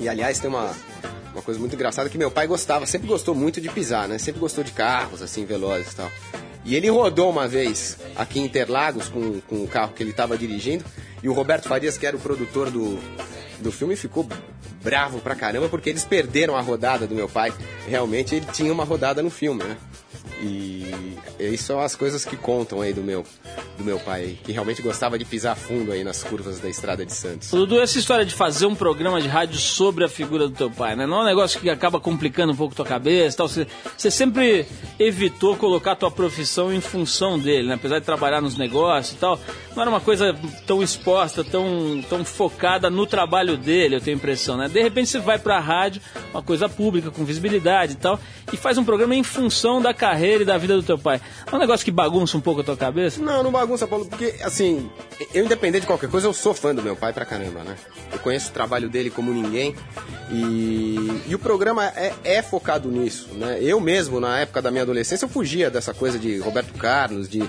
E 0.00 0.08
aliás, 0.08 0.38
tem 0.38 0.48
uma, 0.48 0.72
uma 1.32 1.42
coisa 1.42 1.58
muito 1.58 1.74
engraçada 1.74 2.08
que 2.08 2.18
meu 2.18 2.30
pai 2.30 2.46
gostava. 2.46 2.86
Sempre 2.86 3.08
gostou 3.08 3.34
muito 3.34 3.60
de 3.60 3.68
pisar, 3.68 4.08
né? 4.08 4.18
Sempre 4.18 4.40
gostou 4.40 4.62
de 4.62 4.72
carros, 4.72 5.22
assim, 5.22 5.44
velozes 5.44 5.92
e 5.92 5.96
tal. 5.96 6.10
E 6.64 6.76
ele 6.76 6.90
rodou 6.90 7.30
uma 7.30 7.48
vez 7.48 7.96
aqui 8.14 8.40
em 8.40 8.44
Interlagos 8.44 9.08
com, 9.08 9.40
com 9.40 9.64
o 9.64 9.68
carro 9.68 9.92
que 9.94 10.02
ele 10.02 10.10
estava 10.10 10.36
dirigindo. 10.36 10.84
E 11.22 11.28
o 11.28 11.32
Roberto 11.32 11.68
Farias, 11.68 11.98
que 11.98 12.06
era 12.06 12.16
o 12.16 12.20
produtor 12.20 12.70
do, 12.70 12.98
do 13.60 13.72
filme, 13.72 13.96
ficou 13.96 14.26
bravo 14.82 15.20
pra 15.20 15.34
caramba 15.34 15.68
porque 15.68 15.90
eles 15.90 16.04
perderam 16.04 16.56
a 16.56 16.60
rodada 16.60 17.06
do 17.06 17.14
meu 17.14 17.28
pai. 17.28 17.52
Realmente 17.86 18.36
ele 18.36 18.46
tinha 18.52 18.72
uma 18.72 18.84
rodada 18.84 19.22
no 19.22 19.30
filme, 19.30 19.64
né? 19.64 19.76
E 20.40 20.88
isso 21.40 21.64
são 21.64 21.80
as 21.80 21.96
coisas 21.96 22.24
que 22.24 22.36
contam 22.36 22.80
aí 22.80 22.92
do 22.92 23.02
meu, 23.02 23.24
do 23.76 23.84
meu 23.84 23.98
pai, 23.98 24.38
que 24.44 24.52
realmente 24.52 24.80
gostava 24.80 25.18
de 25.18 25.24
pisar 25.24 25.56
fundo 25.56 25.90
aí 25.90 26.04
nas 26.04 26.22
curvas 26.22 26.60
da 26.60 26.68
estrada 26.68 27.04
de 27.04 27.12
Santos. 27.12 27.50
Dudu, 27.50 27.80
essa 27.80 27.98
história 27.98 28.24
de 28.24 28.34
fazer 28.34 28.66
um 28.66 28.74
programa 28.74 29.20
de 29.20 29.26
rádio 29.26 29.58
sobre 29.58 30.04
a 30.04 30.08
figura 30.08 30.48
do 30.48 30.54
teu 30.54 30.70
pai, 30.70 30.94
né? 30.94 31.06
Não 31.06 31.18
é 31.18 31.22
um 31.22 31.26
negócio 31.26 31.60
que 31.60 31.68
acaba 31.68 31.98
complicando 31.98 32.52
um 32.52 32.56
pouco 32.56 32.74
tua 32.74 32.84
cabeça 32.84 33.38
tal. 33.38 33.48
Você, 33.48 33.66
você 33.96 34.10
sempre 34.10 34.66
evitou 34.98 35.56
colocar 35.56 35.96
tua 35.96 36.10
profissão 36.10 36.72
em 36.72 36.80
função 36.80 37.38
dele, 37.38 37.68
né? 37.68 37.74
Apesar 37.74 37.98
de 37.98 38.04
trabalhar 38.04 38.40
nos 38.40 38.56
negócios 38.56 39.16
e 39.16 39.18
tal, 39.18 39.40
não 39.78 39.82
era 39.82 39.90
uma 39.90 40.00
coisa 40.00 40.36
tão 40.66 40.82
exposta, 40.82 41.44
tão, 41.44 42.02
tão 42.08 42.24
focada 42.24 42.90
no 42.90 43.06
trabalho 43.06 43.56
dele, 43.56 43.94
eu 43.94 44.00
tenho 44.00 44.16
a 44.16 44.18
impressão, 44.18 44.56
né? 44.56 44.68
De 44.68 44.82
repente 44.82 45.08
você 45.08 45.20
vai 45.20 45.38
pra 45.38 45.60
rádio, 45.60 46.02
uma 46.32 46.42
coisa 46.42 46.68
pública, 46.68 47.12
com 47.12 47.24
visibilidade 47.24 47.92
e 47.92 47.96
tal, 47.96 48.18
e 48.52 48.56
faz 48.56 48.76
um 48.76 48.84
programa 48.84 49.14
em 49.14 49.22
função 49.22 49.80
da 49.80 49.94
carreira 49.94 50.42
e 50.42 50.46
da 50.46 50.58
vida 50.58 50.74
do 50.74 50.82
teu 50.82 50.98
pai. 50.98 51.20
É 51.46 51.54
um 51.54 51.58
negócio 51.58 51.84
que 51.84 51.92
bagunça 51.92 52.36
um 52.36 52.40
pouco 52.40 52.60
a 52.60 52.64
tua 52.64 52.76
cabeça? 52.76 53.22
Não, 53.22 53.42
não 53.42 53.52
bagunça, 53.52 53.86
Paulo, 53.86 54.04
porque, 54.06 54.34
assim, 54.42 54.90
eu 55.32 55.44
independente 55.44 55.82
de 55.82 55.86
qualquer 55.86 56.10
coisa, 56.10 56.26
eu 56.26 56.32
sou 56.32 56.52
fã 56.52 56.74
do 56.74 56.82
meu 56.82 56.96
pai 56.96 57.12
pra 57.12 57.24
caramba, 57.24 57.62
né? 57.62 57.76
Eu 58.12 58.18
conheço 58.18 58.50
o 58.50 58.52
trabalho 58.52 58.88
dele 58.88 59.10
como 59.10 59.32
ninguém 59.32 59.76
e, 60.28 61.22
e 61.28 61.34
o 61.36 61.38
programa 61.38 61.84
é, 61.94 62.12
é 62.24 62.42
focado 62.42 62.90
nisso, 62.90 63.28
né? 63.34 63.58
Eu 63.62 63.78
mesmo, 63.78 64.18
na 64.18 64.40
época 64.40 64.60
da 64.60 64.72
minha 64.72 64.82
adolescência, 64.82 65.24
eu 65.24 65.28
fugia 65.28 65.70
dessa 65.70 65.94
coisa 65.94 66.18
de 66.18 66.38
Roberto 66.38 66.72
Carlos, 66.74 67.28
de, 67.28 67.48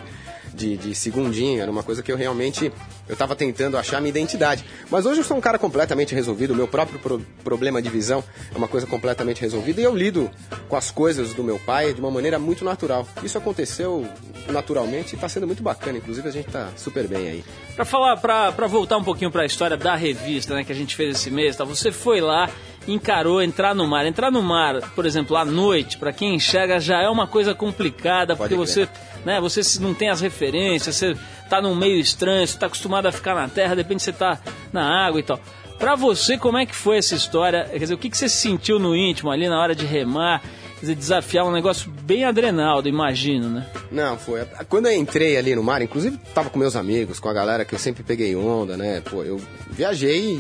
de, 0.60 0.76
de 0.78 0.94
segundinho, 0.94 1.62
era 1.62 1.72
uma 1.72 1.82
coisa 1.84 2.04
que 2.04 2.12
eu 2.12 2.18
realmente, 2.18 2.72
eu 3.08 3.16
tava 3.16 3.36
tentando 3.36 3.78
achar 3.78 4.00
minha 4.02 4.10
identidade. 4.10 4.64
Mas 4.92 5.06
hoje 5.06 5.22
eu 5.22 5.24
sou 5.24 5.38
um 5.38 5.42
cara 5.42 5.58
completamente 5.58 6.14
resolvido, 6.14 6.52
o 6.52 6.56
meu 6.56 6.68
próprio 6.68 7.00
pro- 7.00 7.22
problema 7.44 7.82
de 7.82 7.90
visão 7.90 8.24
é 8.54 8.58
uma 8.58 8.68
coisa 8.68 8.86
completamente 8.86 9.40
resolvida 9.42 9.80
e 9.80 9.84
eu 9.86 9.96
lido 9.96 10.30
com 10.68 10.76
as 10.76 10.92
coisas 10.92 11.34
do 11.34 11.44
meu 11.44 11.58
pai 11.58 11.94
de 11.94 12.02
uma 12.02 12.12
maneira 12.12 12.38
muito 12.38 12.66
natural. 12.66 13.08
Isso 13.24 13.38
aconteceu 13.38 14.06
naturalmente 14.50 15.16
e 15.16 15.18
tá 15.18 15.30
sendo 15.30 15.48
muito 15.48 15.64
bacana, 15.64 15.98
inclusive 15.98 16.28
a 16.28 16.32
gente 16.32 16.50
tá 16.50 16.70
super 16.76 17.08
bem 17.08 17.28
aí. 17.30 17.44
Pra 17.76 17.86
falar, 17.86 18.18
pra, 18.18 18.52
pra 18.52 18.68
voltar 18.68 18.98
um 18.98 19.04
pouquinho 19.04 19.32
pra 19.32 19.46
história 19.46 19.78
da 19.78 19.96
revista, 19.96 20.54
né, 20.54 20.64
que 20.64 20.72
a 20.72 20.76
gente 20.76 20.96
fez 20.96 21.16
esse 21.18 21.32
mês, 21.32 21.56
tá? 21.56 21.64
Você 21.64 21.92
foi 21.92 22.20
lá, 22.20 22.50
encarou 22.88 23.42
entrar 23.42 23.74
no 23.74 23.88
mar. 23.88 24.06
Entrar 24.06 24.32
no 24.32 24.42
mar, 24.42 24.82
por 24.96 25.06
exemplo, 25.06 25.38
à 25.38 25.46
noite, 25.46 25.98
pra 25.98 26.12
quem 26.12 26.36
enxerga, 26.36 26.80
já 26.80 27.02
é 27.02 27.08
uma 27.08 27.28
coisa 27.28 27.54
complicada, 27.56 28.36
porque 28.36 28.56
Pode 28.56 28.70
você, 28.70 28.90
né, 29.26 29.40
você 29.40 29.62
não 29.80 29.94
tem 29.94 30.10
as 30.10 30.22
referências, 30.22 30.96
você 30.96 31.16
tá 31.50 31.62
num 31.62 31.76
meio 31.76 32.00
estranho, 32.00 32.48
você 32.48 32.58
tá 32.58 32.68
acostumado 32.68 33.08
a 33.08 33.12
ficar 33.12 33.36
na 33.36 33.48
terra, 33.48 33.76
de 33.76 33.82
repente 33.82 34.04
você 34.04 34.14
tá 34.14 34.40
na 34.72 35.06
água 35.06 35.20
e 35.20 35.24
tal. 35.24 35.40
Pra 35.80 35.96
você, 35.96 36.38
como 36.38 36.58
é 36.58 36.66
que 36.66 36.76
foi 36.76 36.98
essa 36.98 37.16
história? 37.16 37.64
Quer 37.72 37.80
dizer, 37.80 37.94
o 37.94 37.98
que, 37.98 38.10
que 38.10 38.18
você 38.18 38.28
sentiu 38.28 38.78
no 38.78 38.94
íntimo 38.94 39.32
ali 39.32 39.48
na 39.48 39.60
hora 39.60 39.74
de 39.74 39.86
remar? 39.86 40.42
Quer 40.76 40.82
dizer, 40.82 40.96
desafiar 40.96 41.46
um 41.46 41.52
negócio 41.52 41.90
bem 42.04 42.26
adrenaldo, 42.26 42.90
imagino, 42.90 43.50
né? 43.50 43.66
Não, 43.90 44.18
foi. 44.18 44.46
Quando 44.68 44.88
eu 44.88 44.94
entrei 44.94 45.38
ali 45.38 45.56
no 45.56 45.64
mar, 45.64 45.82
inclusive 45.82 46.18
tava 46.34 46.50
com 46.50 46.60
meus 46.60 46.76
amigos, 46.76 47.18
com 47.18 47.30
a 47.30 47.34
galera 47.34 47.64
que 47.64 47.74
eu 47.74 47.80
sempre 47.80 48.04
peguei 48.04 48.36
onda, 48.36 48.76
né? 48.76 49.02
Pô, 49.02 49.24
eu 49.24 49.42
viajei, 49.70 50.40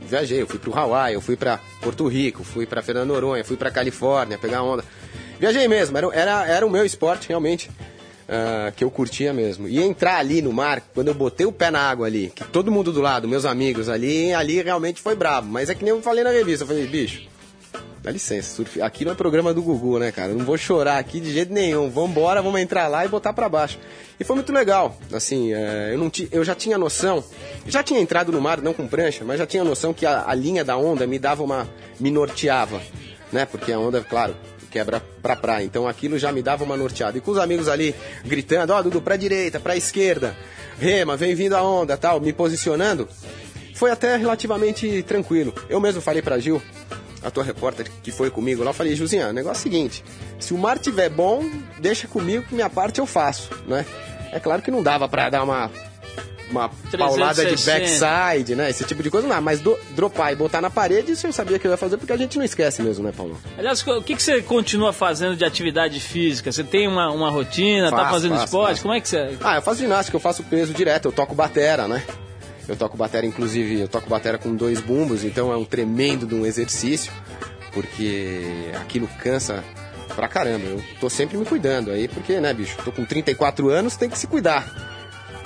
viajei, 0.00 0.42
eu 0.42 0.46
fui 0.46 0.58
pro 0.58 0.76
Hawaii, 0.76 1.14
eu 1.14 1.20
fui 1.20 1.36
pra 1.36 1.60
Porto 1.80 2.08
Rico, 2.08 2.42
fui 2.42 2.66
pra 2.66 2.82
Fernando 2.82 3.08
Noronha, 3.08 3.44
fui 3.44 3.56
pra 3.56 3.70
Califórnia 3.70 4.38
pegar 4.38 4.62
onda. 4.62 4.84
Viajei 5.38 5.68
mesmo, 5.68 5.96
era, 5.96 6.08
era, 6.12 6.46
era 6.46 6.66
o 6.66 6.70
meu 6.70 6.84
esporte 6.84 7.28
realmente. 7.28 7.70
Ah, 8.28 8.72
que 8.76 8.84
eu 8.84 8.90
curtia 8.90 9.32
mesmo. 9.32 9.66
E 9.66 9.82
entrar 9.82 10.16
ali 10.16 10.42
no 10.42 10.52
mar, 10.52 10.82
quando 10.94 11.08
eu 11.08 11.14
botei 11.14 11.46
o 11.46 11.52
pé 11.52 11.70
na 11.70 11.80
água 11.80 12.06
ali, 12.06 12.30
que 12.34 12.44
todo 12.44 12.70
mundo 12.70 12.92
do 12.92 13.00
lado, 13.00 13.26
meus 13.26 13.44
amigos 13.44 13.88
ali, 13.88 14.32
ali 14.32 14.62
realmente 14.62 15.00
foi 15.00 15.14
brabo. 15.14 15.48
Mas 15.48 15.70
é 15.70 15.74
que 15.74 15.84
nem 15.84 15.94
eu 15.94 16.02
falei 16.02 16.22
na 16.22 16.30
revista, 16.30 16.64
eu 16.64 16.68
falei, 16.68 16.86
bicho, 16.86 17.26
Dá 18.02 18.12
licença, 18.12 18.54
surf... 18.54 18.80
aqui 18.80 19.04
não 19.04 19.12
é 19.12 19.14
programa 19.14 19.52
do 19.52 19.60
Gugu, 19.60 19.98
né, 19.98 20.12
cara? 20.12 20.30
Eu 20.30 20.38
não 20.38 20.44
vou 20.44 20.56
chorar 20.56 20.98
aqui 20.98 21.18
de 21.18 21.32
jeito 21.32 21.52
nenhum. 21.52 21.90
Vambora, 21.90 22.40
vamos 22.40 22.60
entrar 22.60 22.86
lá 22.86 23.04
e 23.04 23.08
botar 23.08 23.32
pra 23.32 23.48
baixo. 23.48 23.78
E 24.18 24.24
foi 24.24 24.36
muito 24.36 24.52
legal. 24.52 24.96
Assim, 25.12 25.52
é, 25.52 25.90
eu, 25.92 25.98
não 25.98 26.08
ti... 26.08 26.28
eu 26.30 26.44
já 26.44 26.54
tinha 26.54 26.78
noção, 26.78 27.22
já 27.66 27.82
tinha 27.82 28.00
entrado 28.00 28.30
no 28.30 28.40
mar, 28.40 28.62
não 28.62 28.72
com 28.72 28.86
prancha, 28.86 29.24
mas 29.24 29.38
já 29.38 29.46
tinha 29.46 29.64
noção 29.64 29.92
que 29.92 30.06
a, 30.06 30.24
a 30.26 30.34
linha 30.34 30.64
da 30.64 30.76
onda 30.76 31.06
me 31.06 31.18
dava 31.18 31.42
uma. 31.42 31.68
me 31.98 32.10
norteava, 32.10 32.80
né? 33.32 33.44
Porque 33.44 33.72
a 33.72 33.78
onda, 33.78 34.00
claro, 34.00 34.36
quebra 34.70 35.02
pra 35.22 35.34
praia. 35.36 35.64
Então 35.64 35.86
aquilo 35.86 36.18
já 36.18 36.30
me 36.30 36.42
dava 36.42 36.64
uma 36.64 36.76
norteada. 36.76 37.18
E 37.18 37.20
com 37.20 37.30
os 37.30 37.38
amigos 37.38 37.68
ali 37.68 37.94
gritando, 38.24 38.72
ó, 38.72 38.82
Dudu, 38.82 39.00
pra 39.00 39.16
direita, 39.16 39.58
pra 39.58 39.76
esquerda, 39.76 40.36
rema, 40.78 41.16
vem 41.16 41.34
vindo 41.34 41.54
a 41.54 41.62
onda, 41.62 41.96
tal, 41.96 42.20
me 42.20 42.32
posicionando, 42.32 43.08
foi 43.74 43.90
até 43.90 44.16
relativamente 44.16 45.02
tranquilo. 45.02 45.54
Eu 45.68 45.80
mesmo 45.80 46.00
falei 46.00 46.22
pra 46.22 46.38
Gil, 46.38 46.62
a 47.22 47.30
tua 47.30 47.44
repórter 47.44 47.90
que 48.02 48.12
foi 48.12 48.30
comigo 48.30 48.62
lá, 48.62 48.70
eu 48.70 48.74
falei, 48.74 48.94
Gilzinha, 48.94 49.28
o 49.28 49.32
negócio 49.32 49.58
é 49.58 49.60
o 49.60 49.62
seguinte, 49.62 50.04
se 50.38 50.54
o 50.54 50.58
mar 50.58 50.78
tiver 50.78 51.08
bom, 51.08 51.44
deixa 51.80 52.06
comigo 52.06 52.44
que 52.44 52.54
minha 52.54 52.70
parte 52.70 53.00
eu 53.00 53.06
faço, 53.06 53.50
né? 53.66 53.84
É 54.30 54.38
claro 54.38 54.62
que 54.62 54.70
não 54.70 54.82
dava 54.82 55.08
pra 55.08 55.30
dar 55.30 55.42
uma 55.42 55.70
uma 56.50 56.68
paulada 56.96 57.44
de 57.44 57.56
360. 57.56 58.06
backside, 58.06 58.54
né? 58.54 58.70
Esse 58.70 58.84
tipo 58.84 59.02
de 59.02 59.10
coisa 59.10 59.26
não, 59.28 59.40
mas 59.40 59.60
do, 59.60 59.78
dropar 59.94 60.32
e 60.32 60.36
botar 60.36 60.60
na 60.60 60.70
parede, 60.70 61.12
isso 61.12 61.26
eu 61.26 61.32
sabia 61.32 61.58
que 61.58 61.66
eu 61.66 61.70
ia 61.70 61.76
fazer, 61.76 61.96
porque 61.96 62.12
a 62.12 62.16
gente 62.16 62.38
não 62.38 62.44
esquece 62.44 62.82
mesmo, 62.82 63.04
né, 63.04 63.12
Paulo? 63.16 63.38
Aliás, 63.56 63.86
o 63.86 64.02
que, 64.02 64.16
que 64.16 64.22
você 64.22 64.40
continua 64.42 64.92
fazendo 64.92 65.36
de 65.36 65.44
atividade 65.44 66.00
física? 66.00 66.50
Você 66.50 66.64
tem 66.64 66.88
uma, 66.88 67.10
uma 67.10 67.30
rotina, 67.30 67.90
tá 67.90 67.96
Faço, 67.98 68.10
fazendo 68.10 68.30
faço, 68.32 68.44
esporte? 68.44 68.68
faço. 68.70 68.82
Como 68.82 68.94
é 68.94 69.00
que 69.00 69.08
você. 69.08 69.36
Ah, 69.42 69.56
eu 69.56 69.62
faço 69.62 69.80
ginástica, 69.80 70.16
eu 70.16 70.20
faço 70.20 70.42
peso 70.44 70.72
direto, 70.72 71.06
eu 71.08 71.12
toco 71.12 71.34
batera, 71.34 71.86
né? 71.86 72.02
Eu 72.66 72.76
toco 72.76 72.96
batera, 72.96 73.24
inclusive, 73.24 73.80
eu 73.80 73.88
toco 73.88 74.08
batera 74.10 74.36
com 74.36 74.54
dois 74.54 74.80
bumbos, 74.80 75.24
então 75.24 75.50
é 75.52 75.56
um 75.56 75.64
tremendo 75.64 76.26
de 76.26 76.34
um 76.34 76.44
exercício, 76.44 77.10
porque 77.72 78.70
aquilo 78.80 79.08
cansa 79.22 79.64
pra 80.14 80.28
caramba. 80.28 80.66
Eu 80.66 80.82
tô 81.00 81.08
sempre 81.08 81.36
me 81.38 81.44
cuidando 81.44 81.90
aí, 81.90 82.08
porque, 82.08 82.40
né, 82.40 82.52
bicho, 82.52 82.76
tô 82.84 82.92
com 82.92 83.04
34 83.04 83.70
anos, 83.70 83.96
tem 83.96 84.10
que 84.10 84.18
se 84.18 84.26
cuidar. 84.26 84.66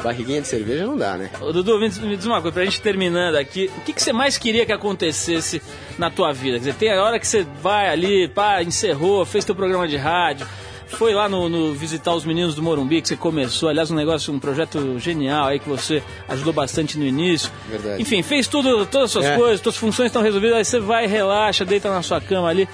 Barriguinha 0.02 0.40
de 0.40 0.48
cerveja 0.48 0.84
não 0.86 0.96
dá, 0.96 1.16
né? 1.16 1.30
Ô, 1.40 1.52
Dudu, 1.52 1.78
me 1.78 1.88
diz, 1.88 1.98
me 1.98 2.16
diz 2.16 2.26
uma 2.26 2.40
coisa, 2.42 2.52
pra 2.54 2.64
gente 2.64 2.80
terminando 2.80 3.36
aqui, 3.36 3.70
o 3.78 3.80
que, 3.82 3.92
que 3.92 4.02
você 4.02 4.12
mais 4.12 4.36
queria 4.36 4.66
que 4.66 4.72
acontecesse 4.72 5.62
na 5.98 6.10
tua 6.10 6.32
vida? 6.32 6.54
Quer 6.54 6.58
dizer, 6.58 6.74
tem 6.74 6.92
a 6.92 7.02
hora 7.02 7.18
que 7.18 7.26
você 7.26 7.46
vai 7.62 7.88
ali, 7.88 8.26
pá, 8.28 8.62
encerrou, 8.62 9.24
fez 9.24 9.44
teu 9.44 9.54
programa 9.54 9.86
de 9.86 9.96
rádio, 9.96 10.46
foi 10.88 11.14
lá 11.14 11.28
no, 11.28 11.48
no 11.48 11.72
visitar 11.72 12.12
os 12.14 12.24
meninos 12.24 12.54
do 12.54 12.62
Morumbi 12.62 13.00
que 13.00 13.08
você 13.08 13.16
começou, 13.16 13.68
aliás, 13.68 13.90
um 13.90 13.94
negócio, 13.94 14.32
um 14.34 14.38
projeto 14.38 14.98
genial 14.98 15.46
aí 15.46 15.58
que 15.58 15.68
você 15.68 16.02
ajudou 16.28 16.52
bastante 16.52 16.98
no 16.98 17.04
início. 17.06 17.50
Verdade. 17.68 18.02
Enfim, 18.02 18.22
fez 18.22 18.46
tudo, 18.46 18.84
todas 18.84 19.04
as 19.06 19.10
suas 19.12 19.24
É. 19.24 19.36
coisas, 19.36 19.60
suas 19.60 19.76
funções 19.76 20.06
estão 20.08 20.20
resolvidas, 20.20 20.56
aí 20.58 20.64
você 20.64 20.80
vai, 20.80 21.06
relaxa, 21.06 21.64
deita 21.64 21.88
na 21.88 22.02
sua 22.02 22.20
cama 22.20 22.48
ali. 22.48 22.68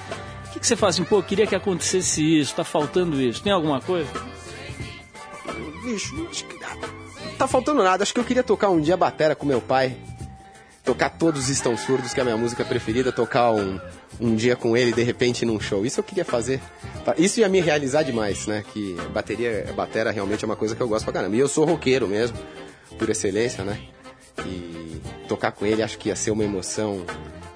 O 0.47 0.51
que, 0.51 0.59
que 0.59 0.65
você 0.67 0.75
faz 0.75 0.95
assim, 0.95 1.03
pô, 1.05 1.21
queria 1.23 1.45
que 1.47 1.55
acontecesse 1.55 2.21
isso, 2.39 2.55
tá 2.55 2.63
faltando 2.63 3.21
isso. 3.21 3.41
Tem 3.41 3.53
alguma 3.53 3.79
coisa? 3.79 4.09
Bicho, 5.83 6.27
acho 6.29 6.45
que 6.45 6.58
tá 7.39 7.47
faltando 7.47 7.81
nada. 7.81 8.03
Acho 8.03 8.13
que 8.13 8.19
eu 8.19 8.25
queria 8.25 8.43
tocar 8.43 8.69
um 8.69 8.81
dia 8.81 8.97
batera 8.97 9.33
com 9.33 9.45
meu 9.45 9.61
pai. 9.61 9.97
Tocar 10.83 11.09
Todos 11.09 11.49
Estão 11.49 11.77
Surdos, 11.77 12.13
que 12.13 12.19
é 12.19 12.21
a 12.21 12.25
minha 12.25 12.37
música 12.37 12.65
preferida. 12.65 13.11
Tocar 13.11 13.51
um, 13.51 13.79
um 14.19 14.35
dia 14.35 14.55
com 14.55 14.75
ele, 14.75 14.91
de 14.91 15.03
repente, 15.03 15.45
num 15.45 15.59
show. 15.59 15.85
Isso 15.85 15.99
eu 15.99 16.03
queria 16.03 16.25
fazer. 16.25 16.59
Isso 17.17 17.39
ia 17.39 17.47
me 17.47 17.61
realizar 17.61 18.03
demais, 18.03 18.45
né? 18.45 18.63
Que 18.73 18.95
bateria, 19.13 19.71
batera 19.75 20.11
realmente 20.11 20.43
é 20.43 20.47
uma 20.47 20.55
coisa 20.55 20.75
que 20.75 20.81
eu 20.81 20.87
gosto 20.87 21.05
pra 21.05 21.13
caramba. 21.13 21.35
E 21.35 21.39
eu 21.39 21.47
sou 21.47 21.65
roqueiro 21.65 22.07
mesmo, 22.07 22.37
por 22.97 23.09
excelência, 23.09 23.63
né? 23.63 23.79
E 24.45 25.01
tocar 25.27 25.51
com 25.51 25.65
ele 25.65 25.81
acho 25.81 25.97
que 25.97 26.09
ia 26.09 26.15
ser 26.15 26.31
uma 26.31 26.43
emoção 26.43 27.05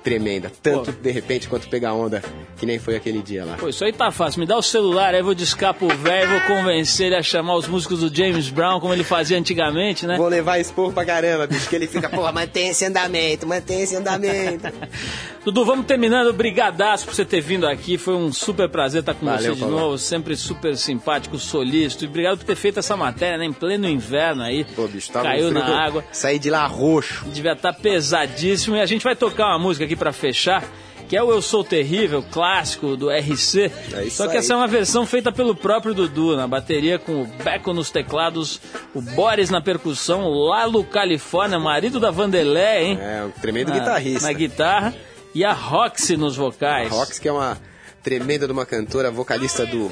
tremenda. 0.03 0.51
Tanto, 0.61 0.91
de 0.91 1.11
repente, 1.11 1.47
quanto 1.47 1.67
pegar 1.69 1.93
onda, 1.93 2.21
que 2.57 2.65
nem 2.65 2.77
foi 2.77 2.95
aquele 2.95 3.21
dia 3.21 3.45
lá. 3.45 3.55
Pô, 3.55 3.69
isso 3.69 3.83
aí 3.83 3.93
tá 3.93 4.11
fácil. 4.11 4.41
Me 4.41 4.45
dá 4.45 4.57
o 4.57 4.61
celular, 4.61 5.15
aí 5.15 5.21
vou 5.21 5.33
discar 5.33 5.73
pro 5.73 5.87
velho, 5.87 6.29
vou 6.29 6.41
convencer 6.41 7.07
ele 7.07 7.15
a 7.15 7.23
chamar 7.23 7.55
os 7.55 7.67
músicos 7.67 8.01
do 8.01 8.13
James 8.13 8.49
Brown, 8.49 8.79
como 8.79 8.93
ele 8.93 9.03
fazia 9.03 9.37
antigamente, 9.37 10.05
né? 10.05 10.17
Vou 10.17 10.27
levar 10.27 10.59
esporro 10.59 10.91
pra 10.91 11.05
caramba, 11.05 11.47
bicho, 11.47 11.67
que 11.69 11.75
ele 11.75 11.87
fica, 11.87 12.09
porra, 12.09 12.31
mantém 12.31 12.69
esse 12.69 12.85
andamento, 12.85 13.47
mantém 13.47 13.81
esse 13.81 13.95
andamento. 13.95 14.67
Dudu, 15.45 15.65
vamos 15.65 15.85
terminando. 15.85 16.31
Brigadaço 16.31 17.05
por 17.05 17.13
você 17.13 17.25
ter 17.25 17.41
vindo 17.41 17.67
aqui. 17.67 17.97
Foi 17.97 18.15
um 18.15 18.31
super 18.31 18.69
prazer 18.69 19.01
estar 19.01 19.13
com 19.13 19.25
Valeu, 19.25 19.41
você 19.41 19.53
de 19.53 19.59
Paulo. 19.59 19.77
novo. 19.77 19.97
Sempre 19.97 20.37
super 20.37 20.77
simpático, 20.77 21.37
solícito. 21.37 22.05
E 22.05 22.07
obrigado 22.07 22.37
por 22.37 22.45
ter 22.45 22.55
feito 22.55 22.79
essa 22.79 22.95
matéria, 22.95 23.37
né? 23.37 23.45
Em 23.45 23.51
pleno 23.51 23.87
inverno 23.87 24.41
aí. 24.41 24.63
Pô, 24.63 24.87
bicho, 24.87 25.11
tava 25.11 25.25
Caiu 25.25 25.51
na 25.51 25.65
água. 25.65 26.03
Saí 26.13 26.39
de 26.39 26.49
lá 26.49 26.65
roxo. 26.65 27.25
Devia 27.25 27.51
estar 27.53 27.73
pesadíssimo. 27.73 28.77
E 28.77 28.79
a 28.79 28.85
gente 28.85 29.03
vai 29.03 29.17
tocar 29.17 29.47
uma 29.47 29.59
música 29.59 29.83
aqui 29.83 29.97
pra 29.97 30.13
fechar. 30.13 30.63
Que 31.09 31.17
é 31.17 31.21
o 31.21 31.29
Eu 31.29 31.41
Sou 31.41 31.61
Terrível, 31.65 32.23
clássico 32.23 32.95
do 32.95 33.09
RC. 33.09 33.69
É 33.91 34.09
Só 34.09 34.25
que 34.25 34.31
aí. 34.31 34.37
essa 34.37 34.53
é 34.53 34.55
uma 34.55 34.67
versão 34.67 35.05
feita 35.05 35.33
pelo 35.33 35.53
próprio 35.53 35.93
Dudu, 35.93 36.37
na 36.37 36.47
bateria 36.47 36.97
com 36.97 37.21
o 37.21 37.25
Beco 37.43 37.73
nos 37.73 37.91
teclados, 37.91 38.61
o 38.95 39.01
Boris 39.01 39.49
na 39.49 39.61
percussão, 39.61 40.23
o 40.23 40.47
Lalo 40.47 40.83
Califórnia, 40.85 41.59
marido 41.59 41.99
da 41.99 42.09
Vanderlé, 42.09 42.83
hein? 42.83 42.99
É, 42.99 43.23
um 43.25 43.31
tremendo 43.31 43.69
na, 43.69 43.79
guitarrista. 43.79 44.25
Na 44.25 44.33
guitarra. 44.33 44.95
E 45.33 45.43
a 45.43 45.53
Roxy 45.53 46.15
nos 46.15 46.35
vocais. 46.35 46.89
Rox, 46.89 47.19
que 47.19 47.27
é 47.27 47.31
uma 47.31 47.57
tremenda 48.03 48.45
de 48.45 48.53
uma 48.53 48.65
cantora, 48.65 49.09
vocalista 49.09 49.65
do, 49.65 49.91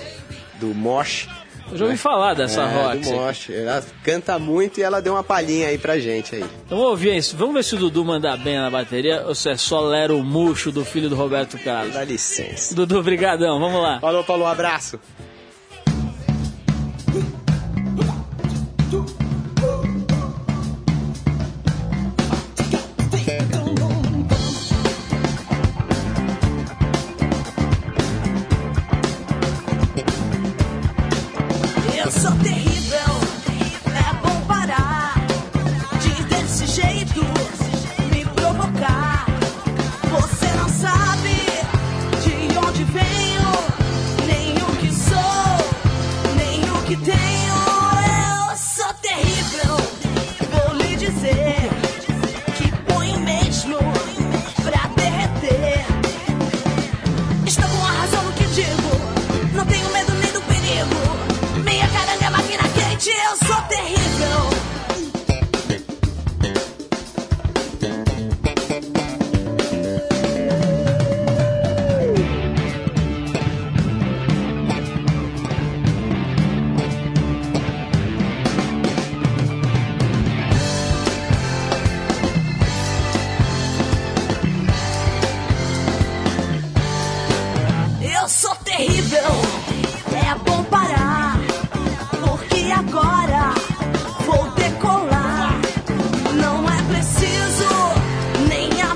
do 0.59 0.67
Mosh. 0.67 1.27
Eu 1.71 1.77
já 1.77 1.85
ouvi 1.85 1.97
falar 1.97 2.33
dessa 2.33 2.61
é, 2.61 2.83
Roxy. 2.83 3.09
do 3.09 3.15
Mosh. 3.15 3.49
Ela 3.49 3.83
canta 4.03 4.37
muito 4.37 4.79
e 4.79 4.83
ela 4.83 5.01
deu 5.01 5.13
uma 5.13 5.23
palhinha 5.23 5.67
aí 5.67 5.77
pra 5.77 5.97
gente 5.97 6.35
aí. 6.35 6.43
Então 6.65 6.77
vamos 6.77 6.91
ouvir 6.91 7.15
isso. 7.15 7.35
Vamos 7.37 7.55
ver 7.55 7.63
se 7.63 7.75
o 7.75 7.77
Dudu 7.77 8.03
manda 8.03 8.35
bem 8.37 8.57
na 8.57 8.69
bateria 8.69 9.23
ou 9.25 9.33
se 9.33 9.49
é 9.49 9.55
só 9.55 9.79
Lero 9.79 10.21
Murcho 10.23 10.71
do 10.71 10.83
filho 10.83 11.09
do 11.09 11.15
Roberto 11.15 11.57
Carlos. 11.57 11.93
Dá 11.93 12.03
licença. 12.03 12.75
Dudu, 12.75 13.01
brigadão. 13.01 13.59
Vamos 13.59 13.81
lá. 13.81 13.99
Falou, 13.99 14.23
falou, 14.23 14.45
abraço. 14.45 14.99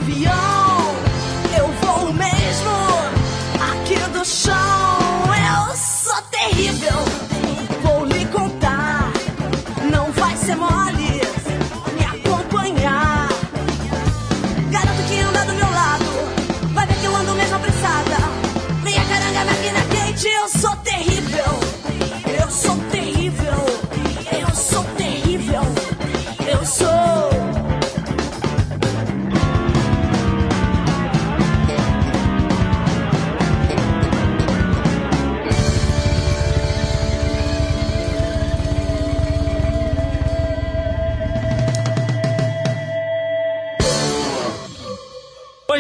Avião, 0.06 0.96
eu 1.58 1.68
vou 1.82 2.14
mesmo 2.14 2.70
aqui 3.72 3.98
do 4.12 4.24
chão. 4.24 4.65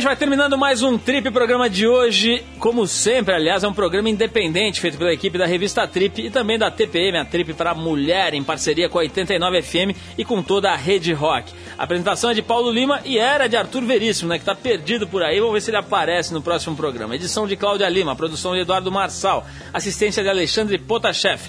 Vai 0.05 0.15
terminando 0.15 0.55
mais 0.55 0.83
um 0.83 0.99
Trip 0.99 1.31
programa 1.31 1.67
de 1.67 1.87
hoje. 1.87 2.45
Como 2.59 2.85
sempre, 2.85 3.33
aliás, 3.33 3.63
é 3.63 3.67
um 3.67 3.73
programa 3.73 4.07
independente 4.07 4.79
feito 4.79 4.99
pela 4.99 5.11
equipe 5.11 5.35
da 5.35 5.47
revista 5.47 5.87
Trip 5.87 6.21
e 6.21 6.29
também 6.29 6.59
da 6.59 6.69
TPM, 6.69 7.17
a 7.17 7.25
Trip 7.25 7.55
para 7.55 7.73
Mulher, 7.73 8.35
em 8.35 8.43
parceria 8.43 8.87
com 8.87 8.99
a 8.99 9.01
89 9.01 9.63
FM 9.63 9.97
e 10.15 10.23
com 10.23 10.43
toda 10.43 10.71
a 10.71 10.75
Rede 10.75 11.11
Rock. 11.11 11.51
A 11.75 11.85
apresentação 11.85 12.29
é 12.29 12.35
de 12.35 12.43
Paulo 12.43 12.71
Lima 12.71 13.01
e 13.03 13.17
era 13.17 13.47
de 13.47 13.57
Arthur 13.57 13.83
Veríssimo, 13.83 14.29
né, 14.29 14.37
que 14.37 14.45
tá 14.45 14.53
perdido 14.53 15.07
por 15.07 15.23
aí. 15.23 15.39
Vamos 15.39 15.53
ver 15.55 15.61
se 15.61 15.71
ele 15.71 15.77
aparece 15.77 16.31
no 16.35 16.41
próximo 16.41 16.75
programa. 16.75 17.15
Edição 17.15 17.47
de 17.47 17.55
Cláudia 17.55 17.89
Lima, 17.89 18.15
produção 18.15 18.53
de 18.53 18.59
Eduardo 18.59 18.91
Marçal, 18.91 19.43
assistência 19.73 20.21
de 20.21 20.29
Alexandre 20.29 20.77
Potashev, 20.77 21.41